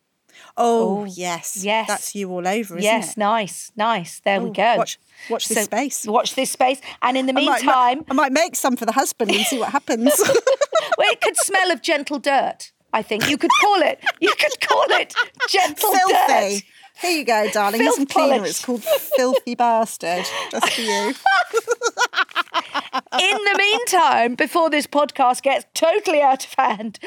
Oh, 0.57 0.99
oh 1.01 1.05
yes. 1.05 1.63
yes. 1.63 1.87
That's 1.87 2.15
you 2.15 2.29
all 2.29 2.47
over, 2.47 2.77
isn't 2.77 2.81
yes, 2.81 3.11
it? 3.11 3.17
nice, 3.17 3.71
nice. 3.75 4.19
There 4.25 4.41
we 4.41 4.49
Oh, 4.49 4.53
go. 4.53 4.75
watch- 4.77 4.99
watch 5.29 5.47
this 5.47 5.63
space. 5.65 6.05
Watch 6.05 6.35
this 6.35 6.51
space. 6.51 6.81
And 7.01 7.17
in 7.17 7.25
the 7.27 7.31
I 7.31 7.45
might- 7.45 7.61
meantime, 7.63 8.05
I 8.09 8.13
might 8.13 8.31
make 8.31 8.55
some 8.55 8.75
for 8.75 8.85
the 8.85 8.91
husband 8.91 9.31
and 9.31 9.45
see 9.45 9.57
what 9.59 9.69
happens. 9.71 10.11
well, 10.97 11.11
it 11.11 11.21
could 11.21 11.37
smell 11.37 11.71
of 11.71 11.81
gentle 11.81 12.19
dirt. 12.19 12.71
I 12.91 13.01
think 13.01 13.27
you 13.29 13.37
could 13.37 13.49
call 13.61 13.81
it. 13.81 13.99
You 14.19 14.33
could 14.39 14.59
call 14.61 14.85
it 14.89 15.15
gentle 15.49 15.91
Filthy. 15.91 16.13
dirt. 16.59 16.63
Here 17.03 17.19
you 17.19 17.25
go, 17.25 17.49
darling. 17.51 17.81
Here's 17.81 17.95
some 17.95 18.05
Filth 18.05 18.29
cleaner. 18.29 18.45
It's 18.45 18.63
called 18.63 18.81
Filthy 18.81 19.55
Bastard. 19.57 20.25
Just 20.51 20.69
for 20.69 20.81
you. 20.81 21.13
In 23.19 23.37
the 23.43 23.55
meantime, 23.57 24.35
before 24.35 24.69
this 24.69 24.87
podcast 24.87 25.41
gets 25.41 25.65
totally 25.73 26.21
out 26.21 26.45
of 26.45 26.53
hand, 26.57 26.99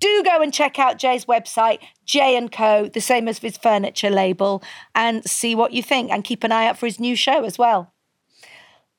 do 0.00 0.22
go 0.24 0.40
and 0.40 0.54
check 0.54 0.78
out 0.78 0.98
Jay's 0.98 1.26
website, 1.26 1.80
Jay 2.06 2.34
and 2.34 2.50
Co, 2.50 2.88
the 2.88 3.02
same 3.02 3.28
as 3.28 3.40
his 3.40 3.58
furniture 3.58 4.08
label, 4.08 4.62
and 4.94 5.22
see 5.28 5.54
what 5.54 5.72
you 5.72 5.82
think. 5.82 6.10
And 6.10 6.24
keep 6.24 6.44
an 6.44 6.52
eye 6.52 6.66
out 6.66 6.78
for 6.78 6.86
his 6.86 6.98
new 6.98 7.14
show 7.14 7.44
as 7.44 7.58
well. 7.58 7.91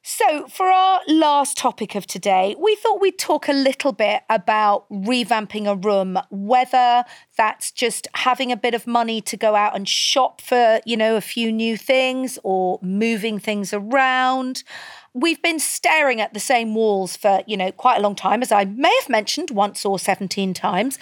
So, 0.05 0.49
for 0.49 0.65
our 0.65 0.99
last 1.07 1.57
topic 1.57 1.95
of 1.95 2.05
today, 2.05 2.57
we 2.59 2.75
thought 2.75 2.99
we'd 2.99 3.17
talk 3.17 3.47
a 3.47 3.53
little 3.53 3.93
bit 3.93 4.23
about 4.29 4.85
revamping 4.89 5.65
a 5.65 5.77
room, 5.77 6.19
whether 6.29 7.05
that's 7.37 7.71
just 7.71 8.09
having 8.13 8.51
a 8.51 8.57
bit 8.57 8.73
of 8.73 8.85
money 8.85 9.21
to 9.21 9.37
go 9.37 9.55
out 9.55 9.77
and 9.77 9.87
shop 9.87 10.41
for, 10.41 10.81
you 10.85 10.97
know, 10.97 11.15
a 11.15 11.21
few 11.21 11.53
new 11.53 11.77
things 11.77 12.37
or 12.43 12.79
moving 12.81 13.39
things 13.39 13.73
around. 13.73 14.65
We've 15.13 15.41
been 15.41 15.59
staring 15.59 16.19
at 16.19 16.33
the 16.33 16.39
same 16.41 16.75
walls 16.75 17.15
for, 17.15 17.41
you 17.47 17.55
know, 17.55 17.71
quite 17.71 17.99
a 17.99 18.01
long 18.01 18.15
time, 18.15 18.41
as 18.41 18.51
I 18.51 18.65
may 18.65 18.93
have 18.99 19.07
mentioned 19.07 19.51
once 19.51 19.85
or 19.85 19.97
17 19.97 20.53
times. 20.53 20.99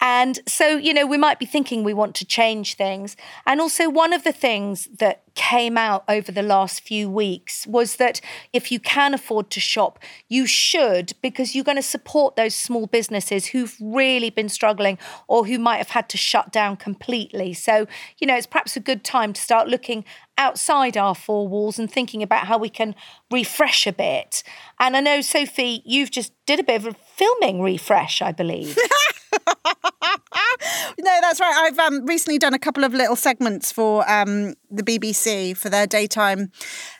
And 0.00 0.40
so, 0.48 0.76
you 0.76 0.94
know, 0.94 1.06
we 1.06 1.18
might 1.18 1.38
be 1.38 1.46
thinking 1.46 1.84
we 1.84 1.92
want 1.92 2.14
to 2.16 2.24
change 2.24 2.74
things. 2.74 3.16
And 3.46 3.60
also, 3.60 3.90
one 3.90 4.12
of 4.12 4.24
the 4.24 4.32
things 4.32 4.88
that 4.98 5.22
came 5.34 5.78
out 5.78 6.04
over 6.08 6.32
the 6.32 6.42
last 6.42 6.80
few 6.80 7.08
weeks 7.08 7.66
was 7.66 7.96
that 7.96 8.20
if 8.52 8.72
you 8.72 8.80
can 8.80 9.14
afford 9.14 9.50
to 9.50 9.60
shop, 9.60 9.98
you 10.28 10.46
should, 10.46 11.12
because 11.22 11.54
you're 11.54 11.64
going 11.64 11.76
to 11.76 11.82
support 11.82 12.36
those 12.36 12.54
small 12.54 12.86
businesses 12.86 13.46
who've 13.46 13.76
really 13.80 14.30
been 14.30 14.48
struggling 14.48 14.98
or 15.28 15.46
who 15.46 15.58
might 15.58 15.76
have 15.76 15.90
had 15.90 16.08
to 16.08 16.16
shut 16.16 16.50
down 16.50 16.76
completely. 16.76 17.52
So, 17.52 17.86
you 18.18 18.26
know, 18.26 18.36
it's 18.36 18.46
perhaps 18.46 18.76
a 18.76 18.80
good 18.80 19.04
time 19.04 19.32
to 19.34 19.40
start 19.40 19.68
looking 19.68 20.04
outside 20.38 20.96
our 20.96 21.14
four 21.14 21.46
walls 21.46 21.78
and 21.78 21.90
thinking 21.90 22.22
about 22.22 22.46
how 22.46 22.56
we 22.56 22.70
can 22.70 22.94
refresh 23.30 23.86
a 23.86 23.92
bit. 23.92 24.42
And 24.78 24.96
I 24.96 25.00
know, 25.00 25.20
Sophie, 25.20 25.82
you've 25.84 26.10
just 26.10 26.32
did 26.46 26.58
a 26.58 26.64
bit 26.64 26.76
of 26.76 26.86
a 26.86 26.94
filming 26.94 27.60
refresh, 27.60 28.22
I 28.22 28.32
believe. 28.32 28.78
No, 31.02 31.18
that's 31.22 31.40
right. 31.40 31.54
I've 31.56 31.78
um, 31.78 32.04
recently 32.04 32.38
done 32.38 32.52
a 32.52 32.58
couple 32.58 32.84
of 32.84 32.92
little 32.92 33.16
segments 33.16 33.72
for 33.72 34.08
um, 34.10 34.54
the 34.70 34.82
BBC 34.82 35.56
for 35.56 35.70
their 35.70 35.86
daytime 35.86 36.52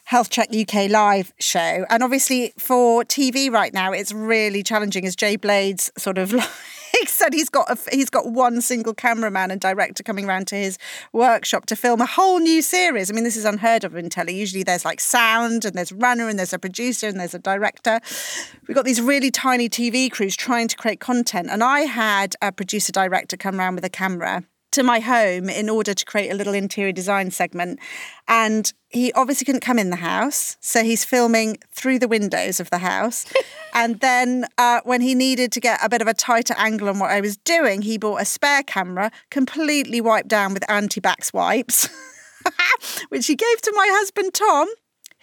Health 0.04 0.30
Check 0.30 0.48
UK 0.54 0.90
live 0.90 1.34
show. 1.38 1.84
And 1.90 2.02
obviously 2.02 2.54
for 2.58 3.04
TV 3.04 3.50
right 3.50 3.74
now, 3.74 3.92
it's 3.92 4.12
really 4.12 4.62
challenging 4.62 5.04
as 5.04 5.14
Jay 5.14 5.36
Blades 5.36 5.92
sort 5.98 6.16
of 6.16 6.32
like 7.00 7.08
said 7.08 7.32
he's 7.32 7.48
got 7.48 7.70
a, 7.70 7.78
he's 7.94 8.10
got 8.10 8.30
one 8.30 8.60
single 8.60 8.94
cameraman 8.94 9.50
and 9.50 9.60
director 9.60 10.02
coming 10.02 10.26
round 10.26 10.46
to 10.48 10.56
his 10.56 10.78
workshop 11.12 11.66
to 11.66 11.76
film 11.76 12.00
a 12.00 12.06
whole 12.06 12.38
new 12.38 12.62
series. 12.62 13.10
I 13.10 13.14
mean, 13.14 13.24
this 13.24 13.36
is 13.36 13.44
unheard 13.44 13.84
of 13.84 13.94
in 13.96 14.08
telly. 14.08 14.34
Usually 14.34 14.62
there's 14.62 14.84
like 14.84 15.00
sound 15.00 15.64
and 15.64 15.74
there's 15.74 15.92
runner 15.92 16.28
and 16.28 16.38
there's 16.38 16.52
a 16.52 16.58
producer 16.58 17.06
and 17.06 17.18
there's 17.18 17.34
a 17.34 17.38
director. 17.38 18.00
We've 18.66 18.74
got 18.74 18.84
these 18.84 19.00
really 19.00 19.30
tiny 19.30 19.68
TV 19.68 20.10
crews 20.10 20.36
trying 20.36 20.68
to 20.68 20.76
create 20.76 21.00
content. 21.00 21.48
And 21.50 21.62
I 21.62 21.80
had 21.80 22.34
a 22.42 22.52
producer 22.52 22.92
director 22.92 23.36
come 23.36 23.58
round 23.58 23.76
with 23.76 23.84
a 23.84 23.90
camera 23.90 24.44
to 24.72 24.82
my 24.82 25.00
home 25.00 25.48
in 25.48 25.68
order 25.68 25.94
to 25.94 26.04
create 26.04 26.30
a 26.30 26.34
little 26.34 26.54
interior 26.54 26.92
design 26.92 27.30
segment. 27.30 27.78
And 28.28 28.72
he 28.88 29.12
obviously 29.12 29.44
couldn't 29.44 29.60
come 29.60 29.78
in 29.78 29.90
the 29.90 29.96
house. 29.96 30.56
So 30.60 30.82
he's 30.82 31.04
filming 31.04 31.58
through 31.72 31.98
the 31.98 32.08
windows 32.08 32.60
of 32.60 32.70
the 32.70 32.78
house. 32.78 33.26
and 33.74 34.00
then 34.00 34.46
uh, 34.58 34.80
when 34.84 35.00
he 35.00 35.14
needed 35.14 35.52
to 35.52 35.60
get 35.60 35.80
a 35.82 35.88
bit 35.88 36.02
of 36.02 36.08
a 36.08 36.14
tighter 36.14 36.54
angle 36.56 36.88
on 36.88 36.98
what 36.98 37.10
I 37.10 37.20
was 37.20 37.36
doing, 37.36 37.82
he 37.82 37.98
bought 37.98 38.20
a 38.20 38.24
spare 38.24 38.62
camera, 38.62 39.10
completely 39.30 40.00
wiped 40.00 40.28
down 40.28 40.54
with 40.54 40.68
anti 40.70 41.00
bax 41.00 41.32
wipes, 41.32 41.88
which 43.08 43.26
he 43.26 43.34
gave 43.34 43.62
to 43.62 43.72
my 43.74 43.88
husband, 43.90 44.34
Tom, 44.34 44.68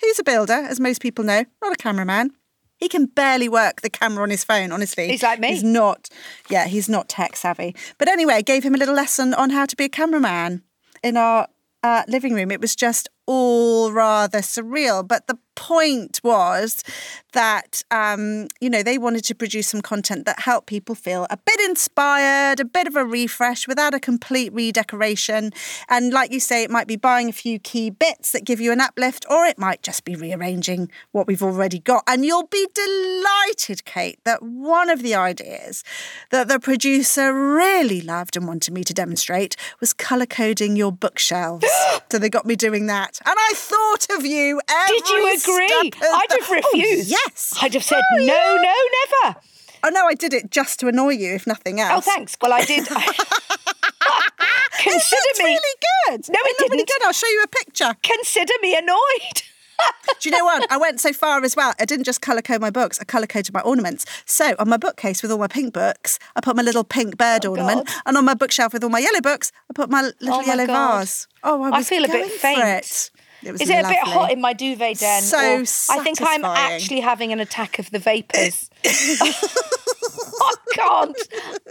who's 0.01 0.19
a 0.19 0.23
builder, 0.23 0.53
as 0.53 0.79
most 0.79 1.01
people 1.01 1.23
know, 1.23 1.45
not 1.61 1.73
a 1.73 1.77
cameraman. 1.77 2.31
He 2.77 2.87
can 2.87 3.05
barely 3.05 3.49
work 3.49 3.81
the 3.81 3.89
camera 3.89 4.23
on 4.23 4.29
his 4.29 4.43
phone, 4.43 4.71
honestly. 4.71 5.07
He's 5.07 5.23
like 5.23 5.39
me. 5.39 5.49
He's 5.49 5.63
not, 5.63 6.09
yeah, 6.49 6.67
he's 6.67 6.87
not 6.87 7.09
tech 7.09 7.35
savvy. 7.35 7.75
But 7.97 8.07
anyway, 8.07 8.35
I 8.35 8.41
gave 8.41 8.63
him 8.63 8.75
a 8.75 8.77
little 8.77 8.95
lesson 8.95 9.33
on 9.33 9.49
how 9.49 9.65
to 9.65 9.75
be 9.75 9.85
a 9.85 9.89
cameraman 9.89 10.61
in 11.03 11.17
our 11.17 11.47
uh, 11.81 12.03
living 12.07 12.33
room. 12.33 12.51
It 12.51 12.61
was 12.61 12.75
just 12.75 13.09
all 13.25 13.91
rather 13.91 14.39
surreal. 14.39 15.07
But 15.07 15.27
the 15.27 15.39
point 15.57 16.21
was 16.23 16.83
that, 17.33 17.83
um, 17.91 18.47
you 18.61 18.69
know, 18.69 18.83
they 18.83 18.97
wanted 18.97 19.23
to 19.25 19.35
produce 19.35 19.67
some 19.67 19.81
content 19.81 20.25
that 20.25 20.39
helped 20.39 20.67
people 20.67 20.95
feel 20.95 21.27
a 21.29 21.37
bit 21.37 21.59
inspired, 21.61 22.59
a 22.59 22.65
bit 22.65 22.87
of 22.87 22.95
a 22.95 23.03
refresh 23.03 23.67
without 23.67 23.93
a 23.93 23.99
complete 23.99 24.53
redecoration. 24.53 25.51
And 25.89 26.13
like 26.13 26.31
you 26.31 26.39
say, 26.39 26.63
it 26.63 26.69
might 26.69 26.87
be 26.87 26.95
buying 26.95 27.27
a 27.27 27.33
few 27.33 27.59
key 27.59 27.89
bits 27.89 28.31
that 28.31 28.45
give 28.45 28.61
you 28.61 28.71
an 28.71 28.79
uplift, 28.79 29.25
or 29.29 29.45
it 29.45 29.57
might 29.57 29.81
just 29.81 30.05
be 30.05 30.15
rearranging 30.15 30.89
what 31.11 31.27
we've 31.27 31.43
already 31.43 31.79
got. 31.79 32.03
And 32.07 32.23
you'll 32.23 32.47
be 32.47 32.67
delighted, 32.73 33.83
Kate, 33.83 34.19
that 34.23 34.43
one 34.43 34.89
of 34.89 35.01
the 35.01 35.15
ideas 35.15 35.83
that 36.29 36.47
the 36.47 36.59
producer 36.59 37.33
really 37.33 38.01
loved 38.01 38.37
and 38.37 38.47
wanted 38.47 38.73
me 38.73 38.83
to 38.83 38.93
demonstrate 38.93 39.55
was 39.79 39.91
colour 39.91 40.27
coding 40.27 40.75
your 40.75 40.91
bookshelves. 40.91 41.65
so 42.11 42.19
they 42.19 42.29
got 42.29 42.45
me 42.45 42.55
doing 42.55 42.85
that. 42.87 43.19
And 43.25 43.35
I 43.37 43.53
thought 43.55 44.17
of 44.17 44.25
you 44.25 44.61
every 44.69 44.99
Did 44.99 45.09
you 45.09 45.23
agree? 45.53 45.91
I'd 46.01 46.25
have 46.31 46.49
refused. 46.49 47.11
Oh, 47.13 47.17
yes. 47.25 47.53
I'd 47.61 47.73
have 47.73 47.83
said, 47.83 48.01
Oh, 48.13 48.17
no, 48.17 48.23
yeah. 48.25 48.61
no, 48.61 48.75
never. 49.23 49.39
Oh 49.83 49.89
no, 49.89 50.07
I 50.07 50.15
did 50.15 50.33
it 50.33 50.49
just 50.51 50.79
to 50.79 50.87
annoy 50.87 51.11
you, 51.11 51.33
if 51.35 51.45
nothing 51.47 51.79
else. 51.79 51.91
Oh, 51.91 51.95
else. 51.95 52.05
thanks. 52.05 52.37
Well, 52.41 52.53
I 52.53 52.63
did. 52.65 52.87
It 54.79 54.83
Consider 54.91 55.21
looked 55.27 55.39
me. 55.39 55.45
really 55.45 55.59
good. 56.07 56.29
No, 56.29 56.39
it 56.39 56.55
really 56.61 56.77
didn't. 56.77 56.87
good. 56.87 57.03
I'll 57.05 57.11
show 57.13 57.27
you 57.27 57.41
a 57.43 57.47
picture. 57.47 57.95
Consider 58.03 58.53
me 58.61 58.77
annoyed. 58.77 59.41
Do 60.21 60.29
you 60.29 60.37
know 60.37 60.45
what? 60.45 60.71
I 60.71 60.77
went 60.77 60.99
so 60.99 61.11
far 61.13 61.43
as 61.43 61.55
well. 61.55 61.73
I 61.79 61.85
didn't 61.85 62.05
just 62.05 62.21
colour 62.21 62.41
code 62.41 62.61
my 62.61 62.69
books, 62.69 62.99
I 63.01 63.03
colour 63.03 63.25
coded 63.27 63.53
my 63.53 63.61
ornaments. 63.61 64.05
So 64.25 64.55
on 64.59 64.69
my 64.69 64.77
bookcase 64.77 65.21
with 65.21 65.31
all 65.31 65.39
my 65.39 65.47
pink 65.47 65.73
books, 65.73 66.19
I 66.35 66.41
put 66.41 66.55
my 66.55 66.61
little 66.61 66.83
pink 66.83 67.17
bird 67.17 67.45
Oh, 67.45 67.51
ornament. 67.51 67.87
God. 67.87 67.95
And 68.05 68.17
on 68.17 68.25
my 68.25 68.33
bookshelf 68.35 68.71
with 68.73 68.83
all 68.83 68.89
my 68.91 68.99
yellow 68.99 69.21
books, 69.21 69.51
I 69.69 69.73
put 69.73 69.89
my 69.89 70.03
little 70.03 70.35
Oh, 70.35 70.41
my 70.41 70.45
yellow 70.45 70.67
God. 70.67 70.99
vase. 71.01 71.27
Oh, 71.43 71.63
I 71.63 71.77
I 71.79 71.83
feel 71.83 72.05
a 72.05 72.07
bit 72.07 72.31
faint. 72.31 73.11
It. 73.47 73.53
Was 73.53 73.61
Is 73.61 73.69
it 73.69 73.83
a 73.83 73.87
bit 73.87 73.99
hot 73.99 74.31
in 74.31 74.41
my 74.41 74.53
duvet 74.53 74.99
den? 74.99 75.21
So 75.21 75.37
I 75.37 75.99
think 76.03 76.19
I'm 76.21 76.45
actually 76.45 76.99
having 76.99 77.31
an 77.31 77.39
attack 77.39 77.79
of 77.79 77.89
the 77.91 77.99
vapours. 77.99 78.69
I 80.39 80.53
can't. 80.73 81.17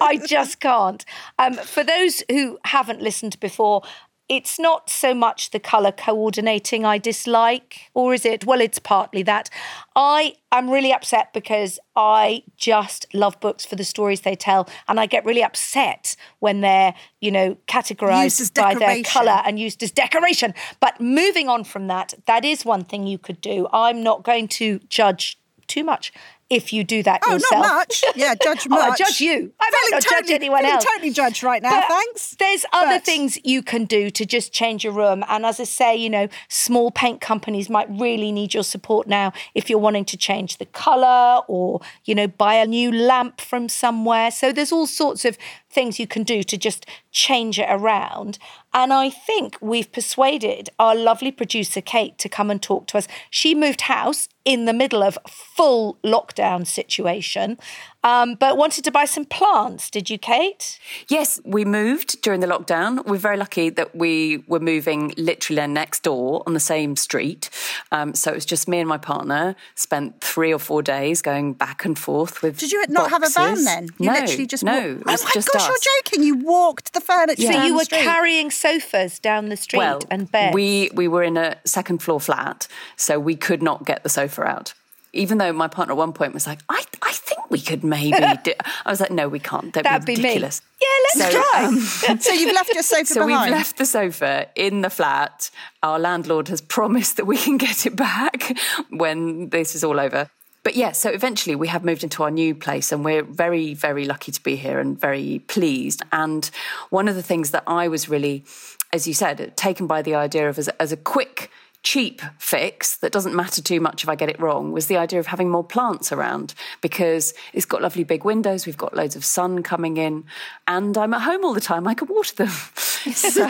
I 0.01 0.17
just 0.17 0.61
can't. 0.61 1.05
Um, 1.39 1.55
for 1.55 1.85
those 1.85 2.23
who 2.31 2.59
haven't 2.65 3.01
listened 3.01 3.39
before, 3.41 3.83
it's 4.29 4.59
not 4.59 4.91
so 4.91 5.15
much 5.15 5.51
the 5.51 5.61
colour 5.61 5.93
coordinating 5.93 6.85
I 6.85 6.99
dislike, 6.99 7.91
or 7.95 8.13
is 8.13 8.25
it? 8.25 8.45
Well, 8.45 8.61
it's 8.61 8.79
partly 8.79 9.23
that. 9.23 9.49
I 9.95 10.35
am 10.51 10.69
really 10.69 10.93
upset 10.93 11.33
because 11.33 11.79
I 11.95 12.43
just 12.57 13.07
love 13.15 13.39
books 13.41 13.65
for 13.65 13.77
the 13.77 13.85
stories 13.85 14.23
they 14.23 14.35
tell, 14.35 14.69
and 14.89 14.99
I 14.99 15.07
get 15.07 15.25
really 15.25 15.45
upset 15.45 16.17
when 16.41 16.61
they're, 16.61 16.95
you 17.21 17.31
know, 17.31 17.57
categorised 17.69 18.55
by 18.55 18.75
their 18.75 19.03
colour 19.05 19.43
and 19.45 19.61
used 19.61 19.83
as 19.83 19.93
decoration. 19.93 20.55
But 20.81 21.01
moving 21.01 21.49
on 21.49 21.63
from 21.63 21.87
that, 21.87 22.15
that 22.27 22.45
is 22.45 22.65
one 22.65 22.85
thing 22.85 23.07
you 23.07 23.19
could 23.19 23.41
do. 23.41 23.69
I'm 23.73 24.03
not 24.03 24.25
going 24.25 24.49
to 24.49 24.81
judge 24.89 25.39
too 25.67 25.85
much 25.85 26.13
if 26.49 26.73
you 26.73 26.85
do 26.85 27.03
that 27.03 27.21
Oh, 27.27 27.33
yourself. 27.33 27.63
not 27.67 27.75
much. 27.75 28.05
Yeah, 28.15 28.35
judge 28.41 28.67
Oh, 28.71 28.77
I 28.81 28.89
much. 28.91 28.99
judge 28.99 29.21
you. 29.21 29.53
I 29.59 29.65
might 29.71 29.73
Feeling 29.73 29.91
not 29.91 30.03
judge 30.03 30.13
totally- 30.13 30.35
anyone 30.35 30.61
feeling 30.61 30.75
else. 30.75 30.85
totally 30.85 31.11
judged 31.11 31.43
right 31.43 31.63
now, 31.63 31.71
But 31.81 31.89
thanks. 31.89 32.37
There's 32.39 32.65
other 32.73 32.97
But- 32.97 33.05
things 33.05 33.39
you 33.45 33.63
can 33.63 33.85
do 33.85 34.11
to 34.11 34.25
just 34.25 34.53
change 34.53 34.85
your 34.85 34.93
room. 34.93 35.25
And 35.29 35.45
as 35.45 35.59
I 35.59 35.65
say, 35.65 35.97
you 35.97 36.09
know, 36.11 36.29
small 36.49 36.91
paint 36.91 37.21
companies 37.21 37.69
might 37.69 37.89
really 37.91 38.31
need 38.33 38.55
your 38.55 38.63
support 38.63 39.07
now 39.09 39.33
if 39.55 39.69
you're 39.69 39.79
wanting 39.81 40.05
to 40.07 40.17
change 40.17 40.59
the 40.59 40.67
colour 40.67 41.41
or, 41.49 41.81
you 42.05 42.15
know, 42.15 42.29
buy 42.29 42.55
a 42.55 42.67
new 42.67 42.93
lamp 42.93 43.41
from 43.41 43.69
somewhere. 43.69 44.31
So 44.31 44.53
there's 44.53 44.71
all 44.73 44.87
sorts 44.87 45.25
of 45.25 45.37
things 45.77 46.01
you 46.01 46.07
can 46.07 46.23
do 46.23 46.43
to 46.43 46.57
just 46.57 46.87
change 47.13 47.59
it 47.59 47.69
around. 47.69 48.39
And 48.73 48.95
I 48.95 49.11
think 49.11 49.59
we've 49.61 49.93
persuaded 49.93 50.71
our 50.79 50.95
lovely 50.95 51.31
producer, 51.31 51.83
Kate, 51.83 52.17
to 52.17 52.31
come 52.31 52.51
and 52.51 52.63
talk 52.63 52.87
to 52.89 52.99
us. 52.99 53.07
She 53.31 53.55
moved 53.55 53.83
house 53.83 54.29
in 54.47 54.65
the 54.65 54.73
middle 54.73 55.03
of 55.03 55.19
full 55.29 55.99
lockdown 56.03 56.67
situation, 56.67 57.59
um, 58.07 58.35
but 58.37 58.57
wanted 58.57 58.85
to 58.85 58.91
buy 58.91 59.05
some 59.05 59.25
plants. 59.25 59.91
Did 59.91 60.09
you, 60.11 60.19
Kate? 60.19 60.79
Yes, 61.09 61.41
we 61.45 61.65
moved 61.65 62.23
during 62.23 62.41
the 62.41 62.47
lockdown. 62.47 63.05
We're 63.07 63.17
very 63.31 63.37
lucky 63.37 63.69
that 63.71 63.97
we 63.97 64.39
were 64.47 64.61
moving 64.61 65.13
literally 65.17 65.67
next 65.67 66.03
door 66.03 66.43
on 66.47 66.55
the 66.55 66.61
same 66.61 66.95
street. 66.97 67.51
Um, 67.91 68.15
so 68.15 68.31
it 68.31 68.35
was 68.35 68.47
just 68.47 68.69
me 68.69 68.79
and 68.79 68.89
my 68.89 68.99
partner. 68.99 69.57
Spent 69.75 70.21
three 70.21 70.53
or 70.53 70.59
four 70.59 70.83
days 70.83 71.21
going 71.23 71.55
back 71.55 71.85
and 71.85 71.99
forth 71.99 72.43
with. 72.43 72.59
Did 72.59 72.71
you 72.73 72.85
not 72.89 73.11
have 73.11 73.25
a 73.25 73.29
van 73.29 73.65
then? 73.65 73.89
You 73.99 74.07
no, 74.07 74.13
literally 74.21 74.47
just 74.47 74.63
no. 74.65 74.73
walked- 74.73 75.01
It 75.01 75.07
was 75.07 75.23
oh 75.23 75.25
my 75.25 75.31
just 75.35 75.53
gosh, 75.53 75.63
us. 75.63 75.69
you're 75.69 76.03
joking. 76.03 76.23
You 76.23 76.37
walked 76.45 76.93
the 76.95 77.01
furniture. 77.01 77.43
Yeah. 77.43 77.53
So 77.53 77.65
you 77.65 77.77
were 77.77 77.85
carrying 77.85 78.51
sofas 78.51 79.19
down 79.19 79.49
the 79.49 79.57
street 79.57 79.79
well, 79.79 80.01
and 80.11 80.31
beds. 80.31 80.55
we 80.55 80.91
we 80.95 81.09
were 81.09 81.23
in 81.25 81.37
a 81.37 81.57
second 81.65 82.03
floor 82.03 82.21
flat, 82.21 82.69
so 82.97 83.19
we 83.19 83.35
could 83.37 83.63
not 83.63 83.85
get 83.85 84.03
the 84.03 84.09
sofa 84.09 84.43
out. 84.45 84.75
Even 85.17 85.39
though 85.39 85.53
my 85.53 85.69
partner 85.69 85.93
at 85.95 85.99
one 85.99 86.13
point 86.13 86.35
was 86.35 86.47
like, 86.47 86.61
"I 86.69 86.83
I 87.03 87.13
think 87.13 87.51
we 87.51 87.61
could 87.61 87.83
maybe," 87.85 88.17
do. 88.45 88.53
I 88.85 88.91
was 88.91 89.01
like, 89.01 89.11
"No, 89.11 89.29
we 89.29 89.39
can't. 89.39 89.73
Don't 89.73 89.83
That'd 89.85 90.07
be 90.07 90.17
be 90.17 90.23
ridiculous." 90.23 90.63
Yeah, 90.81 90.89
let's 91.21 91.33
So, 91.35 91.41
try. 91.43 91.65
um, 91.65 92.19
So 92.21 92.33
you've 92.33 92.55
left 92.55 92.73
your 92.75 92.83
sofa 92.83 93.07
So 93.15 93.27
behind. 93.27 93.51
we've 93.51 93.59
left 93.59 93.77
the 93.79 93.87
sofa 93.87 94.47
in 94.55 94.83
the 94.83 94.91
flat. 94.91 95.51
Our 95.83 95.99
landlord 95.99 96.49
has 96.49 96.61
promised 96.61 97.17
that 97.17 97.25
we 97.25 97.37
can 97.37 97.57
get 97.57 97.87
it 97.87 97.97
back 97.97 98.57
when 98.91 99.49
this 99.51 99.75
is 99.75 99.83
all 99.85 99.99
over. 100.01 100.29
But 100.63 100.75
yeah, 100.75 100.91
so 100.93 101.11
eventually 101.11 101.55
we 101.55 101.69
have 101.69 101.85
moved 101.85 102.03
into 102.03 102.25
our 102.25 102.31
new 102.31 102.53
place 102.53 102.91
and 102.91 103.05
we're 103.05 103.23
very, 103.23 103.73
very 103.73 104.05
lucky 104.05 104.33
to 104.33 104.43
be 104.43 104.57
here 104.57 104.81
and 104.81 105.01
very 105.01 105.39
pleased. 105.47 106.03
And 106.11 106.51
one 106.91 107.07
of 107.07 107.15
the 107.15 107.23
things 107.23 107.53
that 107.53 107.63
I 107.69 107.87
was 107.87 108.09
really, 108.09 108.45
as 108.93 109.07
you 109.07 109.15
said, 109.15 109.57
taken 109.57 109.87
by 109.87 110.03
the 110.03 110.17
idea 110.17 110.49
of 110.49 110.59
as, 110.59 110.67
as 110.81 110.91
a 110.91 110.97
quick, 110.97 111.53
cheap 111.87 112.21
fix 112.37 112.97
that 112.97 113.13
doesn't 113.13 113.37
matter 113.37 113.63
too 113.63 113.81
much 113.81 114.03
if 114.03 114.09
I 114.09 114.17
get 114.17 114.29
it 114.29 114.41
wrong 114.41 114.73
was 114.73 114.89
the 114.89 114.97
idea 114.97 115.21
of 115.21 115.29
having 115.29 115.49
more 115.49 115.63
plants 115.63 116.11
around 116.11 116.53
because 116.81 117.33
it's 117.53 117.65
got 117.65 117.81
lovely 117.81 118.03
big 118.03 118.25
windows, 118.25 118.67
we've 118.67 118.77
got 118.77 118.93
loads 118.97 119.15
of 119.15 119.25
sun 119.25 119.63
coming 119.63 119.97
in, 119.97 120.25
and 120.67 120.99
I'm 120.99 121.15
at 121.15 121.23
home 121.23 121.45
all 121.45 121.55
the 121.55 121.61
time. 121.61 121.87
I 121.87 121.95
can 121.95 122.09
water 122.09 122.35
them. 122.35 122.51
So, 123.07 123.47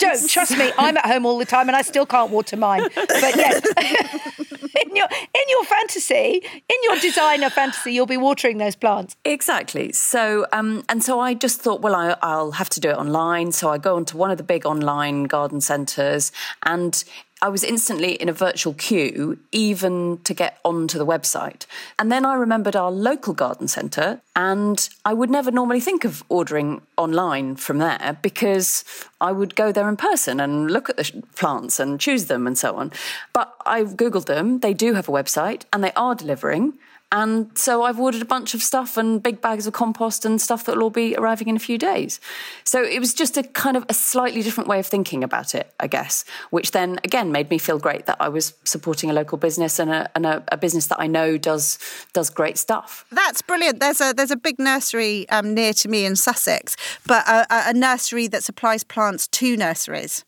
Don't 0.00 0.28
trust 0.28 0.58
me. 0.58 0.72
I'm 0.76 0.96
at 0.96 1.06
home 1.06 1.24
all 1.24 1.38
the 1.38 1.44
time 1.44 1.68
and 1.68 1.76
I 1.76 1.82
still 1.82 2.04
can't 2.04 2.32
water 2.32 2.56
mine. 2.56 2.82
But 2.96 3.36
yes, 3.36 3.62
in 4.74 4.96
your 4.96 5.06
in 5.06 5.42
your 5.48 5.64
fantasy, 5.64 6.42
in 6.44 6.76
your 6.82 6.98
designer 6.98 7.50
fantasy, 7.50 7.92
you'll 7.92 8.06
be 8.06 8.16
watering 8.16 8.58
those 8.58 8.74
plants. 8.74 9.14
Exactly. 9.24 9.92
So, 9.92 10.46
um, 10.52 10.84
and 10.88 11.02
so 11.02 11.20
I 11.20 11.34
just 11.34 11.60
thought, 11.60 11.80
well, 11.80 11.94
I, 11.94 12.16
I'll 12.22 12.52
have 12.52 12.68
to 12.70 12.80
do 12.80 12.90
it 12.90 12.96
online. 12.96 13.52
So 13.52 13.70
I 13.70 13.78
go 13.78 13.94
onto 13.94 14.16
one 14.16 14.32
of 14.32 14.36
the 14.36 14.42
big 14.42 14.66
online 14.66 15.24
garden 15.24 15.60
centres, 15.60 16.32
and 16.64 17.03
I 17.42 17.48
was 17.48 17.62
instantly 17.62 18.14
in 18.14 18.30
a 18.30 18.32
virtual 18.32 18.72
queue, 18.72 19.38
even 19.52 20.18
to 20.24 20.32
get 20.32 20.58
onto 20.64 20.96
the 20.96 21.04
website. 21.04 21.66
And 21.98 22.10
then 22.10 22.24
I 22.24 22.34
remembered 22.36 22.74
our 22.74 22.90
local 22.90 23.34
garden 23.34 23.68
centre, 23.68 24.22
and 24.34 24.88
I 25.04 25.12
would 25.12 25.28
never 25.28 25.50
normally 25.50 25.80
think 25.80 26.06
of 26.06 26.24
ordering 26.30 26.80
online 26.96 27.56
from 27.56 27.78
there 27.78 28.16
because 28.22 28.82
I 29.20 29.32
would 29.32 29.56
go 29.56 29.72
there 29.72 29.88
in 29.90 29.96
person 29.96 30.40
and 30.40 30.70
look 30.70 30.88
at 30.88 30.96
the 30.96 31.22
plants 31.36 31.78
and 31.78 32.00
choose 32.00 32.26
them 32.26 32.46
and 32.46 32.56
so 32.56 32.76
on. 32.76 32.92
But 33.34 33.54
I've 33.66 33.96
Googled 33.96 34.24
them, 34.24 34.60
they 34.60 34.72
do 34.72 34.94
have 34.94 35.08
a 35.08 35.12
website, 35.12 35.64
and 35.70 35.84
they 35.84 35.92
are 35.92 36.14
delivering. 36.14 36.78
And 37.14 37.56
so 37.56 37.84
I've 37.84 38.00
ordered 38.00 38.22
a 38.22 38.24
bunch 38.24 38.54
of 38.54 38.60
stuff 38.62 38.96
and 38.96 39.22
big 39.22 39.40
bags 39.40 39.68
of 39.68 39.72
compost 39.72 40.24
and 40.24 40.40
stuff 40.40 40.64
that 40.64 40.74
will 40.74 40.82
all 40.82 40.90
be 40.90 41.14
arriving 41.14 41.46
in 41.46 41.54
a 41.54 41.60
few 41.60 41.78
days. 41.78 42.18
So 42.64 42.82
it 42.82 42.98
was 42.98 43.14
just 43.14 43.36
a 43.36 43.44
kind 43.44 43.76
of 43.76 43.86
a 43.88 43.94
slightly 43.94 44.42
different 44.42 44.68
way 44.68 44.80
of 44.80 44.86
thinking 44.86 45.22
about 45.22 45.54
it, 45.54 45.72
I 45.78 45.86
guess, 45.86 46.24
which 46.50 46.72
then 46.72 46.98
again 47.04 47.30
made 47.30 47.50
me 47.50 47.58
feel 47.58 47.78
great 47.78 48.06
that 48.06 48.16
I 48.18 48.28
was 48.28 48.54
supporting 48.64 49.10
a 49.10 49.12
local 49.12 49.38
business 49.38 49.78
and 49.78 49.90
a, 49.92 50.10
and 50.16 50.26
a, 50.26 50.42
a 50.48 50.56
business 50.56 50.88
that 50.88 50.98
I 51.00 51.06
know 51.06 51.38
does 51.38 51.78
does 52.12 52.30
great 52.30 52.58
stuff. 52.58 53.04
That's 53.12 53.42
brilliant. 53.42 53.78
There's 53.78 54.00
a 54.00 54.12
there's 54.12 54.32
a 54.32 54.36
big 54.36 54.58
nursery 54.58 55.28
um, 55.28 55.54
near 55.54 55.72
to 55.74 55.88
me 55.88 56.04
in 56.04 56.16
Sussex, 56.16 56.76
but 57.06 57.24
a, 57.28 57.46
a- 57.48 57.70
a 57.70 57.72
nursery 57.72 58.26
that 58.26 58.42
supplies 58.42 58.82
plants 58.82 59.28
to 59.28 59.56
nurseries. 59.56 60.24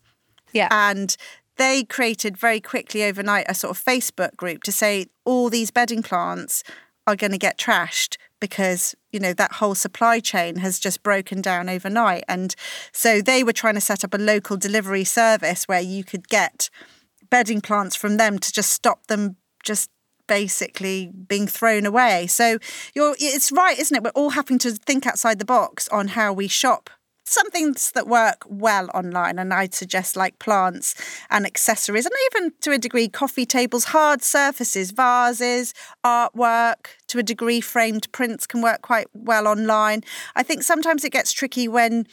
Yeah. 0.53 0.68
and 0.70 1.16
they 1.57 1.84
created 1.84 2.36
very 2.36 2.61
quickly 2.61 3.04
overnight 3.04 3.46
a 3.48 3.54
sort 3.54 3.76
of 3.76 3.82
Facebook 3.82 4.36
group 4.36 4.62
to 4.64 4.72
say 4.72 5.07
all 5.24 5.48
these 5.50 5.70
bedding 5.70 6.02
plants 6.02 6.62
are 7.07 7.16
going 7.16 7.32
to 7.32 7.38
get 7.38 7.59
trashed 7.59 8.16
because 8.40 8.94
you 9.11 9.20
know 9.20 9.32
that 9.32 9.52
whole 9.52 9.74
supply 9.74 10.20
chain 10.20 10.57
has 10.57 10.78
just 10.78 11.02
broken 11.02 11.40
down 11.40 11.68
overnight. 11.68 12.24
And 12.28 12.54
so 12.92 13.22
they 13.22 13.42
were 13.42 13.52
trying 13.52 13.74
to 13.74 13.80
set 13.80 14.04
up 14.04 14.14
a 14.14 14.18
local 14.18 14.57
delivery 14.57 15.04
service 15.04 15.64
where 15.64 15.80
you 15.80 16.04
could 16.04 16.28
get 16.28 16.68
bedding 17.30 17.61
plants 17.61 17.96
from 17.96 18.16
them 18.16 18.38
to 18.38 18.52
just 18.52 18.70
stop 18.70 19.07
them 19.07 19.36
just 19.64 19.90
basically 20.26 21.11
being 21.28 21.46
thrown 21.46 21.86
away. 21.86 22.26
So 22.26 22.59
you're 22.94 23.16
it's 23.18 23.52
right 23.52 23.78
isn't 23.78 23.96
it? 23.96 24.02
We're 24.02 24.11
all 24.11 24.30
having 24.30 24.59
to 24.61 24.72
think 24.72 25.07
outside 25.07 25.38
the 25.38 25.44
box 25.44 25.88
on 25.88 26.09
how 26.09 26.32
we 26.32 26.48
shop 26.48 26.90
some 27.29 27.51
things 27.51 27.93
that 27.93 28.07
work 28.07 28.45
well 28.49 28.89
online 28.95 29.39
and 29.39 29.53
i'd 29.53 29.74
suggest 29.74 30.16
like 30.16 30.39
plants 30.39 30.95
and 31.31 31.47
accessories 31.47 32.07
and 32.07 32.14
even 32.33 32.53
to 32.61 32.72
a 32.72 32.79
degree 32.79 33.09
coffee 33.09 33.47
tables 33.47 33.87
hard 33.87 34.22
surfaces 34.22 34.91
vases 34.91 35.74
artwork. 36.05 36.87
To 37.09 37.18
a 37.18 37.22
degree 37.22 37.61
framed 37.61 38.11
prints 38.12 38.47
can 38.47 38.62
work 38.62 38.83
quite 38.83 39.07
well 39.12 39.47
online. 39.47 40.03
I 40.35 40.43
think 40.43 40.62
sometimes 40.62 41.05
it 41.05 41.12
gets 41.12 41.33
tricky 41.33 41.68
when 41.68 42.07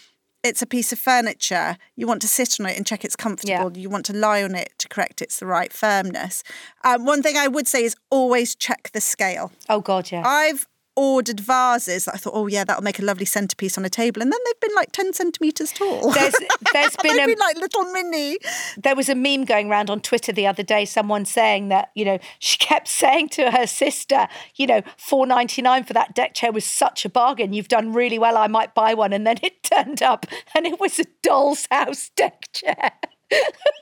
it's 0.43 0.61
a 0.61 0.65
piece 0.65 0.91
of 0.91 0.99
furniture. 0.99 1.77
You 1.95 2.05
want 2.05 2.21
to 2.21 2.27
sit 2.27 2.59
on 2.59 2.65
it 2.65 2.75
and 2.75 2.85
check 2.85 3.05
it's 3.05 3.15
comfortable. 3.15 3.77
You 3.77 3.89
want 3.89 4.05
to 4.07 4.13
lie 4.13 4.43
on 4.43 4.55
it 4.55 4.73
to 4.79 4.89
correct 4.89 5.21
it's 5.21 5.39
the 5.39 5.45
right 5.45 5.71
firmness. 5.71 6.43
Um, 6.83 7.05
one 7.05 7.23
thing 7.23 7.37
i 7.37 7.47
would 7.47 7.67
say 7.67 7.83
is 7.83 7.95
always 8.09 8.55
check 8.55 8.91
the 8.93 9.01
scale. 9.01 9.51
Oh 9.69 9.79
God, 9.79 10.11
yeah. 10.11 10.23
I've 10.25 10.67
ordered 10.95 11.39
vases 11.39 12.05
that 12.05 12.15
I 12.15 12.17
thought, 12.17 12.33
oh 12.35 12.47
yeah, 12.47 12.63
that'll 12.63 12.83
make 12.83 12.99
a 12.99 13.03
lovely 13.03 13.25
centerpiece 13.25 13.77
on 13.77 13.85
a 13.85 13.89
table, 13.89 14.21
and 14.21 14.31
then 14.31 14.39
they've 14.45 14.59
been 14.59 14.75
like 14.75 14.91
ten 14.91 15.13
centimeters 15.13 15.71
tall. 15.71 16.11
There's 16.11 16.35
there's 16.73 16.95
been 17.03 17.17
they've 17.17 17.25
a 17.25 17.27
been 17.27 17.39
like 17.39 17.57
little 17.57 17.83
mini. 17.91 18.37
there 18.77 18.95
was 18.95 19.09
a 19.09 19.15
meme 19.15 19.45
going 19.45 19.69
around 19.69 19.89
on 19.89 20.01
Twitter 20.01 20.31
the 20.31 20.47
other 20.47 20.63
day, 20.63 20.85
someone 20.85 21.25
saying 21.25 21.69
that, 21.69 21.91
you 21.95 22.05
know, 22.05 22.19
she 22.39 22.57
kept 22.57 22.87
saying 23.03 23.29
to 23.29 23.51
her 23.51 23.67
sister, 23.67 24.27
you 24.55 24.67
know, 24.67 24.81
four 24.97 25.25
ninety 25.25 25.61
nine 25.61 25.83
for 25.83 25.93
that 25.93 26.15
deck 26.15 26.33
chair 26.33 26.51
was 26.51 26.65
such 26.65 27.05
a 27.05 27.09
bargain. 27.09 27.53
You've 27.53 27.67
done 27.67 27.93
really 27.93 28.19
well. 28.19 28.37
I 28.37 28.47
might 28.47 28.73
buy 28.73 28.93
one. 28.93 29.13
And 29.13 29.25
then 29.25 29.37
it 29.41 29.63
turned 29.63 30.01
up 30.01 30.25
and 30.55 30.65
it 30.65 30.79
was 30.79 30.99
a 30.99 31.05
doll's 31.21 31.67
house 31.71 32.11
deck 32.15 32.47
chair. 32.53 32.91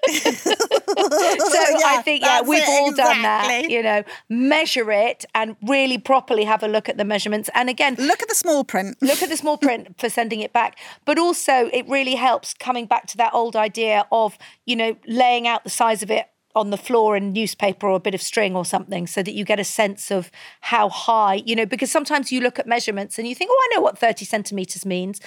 So 0.07 0.53
I 1.85 2.01
think, 2.03 2.23
yeah, 2.23 2.41
we've 2.41 2.61
it, 2.61 2.69
all 2.69 2.91
done 2.93 3.21
that, 3.21 3.69
you 3.69 3.83
know, 3.83 4.03
measure 4.29 4.91
it 4.91 5.25
and 5.35 5.55
really 5.63 5.97
properly 5.97 6.43
have 6.43 6.63
a 6.63 6.67
look 6.67 6.89
at 6.89 6.97
the 6.97 7.05
measurements. 7.05 7.49
And 7.53 7.69
again, 7.69 7.95
Look 7.97 8.21
at 8.21 8.29
the 8.29 8.35
small 8.35 8.63
print. 8.63 8.97
look 9.01 9.21
at 9.21 9.29
the 9.29 9.37
small 9.37 9.57
print 9.67 9.99
for 9.99 10.09
sending 10.09 10.39
it 10.41 10.53
back 10.53 10.77
but 11.05 11.17
also 11.19 11.69
it 11.73 11.87
really 11.87 12.15
helps 12.15 12.53
coming 12.53 12.85
back 12.85 13.07
to 13.07 13.17
that 13.17 13.33
old 13.33 13.55
idea 13.55 14.05
of 14.11 14.37
you 14.65 14.75
know 14.75 14.95
laying 15.07 15.47
out 15.47 15.63
the 15.63 15.69
size 15.69 16.01
of 16.03 16.11
it 16.11 16.25
on 16.55 16.69
the 16.69 16.77
floor 16.77 17.15
in 17.15 17.31
newspaper 17.31 17.87
or 17.87 17.95
a 17.95 17.99
bit 17.99 18.13
of 18.13 18.21
string 18.21 18.55
or 18.55 18.65
something 18.65 19.07
so 19.07 19.23
that 19.23 19.33
you 19.33 19.45
get 19.45 19.59
a 19.59 19.63
sense 19.63 20.11
of 20.11 20.29
how 20.61 20.89
high 20.89 21.35
you 21.45 21.55
know 21.55 21.65
because 21.65 21.91
sometimes 21.91 22.31
you 22.31 22.41
look 22.41 22.59
at 22.59 22.67
measurements 22.67 23.17
and 23.17 23.27
you 23.27 23.35
think 23.35 23.49
oh 23.53 23.67
i 23.71 23.75
know 23.75 23.81
what 23.81 23.97
30 23.97 24.25
centimeters 24.25 24.85
means 24.85 25.19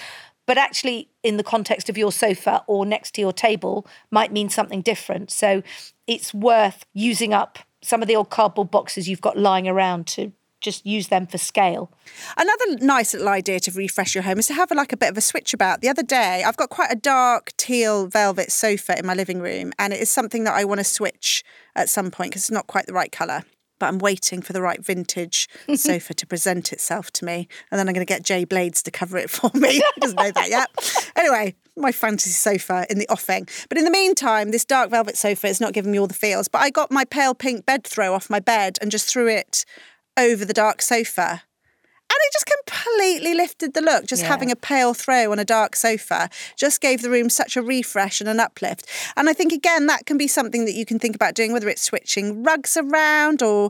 but 0.45 0.57
actually 0.57 1.09
in 1.23 1.37
the 1.37 1.43
context 1.43 1.89
of 1.89 1.97
your 1.97 2.11
sofa 2.11 2.63
or 2.67 2.85
next 2.85 3.15
to 3.15 3.21
your 3.21 3.33
table 3.33 3.85
might 4.11 4.31
mean 4.31 4.49
something 4.49 4.81
different 4.81 5.31
so 5.31 5.61
it's 6.07 6.33
worth 6.33 6.85
using 6.93 7.33
up 7.33 7.59
some 7.81 8.01
of 8.01 8.07
the 8.07 8.15
old 8.15 8.29
cardboard 8.29 8.71
boxes 8.71 9.07
you've 9.07 9.21
got 9.21 9.37
lying 9.37 9.67
around 9.67 10.07
to 10.07 10.31
just 10.61 10.85
use 10.85 11.09
them 11.09 11.27
for 11.27 11.37
scale 11.37 11.91
Another 12.37 12.77
nice 12.85 13.13
little 13.13 13.29
idea 13.29 13.59
to 13.61 13.71
refresh 13.71 14.15
your 14.15 14.23
home 14.23 14.39
is 14.39 14.47
to 14.47 14.53
have 14.53 14.71
like 14.71 14.93
a 14.93 14.97
bit 14.97 15.09
of 15.09 15.17
a 15.17 15.21
switch 15.21 15.53
about. 15.53 15.81
The 15.81 15.89
other 15.89 16.03
day, 16.03 16.43
I've 16.45 16.57
got 16.57 16.69
quite 16.69 16.91
a 16.91 16.95
dark 16.95 17.51
teal 17.57 18.07
velvet 18.07 18.51
sofa 18.51 18.97
in 18.97 19.05
my 19.05 19.13
living 19.13 19.39
room, 19.39 19.73
and 19.79 19.93
it 19.93 19.99
is 19.99 20.09
something 20.09 20.43
that 20.45 20.53
I 20.53 20.65
want 20.65 20.79
to 20.79 20.83
switch 20.83 21.43
at 21.75 21.89
some 21.89 22.11
point 22.11 22.31
because 22.31 22.43
it's 22.43 22.51
not 22.51 22.67
quite 22.67 22.87
the 22.87 22.93
right 22.93 23.11
colour. 23.11 23.43
But 23.79 23.87
I'm 23.87 23.99
waiting 23.99 24.41
for 24.41 24.53
the 24.53 24.61
right 24.61 24.83
vintage 24.83 25.47
sofa 25.75 26.13
to 26.13 26.25
present 26.25 26.71
itself 26.71 27.11
to 27.11 27.25
me, 27.25 27.47
and 27.71 27.79
then 27.79 27.87
I'm 27.87 27.93
going 27.93 28.05
to 28.05 28.11
get 28.11 28.23
Jay 28.23 28.45
Blades 28.45 28.81
to 28.83 28.91
cover 28.91 29.17
it 29.17 29.29
for 29.29 29.51
me. 29.53 29.81
He 29.95 30.01
doesn't 30.01 30.17
know 30.17 30.31
that 30.31 30.49
yet. 30.49 31.11
Anyway, 31.15 31.55
my 31.77 31.91
fantasy 31.91 32.31
sofa 32.31 32.85
in 32.89 32.99
the 32.99 33.07
offing. 33.09 33.47
But 33.69 33.77
in 33.77 33.83
the 33.83 33.91
meantime, 33.91 34.51
this 34.51 34.65
dark 34.65 34.89
velvet 34.89 35.17
sofa 35.17 35.47
is 35.47 35.61
not 35.61 35.73
giving 35.73 35.91
me 35.91 35.99
all 35.99 36.07
the 36.07 36.13
feels. 36.13 36.47
But 36.47 36.61
I 36.61 36.69
got 36.69 36.91
my 36.91 37.05
pale 37.05 37.33
pink 37.33 37.65
bed 37.65 37.83
throw 37.83 38.13
off 38.13 38.29
my 38.29 38.39
bed 38.39 38.77
and 38.81 38.91
just 38.91 39.07
threw 39.07 39.27
it 39.27 39.65
over 40.17 40.45
the 40.45 40.53
dark 40.53 40.81
sofa. 40.81 41.43
And 42.09 42.19
it 42.23 42.33
just 42.33 42.45
completely 42.45 43.33
lifted 43.33 43.73
the 43.73 43.81
look. 43.81 44.05
Just 44.05 44.21
Yeah. 44.23 44.29
having 44.29 44.51
a 44.51 44.55
pale 44.55 44.93
throw 44.93 45.31
on 45.31 45.39
a 45.39 45.45
dark 45.45 45.75
sofa 45.75 46.29
just 46.55 46.79
gave 46.79 47.01
the 47.01 47.09
room 47.09 47.29
such 47.29 47.57
a 47.57 47.61
refresh 47.61 48.21
and 48.21 48.29
an 48.29 48.39
uplift. 48.39 48.85
And 49.17 49.29
I 49.29 49.33
think, 49.33 49.51
again, 49.51 49.87
that 49.87 50.05
can 50.05 50.17
be 50.17 50.27
something 50.27 50.65
that 50.65 50.73
you 50.73 50.85
can 50.85 50.99
think 50.99 51.15
about 51.15 51.33
doing, 51.33 51.51
whether 51.51 51.67
it's 51.67 51.81
switching 51.81 52.43
rugs 52.43 52.77
around 52.77 53.41
or 53.41 53.69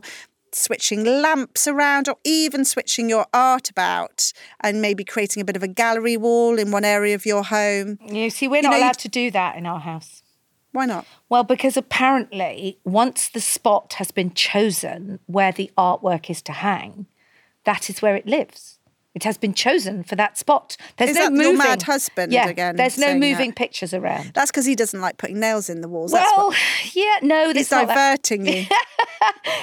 switching 0.52 1.04
lamps 1.04 1.66
around 1.66 2.08
or 2.08 2.16
even 2.24 2.64
switching 2.64 3.08
your 3.10 3.26
art 3.34 3.68
about 3.68 4.32
and 4.60 4.80
maybe 4.80 5.04
creating 5.04 5.40
a 5.40 5.44
bit 5.44 5.56
of 5.56 5.62
a 5.62 5.68
gallery 5.68 6.16
wall 6.16 6.58
in 6.58 6.70
one 6.70 6.84
area 6.84 7.14
of 7.14 7.26
your 7.26 7.42
home. 7.44 7.98
You 8.06 8.30
see, 8.30 8.48
we're 8.48 8.56
You 8.56 8.62
not 8.62 8.70
know, 8.72 8.78
allowed 8.78 8.98
to 9.00 9.08
do 9.08 9.30
that 9.32 9.56
in 9.56 9.66
our 9.66 9.80
house. 9.80 10.22
Why 10.72 10.86
not? 10.86 11.06
Well, 11.28 11.42
because 11.44 11.76
apparently, 11.76 12.78
once 12.84 13.28
the 13.28 13.40
spot 13.40 13.94
has 13.94 14.10
been 14.10 14.32
chosen 14.34 15.18
where 15.26 15.52
the 15.52 15.70
artwork 15.76 16.30
is 16.30 16.42
to 16.42 16.52
hang, 16.52 17.06
that 17.66 17.90
is 17.90 18.00
where 18.00 18.16
it 18.16 18.26
lives. 18.26 18.75
It 19.16 19.24
has 19.24 19.38
been 19.38 19.54
chosen 19.54 20.04
for 20.04 20.14
that 20.16 20.36
spot. 20.36 20.76
There's 20.98 21.10
Is 21.10 21.16
no 21.16 21.22
that 21.22 21.32
moving. 21.32 21.46
your 21.46 21.56
mad 21.56 21.82
husband 21.84 22.32
yeah, 22.32 22.48
again 22.48 22.76
There's 22.76 22.98
no 22.98 23.06
saying 23.06 23.20
that? 23.20 23.30
moving 23.30 23.52
pictures 23.54 23.94
around. 23.94 24.32
That's 24.34 24.50
because 24.50 24.66
he 24.66 24.74
doesn't 24.76 25.00
like 25.00 25.16
putting 25.16 25.40
nails 25.40 25.70
in 25.70 25.80
the 25.80 25.88
walls. 25.88 26.12
That's 26.12 26.30
Well, 26.36 26.48
what, 26.48 26.56
yeah, 26.94 27.16
no, 27.22 27.46
he's 27.52 27.68
that's 27.68 27.70
not 27.70 27.88
that. 27.88 28.22
diverting 28.22 28.46
you. 28.46 28.66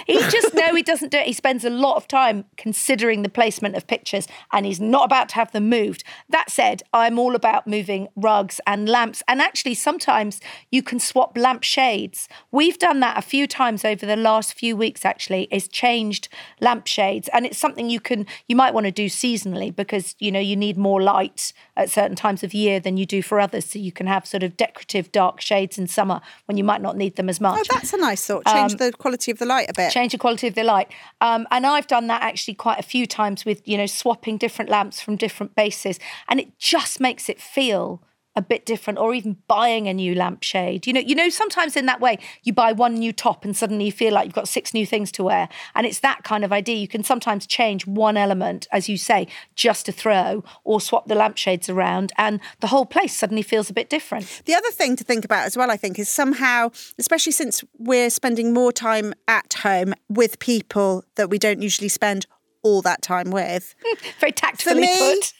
He 0.08 0.16
just 0.30 0.54
no, 0.54 0.74
he 0.76 0.82
doesn't 0.84 1.10
do 1.12 1.18
it. 1.18 1.28
He 1.28 1.34
spends 1.34 1.64
a 1.64 1.70
lot 1.70 1.96
of 1.96 2.08
time 2.08 2.46
considering 2.58 3.22
the 3.22 3.30
placement 3.30 3.76
of 3.76 3.88
pictures, 3.88 4.28
and 4.52 4.66
he's 4.66 4.80
not 4.82 5.06
about 5.06 5.30
to 5.30 5.36
have 5.36 5.52
them 5.52 5.70
moved. 5.70 6.04
That 6.30 6.50
said, 6.50 6.82
I'm 6.92 7.18
all 7.20 7.36
about 7.36 7.68
moving 7.68 8.08
rugs 8.16 8.60
and 8.68 8.90
lamps, 8.90 9.24
and 9.28 9.42
actually, 9.42 9.76
sometimes 9.76 10.42
you 10.72 10.82
can 10.84 11.00
swap 11.00 11.38
lamp 11.38 11.64
shades. 11.64 12.28
We've 12.52 12.78
done 12.80 13.00
that 13.02 13.18
a 13.18 13.22
few 13.22 13.48
times 13.48 13.86
over 13.86 14.06
the 14.06 14.18
last 14.18 14.54
few 14.56 14.76
weeks. 14.76 15.06
Actually, 15.06 15.48
is 15.52 15.68
changed 15.68 16.28
lamp 16.60 16.88
shades, 16.88 17.30
and 17.32 17.46
it's 17.46 17.58
something 17.58 17.90
you 17.90 18.00
can 18.00 18.26
you 18.48 18.56
might 18.56 18.74
want 18.74 18.86
to 18.88 18.92
do 18.92 19.08
seasonally 19.44 19.76
because 19.76 20.16
you 20.20 20.32
know 20.32 20.40
you 20.40 20.56
need 20.56 20.78
more 20.78 21.02
light 21.02 21.54
at 21.76 21.90
certain 21.90 22.16
times 22.16 22.44
of 22.44 22.54
year 22.54 22.80
than 22.80 22.98
you 22.98 23.06
do 23.06 23.22
for 23.22 23.40
others. 23.40 23.66
So 23.66 23.80
you 23.80 23.92
can 23.92 24.08
have 24.08 24.26
sort 24.26 24.44
of 24.44 24.58
decorative 24.58 25.12
dark 25.12 25.42
shades 25.42 25.78
in 25.78 25.88
summer 25.88 26.22
when 26.46 26.58
you 26.58 26.64
might 26.64 26.82
not 26.82 26.98
need 26.98 27.16
them 27.16 27.30
as 27.30 27.40
much 27.40 27.60
Oh, 27.60 27.76
that's 27.76 27.94
a 27.94 27.98
nice 27.98 28.26
thought. 28.26 28.46
Change 28.46 28.76
the 28.76 28.92
quality 28.92 29.32
of 29.32 29.40
the 29.40 29.46
light 29.46 29.70
a 29.70 29.74
bit. 29.74 29.92
change 29.92 30.12
the 30.12 30.18
quality 30.18 30.48
of 30.48 30.56
the 30.56 30.64
light. 30.64 30.92
Um, 31.22 31.48
and 31.52 31.66
I've 31.66 31.88
done 31.88 32.08
that 32.08 32.22
actually 32.22 32.56
quite 32.56 32.80
a 32.80 32.84
few 32.84 33.06
times 33.06 33.46
with, 33.46 33.62
you 33.68 33.78
know, 33.78 33.86
swapping 33.86 34.38
different 34.38 34.70
lamps 34.70 35.02
from 35.02 35.16
different 35.16 35.56
bases. 35.56 36.00
And 36.28 36.40
it 36.40 36.58
just 36.60 37.00
makes 37.00 37.30
it 37.30 37.42
feel 37.42 38.02
a 38.36 38.42
bit 38.42 38.66
different 38.66 39.00
or 39.00 39.14
even 39.14 39.38
buying 39.48 39.88
a 39.88 39.94
new 39.94 40.16
lampshade. 40.16 40.88
You 40.88 40.94
know, 40.94 41.00
you 41.02 41.16
know, 41.16 41.30
sometimes 41.30 41.76
in 41.76 41.86
that 41.86 42.00
way, 42.02 42.18
you 42.44 42.54
buy 42.54 42.72
one 42.72 42.96
new 42.96 43.14
top 43.14 43.46
and 43.46 43.56
suddenly 43.56 43.86
you 43.86 43.92
feel 43.92 44.14
like 44.14 44.26
you've 44.26 44.34
got 44.34 44.48
six 44.48 44.74
new 44.74 44.86
things 44.86 45.12
to 45.14 45.24
wear. 45.24 45.50
And 45.76 45.86
it's 45.86 46.00
that 46.00 46.24
kind 46.24 46.44
of 46.44 46.52
idea. 46.52 46.76
You 46.76 46.88
can 46.88 47.04
sometimes 47.04 47.46
change 47.46 47.86
one 47.86 48.18
element, 48.18 48.68
as 48.72 48.90
you 48.90 48.98
say, 48.98 49.28
just 49.56 49.86
to 49.86 49.92
throw 49.92 50.44
or 50.64 50.82
swap 50.82 51.08
the 51.08 51.16
lampshades 51.16 51.70
around 51.70 52.12
and 52.18 52.40
the 52.60 52.68
whole 52.68 52.86
place 52.86 53.16
suddenly 53.16 53.42
feels 53.44 53.70
a 53.70 53.74
bit 53.74 53.90
different. 53.90 54.42
The 54.46 54.56
other 54.56 54.72
thing 54.72 54.96
to 54.96 55.04
think 55.04 55.26
about 55.26 55.46
as 55.46 55.56
well, 55.56 55.70
I 55.70 55.78
think, 55.78 56.00
is 56.00 56.10
somehow, 56.10 56.72
especially 56.98 57.32
since 57.32 57.64
we're 57.78 58.10
spending 58.10 58.54
more 58.54 58.72
time 58.72 59.14
at 59.28 59.54
home 59.54 59.94
with 60.10 60.40
people 60.40 61.04
that 61.16 61.30
we 61.30 61.38
don't 61.38 61.62
usually 61.62 61.90
spend 61.90 62.26
all 62.64 62.82
that 62.82 63.02
time 63.02 63.30
with, 63.30 63.76
Very 64.20 64.32
tactfully 64.32 64.82
me, 64.82 64.98
put. 64.98 65.34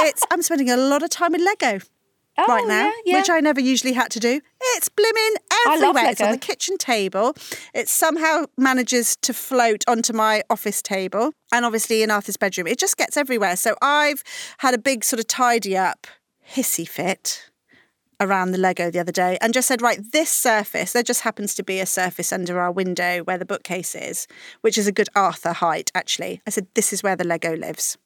it's 0.00 0.22
I'm 0.30 0.42
spending 0.42 0.68
a 0.70 0.76
lot 0.76 1.02
of 1.02 1.10
time 1.10 1.32
with 1.32 1.40
Lego. 1.40 1.78
Right 2.38 2.64
Oh, 2.64 2.66
now, 2.68 2.84
yeah, 2.84 2.92
yeah. 3.04 3.18
which 3.18 3.30
I 3.30 3.40
never 3.40 3.60
usually 3.60 3.92
had 3.92 4.10
to 4.12 4.20
do. 4.20 4.40
It's 4.60 4.88
blimmin' 4.88 5.36
everywhere. 5.66 6.10
It's 6.10 6.20
on 6.20 6.32
the 6.32 6.38
kitchen 6.38 6.76
table. 6.78 7.34
It 7.74 7.88
somehow 7.88 8.44
manages 8.58 9.16
to 9.22 9.32
float 9.32 9.84
onto 9.88 10.12
my 10.12 10.42
office 10.50 10.82
table 10.82 11.32
and 11.52 11.64
obviously 11.64 12.02
in 12.02 12.10
Arthur's 12.10 12.36
bedroom. 12.36 12.66
It 12.66 12.78
just 12.78 12.96
gets 12.96 13.16
everywhere. 13.16 13.56
So 13.56 13.76
I've 13.80 14.22
had 14.58 14.74
a 14.74 14.78
big 14.78 15.04
sort 15.04 15.20
of 15.20 15.26
tidy 15.26 15.76
up 15.76 16.06
hissy 16.54 16.86
fit 16.88 17.50
around 18.18 18.52
the 18.52 18.58
Lego 18.58 18.90
the 18.90 18.98
other 18.98 19.12
day 19.12 19.36
and 19.40 19.52
just 19.52 19.68
said, 19.68 19.82
right, 19.82 20.00
this 20.12 20.30
surface, 20.30 20.92
there 20.92 21.02
just 21.02 21.20
happens 21.22 21.54
to 21.54 21.62
be 21.62 21.80
a 21.80 21.86
surface 21.86 22.32
under 22.32 22.58
our 22.60 22.72
window 22.72 23.18
where 23.24 23.36
the 23.36 23.44
bookcase 23.44 23.94
is, 23.94 24.26
which 24.62 24.78
is 24.78 24.86
a 24.86 24.92
good 24.92 25.08
Arthur 25.14 25.52
height, 25.52 25.90
actually. 25.94 26.40
I 26.46 26.50
said, 26.50 26.66
this 26.74 26.92
is 26.92 27.02
where 27.02 27.16
the 27.16 27.24
Lego 27.26 27.54
lives. 27.56 27.98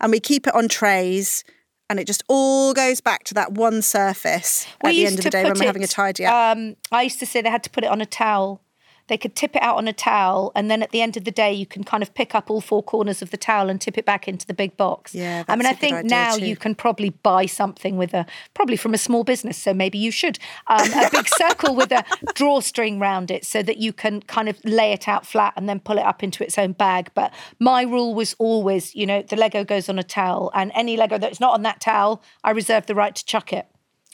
And 0.00 0.10
we 0.10 0.18
keep 0.20 0.46
it 0.46 0.54
on 0.54 0.68
trays 0.68 1.44
and 1.90 1.98
it 1.98 2.06
just 2.06 2.22
all 2.28 2.72
goes 2.72 3.00
back 3.00 3.24
to 3.24 3.34
that 3.34 3.52
one 3.52 3.82
surface 3.82 4.64
at 4.82 4.90
the 4.90 5.06
end 5.06 5.18
of 5.18 5.24
the 5.24 5.30
day 5.30 5.42
when 5.42 5.58
we're 5.58 5.66
having 5.66 5.82
a 5.82 5.88
tidy 5.88 6.24
up. 6.24 6.56
Um, 6.56 6.76
I 6.92 7.02
used 7.02 7.18
to 7.18 7.26
say 7.26 7.42
they 7.42 7.50
had 7.50 7.64
to 7.64 7.70
put 7.70 7.82
it 7.82 7.90
on 7.90 8.00
a 8.00 8.06
towel. 8.06 8.62
They 9.10 9.18
could 9.18 9.34
tip 9.34 9.56
it 9.56 9.62
out 9.62 9.76
on 9.76 9.88
a 9.88 9.92
towel, 9.92 10.52
and 10.54 10.70
then 10.70 10.84
at 10.84 10.90
the 10.92 11.02
end 11.02 11.16
of 11.16 11.24
the 11.24 11.32
day, 11.32 11.52
you 11.52 11.66
can 11.66 11.82
kind 11.82 12.00
of 12.00 12.14
pick 12.14 12.32
up 12.32 12.48
all 12.48 12.60
four 12.60 12.80
corners 12.80 13.22
of 13.22 13.32
the 13.32 13.36
towel 13.36 13.68
and 13.68 13.80
tip 13.80 13.98
it 13.98 14.06
back 14.06 14.28
into 14.28 14.46
the 14.46 14.54
big 14.54 14.76
box. 14.76 15.16
Yeah, 15.16 15.42
I 15.48 15.56
mean, 15.56 15.66
I 15.66 15.72
think 15.72 16.04
now 16.04 16.36
too. 16.36 16.46
you 16.46 16.54
can 16.54 16.76
probably 16.76 17.10
buy 17.10 17.46
something 17.46 17.96
with 17.96 18.14
a 18.14 18.24
probably 18.54 18.76
from 18.76 18.94
a 18.94 18.98
small 18.98 19.24
business, 19.24 19.58
so 19.58 19.74
maybe 19.74 19.98
you 19.98 20.12
should 20.12 20.38
um, 20.68 20.88
a 20.92 21.10
big 21.10 21.26
circle 21.36 21.74
with 21.74 21.90
a 21.90 22.04
drawstring 22.36 23.00
round 23.00 23.32
it, 23.32 23.44
so 23.44 23.64
that 23.64 23.78
you 23.78 23.92
can 23.92 24.22
kind 24.22 24.48
of 24.48 24.64
lay 24.64 24.92
it 24.92 25.08
out 25.08 25.26
flat 25.26 25.54
and 25.56 25.68
then 25.68 25.80
pull 25.80 25.98
it 25.98 26.04
up 26.04 26.22
into 26.22 26.44
its 26.44 26.56
own 26.56 26.70
bag. 26.70 27.10
But 27.12 27.34
my 27.58 27.82
rule 27.82 28.14
was 28.14 28.36
always, 28.38 28.94
you 28.94 29.06
know, 29.06 29.22
the 29.22 29.34
Lego 29.34 29.64
goes 29.64 29.88
on 29.88 29.98
a 29.98 30.04
towel, 30.04 30.52
and 30.54 30.70
any 30.76 30.96
Lego 30.96 31.18
that's 31.18 31.40
not 31.40 31.54
on 31.54 31.62
that 31.62 31.80
towel, 31.80 32.22
I 32.44 32.52
reserve 32.52 32.86
the 32.86 32.94
right 32.94 33.16
to 33.16 33.24
chuck 33.24 33.52
it. 33.52 33.66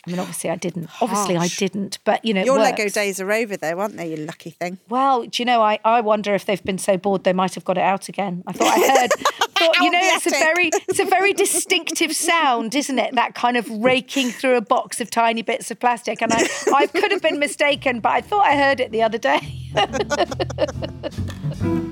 I 0.06 0.10
mean, 0.10 0.20
obviously, 0.20 0.50
I 0.50 0.56
didn't. 0.56 0.88
Obviously, 1.00 1.36
I 1.36 1.48
didn't. 1.48 1.98
But 2.04 2.24
you 2.24 2.32
know, 2.32 2.44
Your 2.44 2.58
Lego 2.58 2.88
days 2.88 3.20
are 3.20 3.32
over 3.32 3.56
though, 3.56 3.80
aren't 3.80 3.96
they, 3.96 4.10
you 4.10 4.16
lucky 4.16 4.50
thing? 4.50 4.78
Well, 4.88 5.24
do 5.24 5.42
you 5.42 5.44
know, 5.44 5.62
I, 5.62 5.80
I 5.84 6.00
wonder 6.00 6.34
if 6.34 6.44
they've 6.44 6.62
been 6.62 6.78
so 6.78 6.96
bored 6.96 7.24
they 7.24 7.32
might 7.32 7.54
have 7.54 7.64
got 7.64 7.76
it 7.76 7.82
out 7.82 8.08
again. 8.08 8.44
I 8.46 8.52
thought 8.52 8.68
I 8.68 9.00
heard. 9.00 9.10
thought, 9.66 9.76
you 9.78 9.90
know, 9.90 10.00
it's 10.02 10.26
a 10.26 10.30
very 10.30 10.70
it's 10.88 10.98
a 11.00 11.04
very 11.04 11.32
distinctive 11.32 12.14
sound, 12.14 12.74
isn't 12.74 12.98
it? 12.98 13.14
That 13.14 13.34
kind 13.34 13.56
of 13.56 13.68
raking 13.70 14.30
through 14.30 14.56
a 14.56 14.60
box 14.60 15.00
of 15.00 15.10
tiny 15.10 15.42
bits 15.42 15.70
of 15.70 15.80
plastic. 15.80 16.22
And 16.22 16.32
I, 16.32 16.46
I 16.74 16.86
could 16.86 17.10
have 17.10 17.22
been 17.22 17.38
mistaken, 17.38 18.00
but 18.00 18.12
I 18.12 18.20
thought 18.20 18.46
I 18.46 18.56
heard 18.56 18.80
it 18.80 18.92
the 18.92 19.02
other 19.02 19.18
day. 19.18 19.40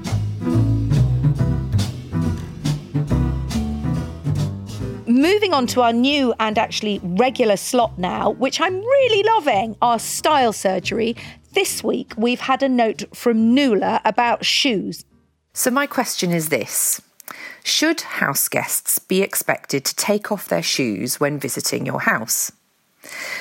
Moving 5.15 5.55
on 5.55 5.69
to 5.69 5.83
our 5.83 5.93
new 5.93 6.35
and 6.41 6.59
actually 6.59 6.99
regular 7.05 7.57
slot 7.57 7.97
now, 7.97 8.31
which 8.31 8.61
I'm 8.61 8.75
really 8.81 9.23
loving, 9.23 9.77
our 9.81 10.01
style 10.01 10.53
surgery. 10.53 11.15
This 11.53 11.85
week 11.85 12.13
we've 12.17 12.41
had 12.41 12.65
a 12.65 12.69
note 12.69 13.05
from 13.15 13.55
Nula 13.55 14.01
about 14.05 14.45
shoes. 14.45 15.05
So, 15.53 15.71
my 15.71 15.87
question 15.87 16.33
is 16.33 16.49
this 16.49 17.01
Should 17.63 18.01
house 18.01 18.49
guests 18.49 18.99
be 18.99 19.23
expected 19.23 19.85
to 19.85 19.95
take 19.95 20.33
off 20.33 20.49
their 20.49 20.65
shoes 20.65 21.21
when 21.21 21.39
visiting 21.39 21.87
your 21.87 22.01
house? 22.01 22.51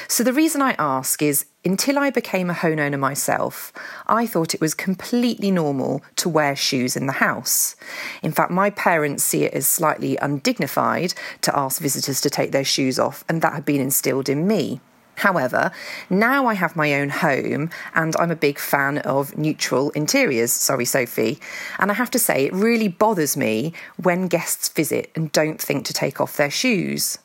So, 0.07 0.23
the 0.23 0.33
reason 0.33 0.61
I 0.61 0.75
ask 0.77 1.21
is 1.21 1.45
until 1.65 1.97
I 1.97 2.09
became 2.09 2.49
a 2.49 2.53
home 2.53 2.79
owner 2.79 2.97
myself, 2.97 3.71
I 4.05 4.27
thought 4.27 4.53
it 4.53 4.61
was 4.61 4.73
completely 4.73 5.51
normal 5.51 6.01
to 6.17 6.29
wear 6.29 6.55
shoes 6.55 6.97
in 6.97 7.05
the 7.05 7.13
house. 7.13 7.75
In 8.21 8.31
fact, 8.31 8.51
my 8.51 8.69
parents 8.69 9.23
see 9.23 9.43
it 9.43 9.53
as 9.53 9.65
slightly 9.65 10.17
undignified 10.17 11.13
to 11.41 11.57
ask 11.57 11.81
visitors 11.81 12.19
to 12.21 12.29
take 12.29 12.51
their 12.51 12.65
shoes 12.65 12.99
off, 12.99 13.23
and 13.29 13.41
that 13.41 13.53
had 13.53 13.65
been 13.65 13.81
instilled 13.81 14.27
in 14.27 14.47
me. 14.47 14.81
However, 15.15 15.71
now 16.09 16.47
I 16.47 16.55
have 16.55 16.75
my 16.75 16.93
own 16.95 17.09
home 17.09 17.69
and 17.93 18.15
I'm 18.17 18.31
a 18.31 18.35
big 18.35 18.57
fan 18.57 18.97
of 18.99 19.37
neutral 19.37 19.91
interiors. 19.91 20.51
Sorry, 20.51 20.85
Sophie. 20.85 21.39
And 21.77 21.91
I 21.91 21.93
have 21.93 22.11
to 22.11 22.19
say, 22.19 22.45
it 22.45 22.53
really 22.53 22.87
bothers 22.87 23.37
me 23.37 23.73
when 24.01 24.27
guests 24.27 24.69
visit 24.69 25.11
and 25.15 25.31
don't 25.31 25.61
think 25.61 25.85
to 25.85 25.93
take 25.93 26.19
off 26.19 26.37
their 26.37 26.49
shoes. 26.49 27.19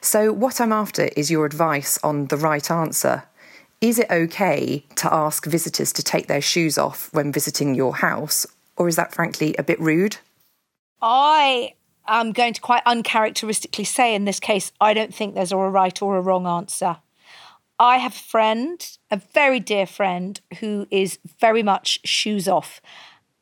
So, 0.00 0.32
what 0.32 0.60
I'm 0.60 0.72
after 0.72 1.10
is 1.16 1.30
your 1.30 1.46
advice 1.46 1.98
on 2.02 2.26
the 2.26 2.36
right 2.36 2.70
answer. 2.70 3.24
Is 3.80 3.98
it 3.98 4.10
okay 4.10 4.84
to 4.96 5.12
ask 5.12 5.46
visitors 5.46 5.92
to 5.94 6.02
take 6.02 6.26
their 6.26 6.42
shoes 6.42 6.76
off 6.76 7.08
when 7.12 7.32
visiting 7.32 7.74
your 7.74 7.96
house, 7.96 8.46
or 8.76 8.88
is 8.88 8.96
that 8.96 9.14
frankly 9.14 9.54
a 9.58 9.62
bit 9.62 9.80
rude? 9.80 10.18
I 11.00 11.74
am 12.06 12.32
going 12.32 12.52
to 12.54 12.60
quite 12.60 12.82
uncharacteristically 12.84 13.84
say 13.84 14.14
in 14.14 14.26
this 14.26 14.40
case, 14.40 14.72
I 14.80 14.92
don't 14.92 15.14
think 15.14 15.34
there's 15.34 15.52
a 15.52 15.56
right 15.56 16.02
or 16.02 16.16
a 16.16 16.20
wrong 16.20 16.46
answer. 16.46 16.98
I 17.78 17.96
have 17.96 18.14
a 18.14 18.18
friend, 18.18 18.98
a 19.10 19.16
very 19.16 19.60
dear 19.60 19.86
friend, 19.86 20.38
who 20.58 20.86
is 20.90 21.18
very 21.40 21.62
much 21.62 22.00
shoes 22.04 22.46
off. 22.46 22.82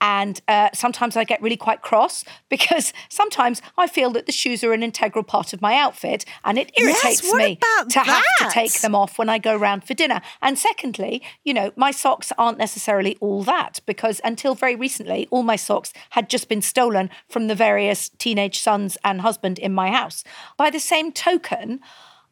And 0.01 0.41
uh, 0.47 0.71
sometimes 0.75 1.17
I 1.17 1.25
get 1.25 1.43
really 1.43 1.57
quite 1.57 1.83
cross 1.83 2.25
because 2.49 2.93
sometimes 3.09 3.61
I 3.77 3.87
feel 3.87 4.11
that 4.11 4.27
the 4.27 4.33
shoes 4.33 4.63
are 4.63 4.73
an 4.73 4.83
integral 4.83 5.25
part 5.25 5.53
of 5.53 5.61
my 5.61 5.77
outfit 5.77 6.25
and 6.45 6.59
it 6.59 6.73
irritates 6.79 7.29
what 7.29 7.39
me 7.39 7.59
to 7.91 8.01
have 8.01 8.25
to 8.39 8.49
take 8.51 8.81
them 8.81 8.95
off 8.95 9.19
when 9.19 9.29
I 9.29 9.39
go 9.39 9.57
round 9.57 9.85
for 9.85 9.95
dinner. 9.95 10.21
And 10.41 10.59
secondly, 10.59 11.23
you 11.45 11.55
know, 11.55 11.73
my 11.77 11.91
socks 11.91 12.33
aren't 12.39 12.59
necessarily 12.59 13.17
all 13.21 13.43
that 13.45 13.81
because 13.87 14.21
until 14.25 14.55
very 14.55 14.77
recently, 14.77 15.27
all 15.31 15.43
my 15.43 15.57
socks 15.57 15.93
had 16.11 16.29
just 16.29 16.49
been 16.49 16.63
stolen 16.63 17.11
from 17.29 17.49
the 17.49 17.55
various 17.55 18.09
teenage 18.09 18.61
sons 18.61 18.97
and 19.05 19.21
husband 19.21 19.59
in 19.59 19.73
my 19.73 19.91
house. 19.91 20.25
By 20.57 20.71
the 20.71 20.81
same 20.81 21.13
token, 21.13 21.81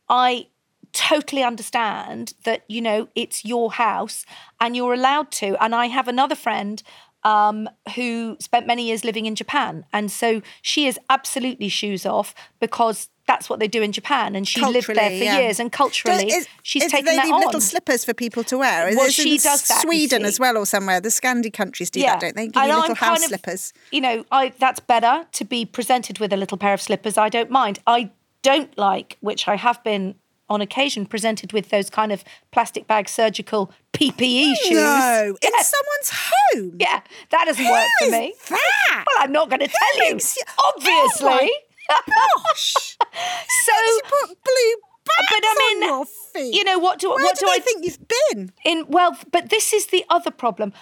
I 0.08 0.46
totally 0.92 1.42
understand 1.42 2.32
that 2.44 2.62
you 2.68 2.80
know 2.80 3.08
it's 3.14 3.44
your 3.44 3.72
house 3.72 4.24
and 4.60 4.74
you're 4.74 4.94
allowed 4.94 5.30
to 5.30 5.62
and 5.62 5.74
i 5.74 5.86
have 5.86 6.08
another 6.08 6.34
friend 6.34 6.82
um, 7.26 7.68
who 7.96 8.36
spent 8.38 8.66
many 8.66 8.86
years 8.86 9.04
living 9.04 9.26
in 9.26 9.34
Japan. 9.34 9.84
And 9.92 10.10
so 10.10 10.40
she 10.62 10.86
is 10.86 10.96
absolutely 11.10 11.68
shoes 11.68 12.06
off 12.06 12.34
because 12.60 13.08
that's 13.26 13.50
what 13.50 13.58
they 13.58 13.66
do 13.66 13.82
in 13.82 13.90
Japan, 13.90 14.36
and 14.36 14.46
she 14.46 14.60
lived 14.64 14.86
there 14.86 15.10
for 15.10 15.24
yeah. 15.24 15.40
years. 15.40 15.58
And 15.58 15.72
culturally, 15.72 16.28
Is- 16.30 16.46
she's 16.62 16.84
is- 16.84 16.92
taken 16.92 17.06
they 17.06 17.16
that 17.16 17.24
leave 17.24 17.34
on. 17.34 17.40
little 17.40 17.60
slippers 17.60 18.04
for 18.04 18.14
people 18.14 18.44
to 18.44 18.56
wear. 18.58 18.94
Well, 18.94 19.06
Is- 19.08 19.14
she 19.14 19.34
is 19.34 19.42
does 19.42 19.66
that, 19.66 19.82
Sweden 19.82 20.24
as 20.24 20.38
well, 20.38 20.56
or 20.56 20.64
somewhere. 20.64 21.00
The 21.00 21.08
Scandi 21.08 21.52
countries 21.52 21.90
do 21.90 22.00
that, 22.02 22.20
don't 22.20 22.36
they? 22.36 22.46
Give 22.46 22.62
And 22.62 22.68
you 22.70 22.74
I'm 22.76 22.80
little 22.82 22.94
kind 22.94 23.10
house 23.10 23.22
of- 23.24 23.28
slippers. 23.30 23.72
You 23.90 24.00
know, 24.02 24.24
I 24.30 24.52
that's 24.60 24.78
better 24.78 25.26
to 25.32 25.44
be 25.44 25.64
presented 25.66 26.20
with 26.20 26.32
a 26.32 26.36
little 26.36 26.56
pair 26.56 26.72
of 26.74 26.80
slippers. 26.80 27.18
I 27.18 27.28
don't 27.28 27.50
mind. 27.50 27.80
I 27.88 28.10
don't 28.42 28.78
like, 28.78 29.16
which 29.20 29.48
I 29.48 29.56
have 29.56 29.82
been 29.82 30.14
on 30.48 30.60
occasion 30.60 31.06
presented 31.06 31.52
with 31.52 31.70
those 31.70 31.90
kind 31.90 32.12
of 32.12 32.22
plastic 32.52 32.86
bag 32.86 33.08
surgical 33.08 33.72
PPE 33.92 34.54
shoes. 34.64 34.72
No, 34.72 35.36
in 35.42 35.50
someone's 35.52 36.10
home. 36.12 36.76
Yeah, 36.78 37.00
that 37.30 37.44
doesn't 37.46 37.68
work 37.70 37.86
for 37.98 38.04
is 38.06 38.12
me. 38.12 38.34
that? 38.48 39.04
Well, 39.06 39.24
I'm 39.24 39.32
not 39.32 39.48
going 39.50 39.60
to 39.60 39.68
tell 39.68 40.08
you. 40.08 40.14
you- 40.16 40.20
Oh 40.58 40.72
Obviously. 40.76 41.50
Gosh, 41.88 42.96
so, 43.64 43.72
you 43.72 44.00
put 44.04 44.28
blue 44.42 44.74
bags 45.04 45.28
but 45.30 45.40
I 45.44 45.54
mean, 45.74 45.82
on 45.84 45.88
your 45.98 46.06
feet. 46.34 46.54
you 46.54 46.64
know, 46.64 46.78
what 46.80 46.98
do 46.98 47.10
Where 47.10 47.22
what 47.24 47.38
do 47.38 47.46
I 47.48 47.58
think 47.60 47.84
you've 47.84 47.98
been? 48.32 48.52
in 48.64 48.86
well 48.88 49.16
but 49.30 49.50
this 49.50 49.72
is 49.72 49.86
the 49.86 50.04
other 50.10 50.32
problem 50.32 50.72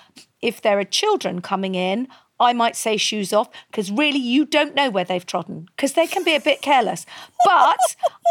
if 0.41 0.63
there 0.63 0.79
are 0.79 0.85
children 0.85 1.43
coming 1.43 1.75
in 1.75 2.09
i 2.41 2.53
might 2.53 2.77
say 2.77 2.97
shoes 2.97 3.33
off 3.33 3.49
because 3.71 3.91
really 3.91 4.19
you 4.19 4.45
don't 4.45 4.75
know 4.75 4.91
where 4.91 5.05
they've 5.05 5.27
trodden 5.27 5.67
because 5.77 5.93
they 5.95 6.07
can 6.07 6.25
be 6.25 6.35
a 6.35 6.41
bit 6.41 6.61
careless. 6.63 7.07
But 7.45 7.79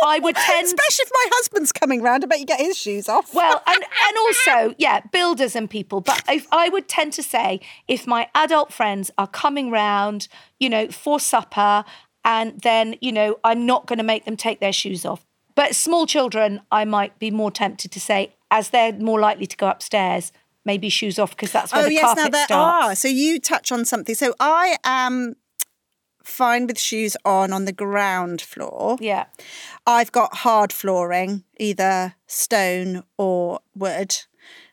i 0.06 0.20
would 0.20 0.36
tend 0.50 0.66
Especially 0.66 1.04
if 1.04 1.12
my 1.14 1.28
husband's 1.34 1.72
coming 1.72 2.02
round, 2.02 2.24
I 2.24 2.28
bet 2.28 2.40
you 2.40 2.46
get 2.46 2.60
his 2.60 2.78
shoes 2.78 3.08
off. 3.10 3.34
well 3.34 3.62
and 3.66 3.84
and 3.84 4.18
also 4.18 4.76
yeah 4.78 5.02
builders 5.12 5.56
and 5.56 5.70
people. 5.70 6.02
But 6.02 6.24
if 6.30 6.48
i 6.52 6.70
would 6.70 6.88
tend 6.88 7.14
to 7.14 7.24
say 7.24 7.60
if 7.88 8.06
my 8.08 8.28
adult 8.36 8.74
friends 8.74 9.12
are 9.18 9.28
coming 9.28 9.72
round 9.72 10.28
you 10.60 10.70
know 10.70 10.88
for 10.90 11.20
supper 11.20 11.86
and 12.26 12.60
then 12.62 12.96
you 13.02 13.12
know 13.12 13.40
i'm 13.44 13.66
not 13.66 13.86
going 13.88 13.98
to 14.00 14.04
make 14.04 14.26
them 14.26 14.38
take 14.38 14.60
their 14.60 14.74
shoes 14.74 15.06
off. 15.06 15.26
But 15.56 15.76
small 15.76 16.06
children 16.06 16.62
i 16.72 16.84
might 16.86 17.18
be 17.20 17.32
more 17.32 17.52
tempted 17.52 17.92
to 17.92 18.00
say 18.00 18.36
as 18.52 18.70
they're 18.70 18.94
more 18.94 19.20
likely 19.20 19.48
to 19.48 19.58
go 19.58 19.68
upstairs 19.68 20.32
maybe 20.66 20.90
shoes 20.90 21.20
off 21.20 21.32
because 21.32 21.52
that's 21.52 21.74
where 21.74 21.84
oh 21.84 21.88
the 21.88 21.94
yes, 21.94 22.04
carpet 22.04 22.24
now 22.24 22.30
there 22.30 22.46
starts 22.46 22.86
are. 22.88 22.96
So 22.96 23.08
you 23.08 23.40
touch 23.40 23.72
on 23.72 23.86
something. 23.86 24.16
So 24.16 24.34
I 24.40 24.78
am 24.84 25.36
fine 26.24 26.68
with 26.68 26.80
shoes 26.80 27.18
on 27.26 27.52
on 27.52 27.66
the 27.66 27.74
ground 27.74 28.42
floor. 28.42 28.98
yeah 29.02 29.26
I've 29.86 30.12
got 30.12 30.38
hard 30.38 30.72
flooring, 30.72 31.44
either 31.60 32.16
stone 32.28 33.04
or 33.18 33.60
wood, 33.76 34.16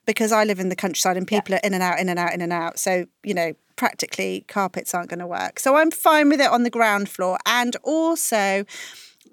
because 0.06 0.30
I 0.32 0.44
live 0.44 0.60
in 0.60 0.68
the 0.68 0.76
countryside 0.76 1.16
and 1.16 1.26
people 1.26 1.54
are 1.56 1.60
in 1.64 1.74
and 1.74 1.82
out, 1.82 1.98
in 1.98 2.08
and 2.08 2.18
out, 2.18 2.32
in 2.32 2.40
and 2.40 2.52
out. 2.52 2.78
So, 2.78 3.06
you 3.24 3.34
know, 3.34 3.54
practically 3.76 4.44
carpets 4.46 4.94
aren't 4.94 5.08
going 5.10 5.18
to 5.20 5.26
work. 5.26 5.58
So 5.58 5.74
I'm 5.76 5.90
fine 5.90 6.28
with 6.28 6.40
it 6.40 6.50
on 6.50 6.62
the 6.62 6.70
ground 6.70 7.08
floor. 7.08 7.38
And 7.46 7.74
also, 7.82 8.64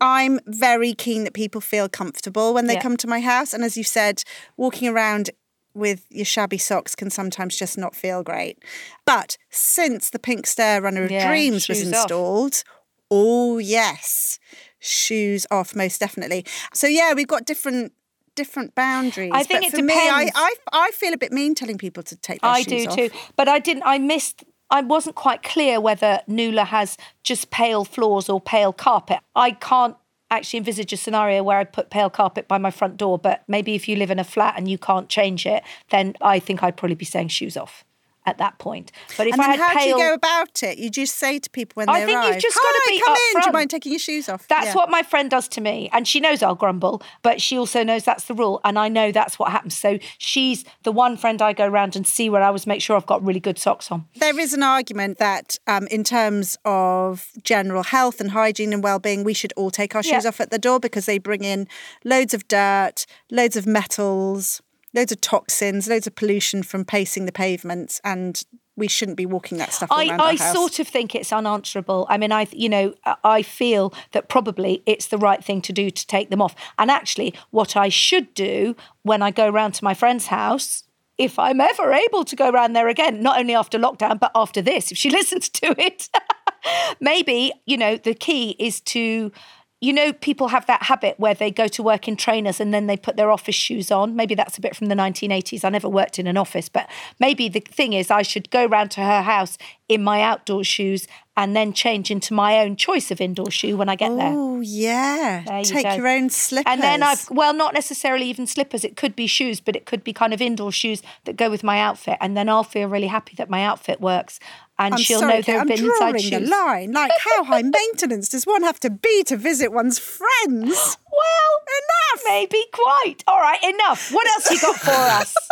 I'm 0.01 0.39
very 0.47 0.93
keen 0.93 1.23
that 1.25 1.33
people 1.33 1.61
feel 1.61 1.87
comfortable 1.89 2.53
when 2.53 2.65
they 2.67 2.75
Yeah. 2.75 2.81
come 2.81 2.97
to 2.97 3.07
my 3.07 3.19
house. 3.19 3.53
And 3.53 3.63
as 3.63 3.77
you 3.77 3.83
said, 3.83 4.23
walking 4.55 4.87
around 4.87 5.29
with 5.77 6.05
your 6.09 6.25
shabby 6.25 6.57
socks 6.57 6.95
can 6.95 7.09
sometimes 7.09 7.57
just 7.57 7.77
not 7.77 7.95
feel 7.95 8.23
great. 8.23 8.57
But 9.05 9.37
since 9.49 10.09
the 10.09 10.19
Pink 10.19 10.45
Stair 10.47 10.81
Runner 10.81 11.03
of 11.03 11.11
Yeah, 11.11 11.27
Dreams 11.27 11.67
was 11.69 11.79
shoes 11.79 11.93
off. 11.93 12.03
installed, 12.03 12.63
oh 13.09 13.57
yes, 13.59 14.39
shoes 14.79 15.45
off 15.51 15.75
most 15.75 15.99
definitely. 15.99 16.45
So 16.73 16.87
yeah, 16.87 17.13
we've 17.13 17.27
got 17.27 17.45
different 17.45 17.93
different 18.35 18.75
boundaries. 18.75 19.31
I 19.33 19.43
think 19.43 19.61
but 19.61 19.73
it 19.73 19.75
for 19.77 19.83
me, 19.83 19.93
I, 19.95 20.25
depends. 20.25 20.31
I 20.35 20.53
I 20.73 20.91
feel 20.91 21.13
a 21.13 21.17
bit 21.17 21.31
mean 21.31 21.55
telling 21.55 21.77
people 21.77 22.03
to 22.03 22.15
take 22.15 22.41
their 22.41 22.51
I 22.51 22.63
do 22.63 22.85
off. 22.87 22.95
too. 22.95 23.09
But 23.35 23.47
I 23.47 23.59
didn't. 23.59 23.83
I 23.85 23.97
missed. 23.97 24.43
I 24.69 24.81
wasn't 24.81 25.15
quite 25.15 25.43
clear 25.43 25.79
whether 25.79 26.19
Nula 26.27 26.65
has 26.65 26.97
just 27.23 27.51
pale 27.51 27.85
floors 27.85 28.27
or 28.27 28.41
pale 28.41 28.73
carpet. 28.73 29.19
I 29.35 29.51
can't 29.51 29.95
actually 30.29 30.59
envisage 30.59 30.93
a 30.93 30.97
scenario 30.97 31.43
where 31.43 31.57
I'd 31.57 31.73
put 31.73 31.89
pale 31.89 32.09
carpet 32.09 32.47
by 32.47 32.57
my 32.57 32.71
front 32.71 32.97
door. 32.97 33.17
But 33.17 33.43
maybe 33.47 33.75
if 33.75 33.87
you 33.87 33.95
live 33.95 34.11
in 34.11 34.19
a 34.19 34.23
flat 34.23 34.55
and 34.57 34.67
you 34.67 34.77
can't 34.77 35.09
change 35.09 35.45
it, 35.45 35.63
then 35.89 36.15
I 36.21 36.39
think 36.39 36.63
I'd 36.63 36.77
probably 36.77 36.95
be 36.95 37.05
saying 37.05 37.29
shoes 37.29 37.57
off 37.57 37.83
at 38.27 38.37
that 38.37 38.59
point. 38.59 38.91
But 39.17 39.25
if 39.27 39.33
And 39.33 39.41
I 39.41 39.45
had 39.47 39.59
how 39.59 39.73
pale, 39.73 39.83
do 39.97 40.03
you 40.03 40.09
go 40.09 40.13
about 40.13 40.61
it? 40.61 40.77
You 40.77 40.89
just 40.91 41.15
say 41.15 41.39
to 41.39 41.49
people 41.49 41.73
when 41.75 41.89
I 41.89 42.01
they 42.01 42.05
think 42.07 42.17
you've 42.17 42.31
arrive, 42.31 42.41
just 42.41 42.55
gotta 42.57 42.79
"Hi, 42.83 42.91
be 42.91 42.99
come 42.99 43.15
in. 43.15 43.41
Do 43.41 43.47
you 43.47 43.53
mind 43.53 43.69
taking 43.71 43.91
your 43.93 43.99
shoes 43.99 44.27
off?" 44.29 44.47
That's 44.49 44.67
Yeah. 44.67 44.73
what 44.75 44.89
my 44.91 45.01
friend 45.01 45.31
does 45.31 45.47
to 45.49 45.61
me. 45.61 45.89
And 45.93 46.05
she 46.07 46.19
knows 46.19 46.43
I'll 46.43 46.53
grumble, 46.53 47.01
but 47.23 47.41
she 47.41 47.57
also 47.57 47.83
knows 47.83 48.03
that's 48.03 48.25
the 48.25 48.33
rule. 48.33 48.59
And 48.65 48.77
I 48.77 48.89
know 48.89 49.11
that's 49.13 49.39
what 49.39 49.51
happens. 49.51 49.77
So 49.77 49.97
she's 50.17 50.65
the 50.83 50.91
one 50.91 51.15
friend 51.15 51.41
I 51.41 51.53
go 51.53 51.65
around 51.65 51.95
and 51.95 52.05
see 52.05 52.29
where 52.29 52.43
I 52.43 52.47
always 52.47 52.67
make 52.67 52.81
sure 52.81 52.97
I've 52.97 53.05
got 53.05 53.23
really 53.25 53.39
good 53.39 53.57
socks 53.57 53.89
on. 53.91 54.05
There 54.17 54.37
is 54.37 54.53
an 54.53 54.61
argument 54.61 55.17
that, 55.19 55.57
um, 55.65 55.87
in 55.87 56.03
terms 56.03 56.57
of 56.65 57.27
general 57.43 57.83
health 57.83 58.19
and 58.19 58.31
hygiene 58.31 58.73
and 58.73 58.83
well-being, 58.83 59.23
we 59.23 59.33
should 59.33 59.53
all 59.55 59.71
take 59.71 59.95
our 59.95 60.03
shoes 60.03 60.23
Yeah. 60.23 60.29
off 60.29 60.41
at 60.41 60.51
the 60.51 60.59
door 60.59 60.79
because 60.81 61.05
they 61.05 61.17
bring 61.17 61.45
in 61.45 61.67
loads 62.03 62.33
of 62.33 62.47
dirt, 62.49 63.05
loads 63.31 63.55
of 63.55 63.65
metals, 63.65 64.61
loads 64.97 65.11
of 65.11 65.21
toxins, 65.21 65.87
loads 65.87 66.07
of 66.07 66.15
pollution 66.15 66.63
from 66.63 66.83
pacing 66.83 67.25
the 67.25 67.31
pavements, 67.31 68.01
and 68.03 68.43
we 68.75 68.87
shouldn't 68.87 69.17
be 69.17 69.25
walking 69.25 69.57
that 69.57 69.73
stuff 69.73 69.89
I, 69.91 70.15
I 70.19 70.35
sort 70.35 70.79
of 70.79 70.87
think 70.87 71.15
it's 71.15 71.33
unanswerable. 71.33 72.05
I 72.09 72.17
mean, 72.17 72.31
I 72.31 72.47
you 72.51 72.69
know 72.69 72.93
I 73.23 73.41
feel 73.41 73.93
that 74.11 74.27
probably 74.29 74.83
it's 74.85 75.07
the 75.07 75.17
right 75.17 75.43
thing 75.43 75.61
to 75.63 75.73
do 75.73 75.89
to 75.89 76.07
take 76.07 76.29
them 76.29 76.41
off. 76.41 76.55
And 76.77 76.91
actually, 76.91 77.33
what 77.51 77.77
I 77.77 77.89
should 77.89 78.33
do 78.33 78.75
when 79.03 79.21
I 79.21 79.31
go 79.31 79.49
round 79.49 79.75
to 79.75 79.83
my 79.83 79.93
friend's 79.93 80.27
house. 80.27 80.83
If 81.17 81.39
I'm 81.39 81.59
ever 81.59 81.93
able 81.93 82.23
to 82.25 82.35
go 82.35 82.51
round 82.51 82.75
there 82.75 82.87
again, 82.87 83.23
not 83.23 83.39
only 83.39 83.55
after 83.55 83.79
lockdown, 83.79 84.19
but 84.19 84.29
after 84.35 84.61
this, 84.61 84.91
if 84.91 84.99
she 84.99 85.09
listens 85.19 85.49
to 85.49 85.73
it, 85.81 86.09
maybe, 86.99 87.51
you 87.65 87.75
know, 87.75 87.97
the 87.97 88.13
key 88.13 88.55
is 88.59 88.81
to, 88.81 89.31
you 89.79 89.93
know, 89.93 90.11
people 90.11 90.47
have 90.47 90.65
that 90.65 90.83
habit 90.83 91.19
where 91.19 91.35
they 91.35 91.51
go 91.51 91.67
to 91.67 91.83
work 91.83 92.07
in 92.07 92.15
trainers 92.15 92.59
and 92.59 92.73
then 92.73 92.87
they 92.87 92.97
put 92.97 93.15
their 93.15 93.29
office 93.29 93.53
shoes 93.53 93.91
on. 93.91 94.15
Maybe 94.15 94.33
that's 94.33 94.57
a 94.57 94.61
bit 94.61 94.75
from 94.75 94.87
the 94.87 94.95
1980s. 94.95 95.63
I 95.63 95.69
never 95.69 95.87
worked 95.87 96.17
in 96.17 96.25
an 96.25 96.35
office, 96.35 96.67
but 96.67 96.89
maybe 97.19 97.47
the 97.47 97.59
thing 97.59 97.93
is 97.93 98.09
I 98.09 98.23
should 98.23 98.49
go 98.49 98.65
round 98.65 98.89
to 98.91 99.01
her 99.01 99.21
house 99.21 99.57
in 99.89 100.03
my 100.03 100.21
outdoor 100.21 100.63
shoes 100.63 101.07
and 101.37 101.55
then 101.55 101.71
change 101.71 102.09
into 102.11 102.33
my 102.33 102.59
own 102.59 102.75
choice 102.75 103.11
of 103.11 103.21
indoor 103.21 103.49
shoe 103.51 103.77
when 103.77 103.87
I 103.87 103.95
get 103.95 104.09
there. 104.15 104.33
Oh 104.35 104.59
yeah, 104.59 105.43
There 105.45 105.59
you 105.59 105.65
take 105.65 105.83
go. 105.85 105.93
your 105.93 106.07
own 106.07 106.29
slippers. 106.29 106.69
And 106.71 106.81
then 106.81 107.03
I've 107.03 107.29
well, 107.29 107.53
not 107.53 107.73
necessarily 107.73 108.25
even 108.25 108.47
slippers. 108.47 108.83
It 108.83 108.97
could 108.97 109.15
be 109.15 109.27
shoes, 109.27 109.59
but 109.61 109.75
it 109.75 109.85
could 109.85 110.03
be 110.03 110.11
kind 110.13 110.33
of 110.33 110.41
indoor 110.41 110.71
shoes 110.71 111.01
that 111.25 111.37
go 111.37 111.49
with 111.49 111.63
my 111.63 111.79
outfit. 111.79 112.17
And 112.19 112.35
then 112.35 112.49
I'll 112.49 112.63
feel 112.63 112.89
really 112.89 113.07
happy 113.07 113.35
that 113.37 113.49
my 113.49 113.63
outfit 113.63 114.01
works, 114.01 114.39
and 114.79 114.95
I'm 114.95 114.99
she'll 114.99 115.19
sorry, 115.19 115.35
know 115.35 115.41
there 115.43 115.59
have 115.59 115.67
been 115.67 115.85
inside 115.85 116.15
the 116.15 116.19
shoes. 116.19 116.49
line. 116.49 116.91
Like, 116.91 117.11
how 117.19 117.43
high 117.45 117.61
maintenance 117.63 118.29
does 118.29 118.45
one 118.45 118.63
have 118.63 118.79
to 118.81 118.89
be 118.89 119.23
to 119.25 119.37
visit 119.37 119.71
one's 119.71 119.99
friends? 119.99 120.97
Well, 121.11 121.53
enough. 121.79 122.23
Maybe 122.25 122.63
quite. 122.73 123.23
All 123.27 123.39
right, 123.39 123.63
enough. 123.63 124.11
What 124.11 124.27
else 124.27 124.51
you 124.51 124.59
got 124.59 124.75
for 124.75 124.91
us? 124.91 125.35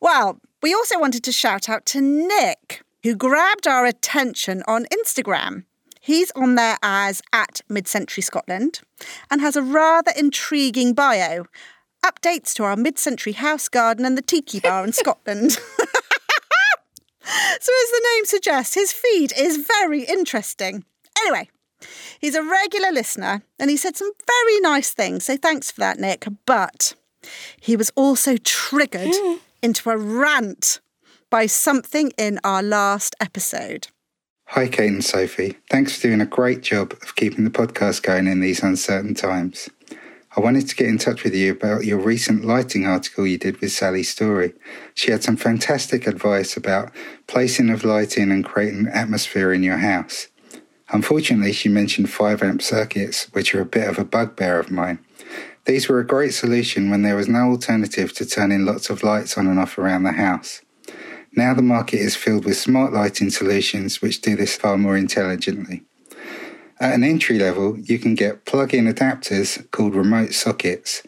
Well, 0.00 0.40
we 0.62 0.74
also 0.74 0.98
wanted 0.98 1.22
to 1.24 1.32
shout 1.32 1.68
out 1.68 1.84
to 1.86 2.00
Nick, 2.00 2.82
who 3.02 3.14
grabbed 3.14 3.66
our 3.66 3.84
attention 3.86 4.62
on 4.66 4.86
Instagram. 4.86 5.64
He's 6.00 6.30
on 6.32 6.54
there 6.54 6.78
as 6.82 7.20
at 7.32 7.60
Mid 7.68 7.88
Century 7.88 8.22
Scotland 8.22 8.80
and 9.30 9.40
has 9.40 9.56
a 9.56 9.62
rather 9.62 10.12
intriguing 10.16 10.94
bio. 10.94 11.46
Updates 12.04 12.54
to 12.54 12.64
our 12.64 12.76
mid 12.76 12.98
century 12.98 13.32
house 13.32 13.68
garden 13.68 14.04
and 14.04 14.16
the 14.16 14.22
tiki 14.22 14.60
bar 14.60 14.84
in 14.84 14.92
Scotland. 15.02 15.52
so, 15.52 15.60
as 17.24 17.60
the 17.60 18.06
name 18.14 18.24
suggests, 18.24 18.74
his 18.74 18.92
feed 18.92 19.32
is 19.36 19.66
very 19.66 20.04
interesting. 20.04 20.84
Anyway, 21.18 21.48
he's 22.20 22.36
a 22.36 22.42
regular 22.44 22.92
listener 22.92 23.42
and 23.58 23.68
he 23.68 23.76
said 23.76 23.96
some 23.96 24.12
very 24.26 24.60
nice 24.60 24.92
things. 24.92 25.24
So, 25.24 25.36
thanks 25.36 25.72
for 25.72 25.80
that, 25.80 25.98
Nick. 25.98 26.26
But 26.44 26.94
he 27.60 27.76
was 27.76 27.90
also 27.96 28.36
triggered 28.36 29.12
into 29.62 29.90
a 29.90 29.96
rant 29.96 30.80
by 31.30 31.46
something 31.46 32.12
in 32.16 32.38
our 32.44 32.62
last 32.62 33.16
episode. 33.20 33.88
Hi, 34.50 34.68
Kate 34.68 34.92
and 34.92 35.04
Sophie. 35.04 35.56
Thanks 35.68 35.96
for 35.96 36.02
doing 36.02 36.20
a 36.20 36.26
great 36.26 36.62
job 36.62 36.92
of 37.02 37.16
keeping 37.16 37.44
the 37.44 37.50
podcast 37.50 38.02
going 38.02 38.28
in 38.28 38.40
these 38.40 38.62
uncertain 38.62 39.14
times. 39.14 39.68
I 40.36 40.40
wanted 40.40 40.68
to 40.68 40.76
get 40.76 40.86
in 40.86 40.98
touch 40.98 41.24
with 41.24 41.34
you 41.34 41.50
about 41.50 41.84
your 41.84 41.98
recent 41.98 42.44
lighting 42.44 42.86
article 42.86 43.26
you 43.26 43.38
did 43.38 43.60
with 43.60 43.72
Sally 43.72 44.02
Storey. 44.02 44.52
She 44.94 45.10
had 45.10 45.24
some 45.24 45.36
fantastic 45.36 46.06
advice 46.06 46.56
about 46.56 46.92
placing 47.26 47.70
of 47.70 47.84
lighting 47.84 48.30
and 48.30 48.44
creating 48.44 48.86
atmosphere 48.86 49.52
in 49.52 49.62
your 49.62 49.78
house. 49.78 50.28
Unfortunately, 50.90 51.52
she 51.52 51.68
mentioned 51.68 52.10
5 52.10 52.42
amp 52.42 52.62
circuits, 52.62 53.24
which 53.32 53.54
are 53.54 53.62
a 53.62 53.66
bit 53.66 53.88
of 53.88 53.98
a 53.98 54.04
bugbear 54.04 54.60
of 54.60 54.70
mine. 54.70 54.98
These 55.66 55.88
were 55.88 55.98
a 55.98 56.06
great 56.06 56.32
solution 56.32 56.90
when 56.90 57.02
there 57.02 57.16
was 57.16 57.28
no 57.28 57.50
alternative 57.50 58.12
to 58.14 58.24
turning 58.24 58.64
lots 58.64 58.88
of 58.88 59.02
lights 59.02 59.36
on 59.36 59.48
and 59.48 59.58
off 59.58 59.76
around 59.78 60.04
the 60.04 60.12
house. 60.12 60.62
Now 61.32 61.54
the 61.54 61.62
market 61.62 61.98
is 61.98 62.14
filled 62.14 62.44
with 62.44 62.56
smart 62.56 62.92
lighting 62.92 63.30
solutions 63.30 64.00
which 64.00 64.20
do 64.20 64.36
this 64.36 64.56
far 64.56 64.78
more 64.78 64.96
intelligently. 64.96 65.82
At 66.78 66.94
an 66.94 67.02
entry 67.02 67.38
level, 67.38 67.76
you 67.78 67.98
can 67.98 68.14
get 68.14 68.44
plug 68.44 68.74
in 68.74 68.86
adapters 68.86 69.68
called 69.72 69.96
remote 69.96 70.34
sockets, 70.34 71.02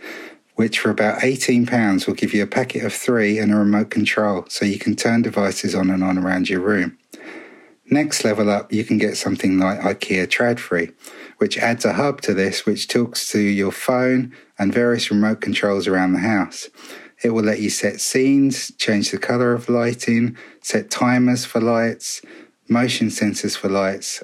which 0.56 0.80
for 0.80 0.90
about 0.90 1.20
£18 1.20 2.06
will 2.06 2.14
give 2.14 2.34
you 2.34 2.42
a 2.42 2.46
packet 2.46 2.84
of 2.84 2.92
three 2.92 3.38
and 3.38 3.52
a 3.52 3.56
remote 3.56 3.90
control 3.90 4.44
so 4.48 4.64
you 4.64 4.78
can 4.78 4.96
turn 4.96 5.22
devices 5.22 5.72
on 5.72 5.88
and 5.88 6.02
on 6.02 6.18
around 6.18 6.48
your 6.50 6.60
room. 6.60 6.97
Next 7.90 8.22
level 8.22 8.50
up, 8.50 8.70
you 8.70 8.84
can 8.84 8.98
get 8.98 9.16
something 9.16 9.58
like 9.58 9.80
IKEA 9.80 10.26
Tradfri, 10.26 10.92
which 11.38 11.56
adds 11.56 11.86
a 11.86 11.94
hub 11.94 12.20
to 12.22 12.34
this 12.34 12.66
which 12.66 12.86
talks 12.86 13.30
to 13.30 13.40
your 13.40 13.72
phone 13.72 14.34
and 14.58 14.74
various 14.74 15.10
remote 15.10 15.40
controls 15.40 15.86
around 15.86 16.12
the 16.12 16.18
house. 16.18 16.68
It 17.22 17.30
will 17.30 17.44
let 17.44 17.60
you 17.60 17.70
set 17.70 18.00
scenes, 18.00 18.72
change 18.76 19.10
the 19.10 19.18
colour 19.18 19.54
of 19.54 19.70
lighting, 19.70 20.36
set 20.60 20.90
timers 20.90 21.46
for 21.46 21.60
lights, 21.60 22.20
motion 22.68 23.08
sensors 23.08 23.56
for 23.56 23.70
lights. 23.70 24.22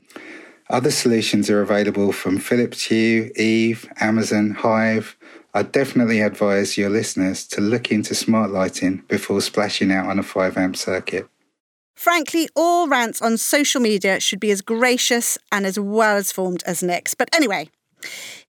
Other 0.69 0.91
solutions 0.91 1.49
are 1.49 1.63
available 1.63 2.13
from 2.13 2.39
Philips 2.39 2.85
Hue, 2.85 3.33
Eve, 3.35 3.89
Amazon, 3.99 4.51
Hive. 4.51 5.17
I 5.55 5.63
definitely 5.63 6.21
advise 6.21 6.77
your 6.77 6.91
listeners 6.91 7.47
to 7.49 7.61
look 7.61 7.91
into 7.91 8.15
smart 8.15 8.51
lighting 8.51 9.05
before 9.09 9.41
splashing 9.41 9.91
out 9.91 10.07
on 10.07 10.19
a 10.19 10.23
5 10.23 10.59
amp 10.59 10.77
circuit. 10.77 11.29
Frankly, 11.95 12.49
all 12.55 12.89
rants 12.89 13.23
on 13.23 13.37
social 13.39 13.81
media 13.81 14.21
should 14.21 14.41
be 14.41 14.51
as 14.51 14.61
gracious 14.61 15.39
and 15.51 15.65
as 15.65 15.79
well 15.79 16.17
as 16.17 16.33
formed 16.33 16.63
as 16.67 16.83
Nick's. 16.83 17.15
But 17.15 17.35
anyway, 17.35 17.71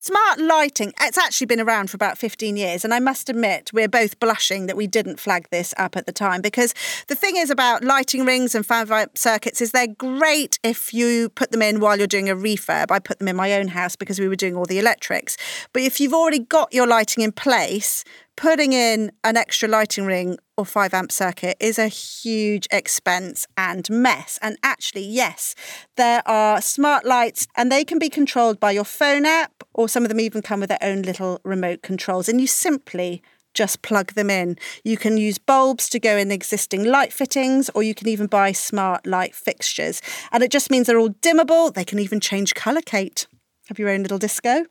Smart 0.06 0.40
lighting, 0.40 0.94
it's 1.02 1.18
actually 1.18 1.48
been 1.48 1.60
around 1.60 1.90
for 1.90 1.96
about 1.96 2.20
15 2.20 2.58
years. 2.58 2.86
And 2.86 2.94
I 2.94 3.00
must 3.00 3.28
admit, 3.28 3.72
we're 3.74 3.88
both 3.88 4.20
blushing 4.20 4.68
that 4.68 4.78
we 4.78 4.86
didn't 4.86 5.20
flag 5.20 5.48
this 5.50 5.74
up 5.78 5.98
at 5.98 6.06
the 6.06 6.12
time 6.12 6.44
because 6.44 6.76
the 7.08 7.16
thing 7.16 7.38
is 7.38 7.50
about 7.50 7.84
lighting 7.84 8.24
rings 8.24 8.54
and 8.54 8.64
fan 8.64 8.86
circuits 9.16 9.62
is 9.62 9.72
they're 9.72 9.88
great 9.88 10.60
if 10.62 10.94
you 10.94 11.30
put 11.30 11.50
them 11.52 11.64
in 11.64 11.80
while 11.80 11.98
you're 11.98 12.06
doing 12.06 12.30
a 12.30 12.36
refurb. 12.36 12.92
I 12.92 13.00
put 13.00 13.18
them 13.18 13.28
in 13.28 13.36
my 13.36 13.54
own 13.54 13.70
house 13.70 13.96
because 13.96 14.20
we 14.20 14.28
were 14.28 14.36
doing 14.36 14.56
all 14.56 14.66
the 14.66 14.78
electrics. 14.78 15.38
But 15.74 15.82
if 15.82 16.00
you've 16.00 16.14
already 16.14 16.38
got 16.38 16.72
your 16.72 16.86
lighting 16.86 17.24
in 17.24 17.32
place, 17.32 18.04
putting 18.36 18.74
in 18.74 19.12
an 19.24 19.38
extra 19.38 19.68
lighting 19.68 20.06
ring 20.06 20.38
or 20.58 20.66
5 20.66 20.94
amp 20.94 21.12
circuit 21.12 21.58
is 21.60 21.80
a 21.80 21.88
huge 21.88 22.68
expense 22.72 23.48
and 23.58 23.90
mess. 23.90 24.38
And 24.42 24.58
actually, 24.62 25.06
yes, 25.06 25.56
there 25.96 26.22
are 26.28 26.62
smart 26.62 27.06
lights 27.06 27.48
and 27.56 27.72
they 27.72 27.84
can 27.84 27.98
be 27.98 28.10
controlled 28.10 28.60
by 28.60 28.72
your 28.72 28.84
phone 28.84 29.26
app, 29.26 29.55
or 29.76 29.88
some 29.88 30.04
of 30.04 30.10
them 30.10 30.20
even 30.20 30.42
come 30.42 30.62
with 30.62 30.70
their 30.70 30.80
own 30.82 31.04
little 31.04 31.40
remote 31.44 31.84
controls. 31.84 32.28
And 32.28 32.42
you 32.42 32.48
simply 32.48 33.22
just 33.54 33.84
plug 33.84 34.14
them 34.14 34.30
in. 34.30 34.58
You 34.84 34.98
can 34.98 35.18
use 35.18 35.38
bulbs 35.38 35.88
to 35.90 36.00
go 36.00 36.18
in 36.18 36.32
existing 36.32 36.84
light 36.84 37.14
fittings, 37.14 37.70
or 37.70 37.84
you 37.84 37.94
can 37.94 38.08
even 38.08 38.28
buy 38.28 38.52
smart 38.52 39.06
light 39.06 39.36
fixtures. 39.36 40.02
And 40.32 40.44
it 40.44 40.52
just 40.52 40.72
means 40.72 40.88
they're 40.88 41.00
all 41.00 41.10
dimmable. 41.10 41.74
They 41.74 41.86
can 41.86 42.00
even 42.00 42.20
change 42.20 42.54
colour, 42.56 42.82
Kate 42.82 43.28
have 43.68 43.80
your 43.80 43.90
own 43.90 44.02
little 44.02 44.18
disco. 44.18 44.66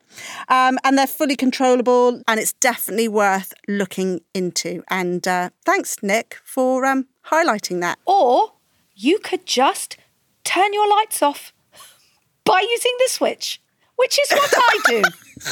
Um, 0.48 0.78
and 0.84 0.96
they're 0.96 1.06
fully 1.06 1.36
controllable, 1.36 2.22
and 2.28 2.40
it's 2.40 2.52
definitely 2.54 3.08
worth 3.08 3.52
looking 3.68 4.20
into. 4.32 4.82
And 4.88 5.26
uh, 5.26 5.50
thanks, 5.64 5.96
Nick, 6.02 6.38
for 6.44 6.84
um, 6.84 7.06
highlighting 7.26 7.80
that. 7.80 7.98
Or 8.06 8.52
you 8.94 9.18
could 9.18 9.46
just 9.46 9.96
turn 10.44 10.72
your 10.72 10.88
lights 10.88 11.22
off 11.22 11.52
by 12.44 12.60
using 12.60 12.94
the 12.98 13.08
switch, 13.08 13.60
which 13.96 14.18
is 14.18 14.30
what 14.30 14.52
I 14.56 14.78
do. 14.86 15.02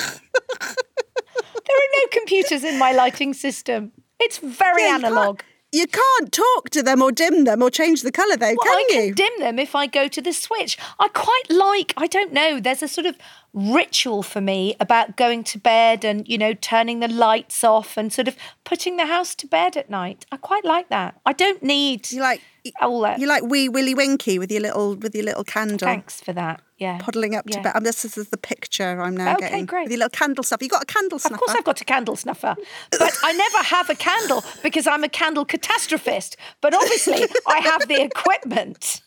there 1.67 1.77
are 1.77 1.93
no 1.95 2.07
computers 2.11 2.65
in 2.65 2.79
my 2.79 2.93
lighting 2.93 3.35
system. 3.35 3.93
It's 4.21 4.39
very 4.39 4.83
yeah, 4.83 4.95
analog 4.97 5.43
you 5.73 5.87
can't 5.87 6.31
talk 6.31 6.69
to 6.71 6.83
them 6.83 7.01
or 7.01 7.11
dim 7.11 7.45
them 7.45 7.63
or 7.63 7.71
change 7.71 8.03
the 8.03 8.13
colour 8.13 8.37
though, 8.37 8.55
well, 8.55 8.57
can 8.59 8.75
I 8.75 8.87
you? 8.91 8.99
I 8.99 9.07
can 9.07 9.15
dim 9.15 9.41
them 9.41 9.59
if 9.59 9.75
I 9.75 9.87
go 9.87 10.07
to 10.07 10.21
the 10.21 10.33
switch. 10.33 10.77
I 11.01 11.09
quite 11.09 11.45
like, 11.49 11.95
I 11.97 12.07
don't 12.07 12.33
know, 12.33 12.61
there's 12.61 12.83
a 12.83 12.89
sort 12.89 13.07
of 13.07 13.17
ritual 13.55 14.23
for 14.23 14.43
me 14.43 14.77
about 14.79 15.17
going 15.17 15.45
to 15.45 15.59
bed 15.59 16.05
and, 16.05 16.29
you 16.29 16.37
know, 16.37 16.53
turning 16.53 17.01
the 17.01 17.09
lights 17.09 17.65
off 17.65 17.97
and 17.97 18.13
sort 18.13 18.29
of 18.29 18.37
putting 18.65 18.99
the 18.99 19.07
house 19.07 19.35
to 19.37 19.47
bed 19.47 19.77
at 19.79 19.89
night. 19.89 20.27
I 20.31 20.37
quite 20.37 20.65
like 20.65 20.91
that. 20.91 21.19
I 21.25 21.33
don't 21.33 21.63
need 21.63 22.13
you 22.13 22.21
like 22.21 22.43
all 22.83 23.01
that. 23.01 23.19
You 23.19 23.27
like 23.27 23.43
wee 23.43 23.71
Willie 23.71 23.95
Winkie 23.95 24.39
with 24.39 24.53
your 24.53 24.61
little 24.61 24.95
with 24.97 25.15
your 25.15 25.25
little 25.25 25.45
candle. 25.45 25.79
Thanks 25.87 26.21
for 26.21 26.35
that. 26.35 26.61
Yeah. 26.83 26.99
Poddling 26.99 27.37
up 27.37 27.45
yeah. 27.47 27.59
to 27.59 27.63
bed. 27.63 27.77
Um, 27.77 27.85
this 27.85 28.05
is 28.05 28.15
the 28.31 28.37
picture 28.37 29.01
I'm 29.01 29.17
now 29.17 29.35
okay, 29.35 29.51
getting. 29.51 29.67
great. 29.67 29.85
With 29.85 29.93
your 29.93 29.99
little 29.99 30.11
candle 30.11 30.43
snuffer. 30.43 30.65
You 30.65 30.71
got 30.71 30.83
a 30.83 30.87
candle 30.87 31.21
snuffer? 31.21 31.35
Of 31.35 31.41
course 31.41 31.57
I've 31.57 31.65
got 31.65 31.81
a 31.81 31.85
candle 31.85 32.17
snuffer. 32.17 32.57
But 32.91 33.17
I 33.23 33.33
never 33.33 33.59
have 33.59 33.89
a 33.89 33.95
candle 33.95 34.43
because 34.65 34.89
I'm 34.89 35.05
a 35.05 35.09
candle 35.09 35.47
catastrophist. 35.47 36.35
But 36.61 36.75
obviously 36.75 37.25
I 37.47 37.59
have 37.61 37.87
the 37.87 38.03
equipment. 38.03 39.01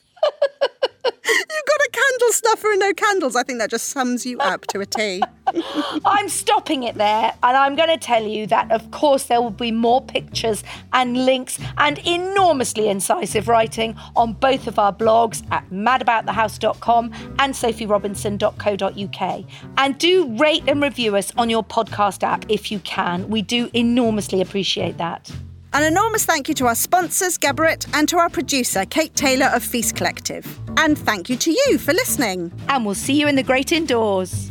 You've 1.28 1.65
got 1.65 1.80
a 1.80 1.89
candle 1.91 2.32
snuffer 2.32 2.71
and 2.71 2.80
no 2.80 2.93
candles. 2.93 3.36
I 3.36 3.43
think 3.43 3.59
that 3.59 3.69
just 3.69 3.89
sums 3.89 4.26
you 4.26 4.38
up 4.39 4.65
to 4.67 4.80
a 4.80 4.86
T. 4.86 5.21
I'm 6.05 6.30
stopping 6.30 6.84
it 6.84 6.95
there, 6.95 7.34
and 7.43 7.57
I'm 7.57 7.76
going 7.76 7.89
to 7.89 7.97
tell 7.97 8.23
you 8.23 8.45
that, 8.47 8.71
of 8.71 8.91
course, 8.91 9.26
there 9.26 9.41
will 9.41 9.49
be 9.49 9.71
more 9.71 10.01
pictures 10.01 10.63
and 10.93 11.26
links 11.26 11.59
and 11.78 11.97
enormously 11.99 12.89
incisive 12.89 13.47
writing 13.47 13.95
on 14.15 14.34
both 14.34 14.67
of 14.67 14.78
our 14.78 14.93
blogs 14.93 15.43
at 15.51 15.67
madaboutthehouse.com 15.69 17.11
and 17.39 17.53
sophierobinson.co.uk. 17.53 19.45
And 19.78 19.97
do 19.97 20.38
rate 20.38 20.63
and 20.67 20.82
review 20.82 21.15
us 21.15 21.32
on 21.38 21.49
your 21.49 21.63
podcast 21.63 22.23
app 22.23 22.45
if 22.49 22.71
you 22.71 22.80
can. 22.80 23.30
We 23.30 23.41
do 23.41 23.69
enormously 23.73 24.41
appreciate 24.41 24.97
that. 24.97 25.32
An 25.76 25.84
enormous 25.84 26.23
thank 26.23 26.47
you 26.47 26.55
to 26.55 26.67
our 26.67 26.73
sponsors, 26.73 27.38
Geberit, 27.38 27.86
and 27.93 28.07
to 28.07 28.17
our 28.17 28.30
producer, 28.30 28.86
Kate 28.86 29.13
Taylor 29.13 29.47
of 29.47 29.61
Feast 29.61 29.93
Collective. 29.93 30.47
And 30.78 30.97
thank 30.97 31.30
you 31.30 31.36
to 31.36 31.51
you 31.51 31.78
for 31.78 31.91
listening. 31.91 32.53
And 32.69 32.86
we'll 32.86 32.95
see 32.95 33.19
you 33.19 33.28
in 33.28 33.36
the 33.36 33.43
great 33.43 33.73
indoors. 33.73 34.49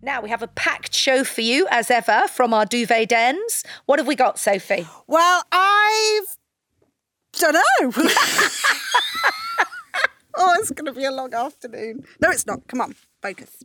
Now 0.00 0.20
we 0.22 0.30
have 0.30 0.44
a 0.44 0.46
packed 0.46 0.94
show 0.94 1.24
for 1.24 1.40
you, 1.40 1.66
as 1.72 1.90
ever, 1.90 2.28
from 2.28 2.54
our 2.54 2.66
duvet 2.66 3.08
dens. 3.08 3.64
What 3.86 3.98
have 3.98 4.06
we 4.06 4.14
got, 4.14 4.38
Sophie? 4.38 4.86
Well, 5.08 5.42
I've. 5.50 6.36
don't 7.32 7.54
know. 7.54 7.60
oh, 10.36 10.54
it's 10.60 10.70
going 10.70 10.86
to 10.86 10.92
be 10.92 11.04
a 11.04 11.10
long 11.10 11.34
afternoon. 11.34 12.04
No, 12.20 12.30
it's 12.30 12.46
not. 12.46 12.68
Come 12.68 12.80
on, 12.80 12.94
focus. 13.20 13.64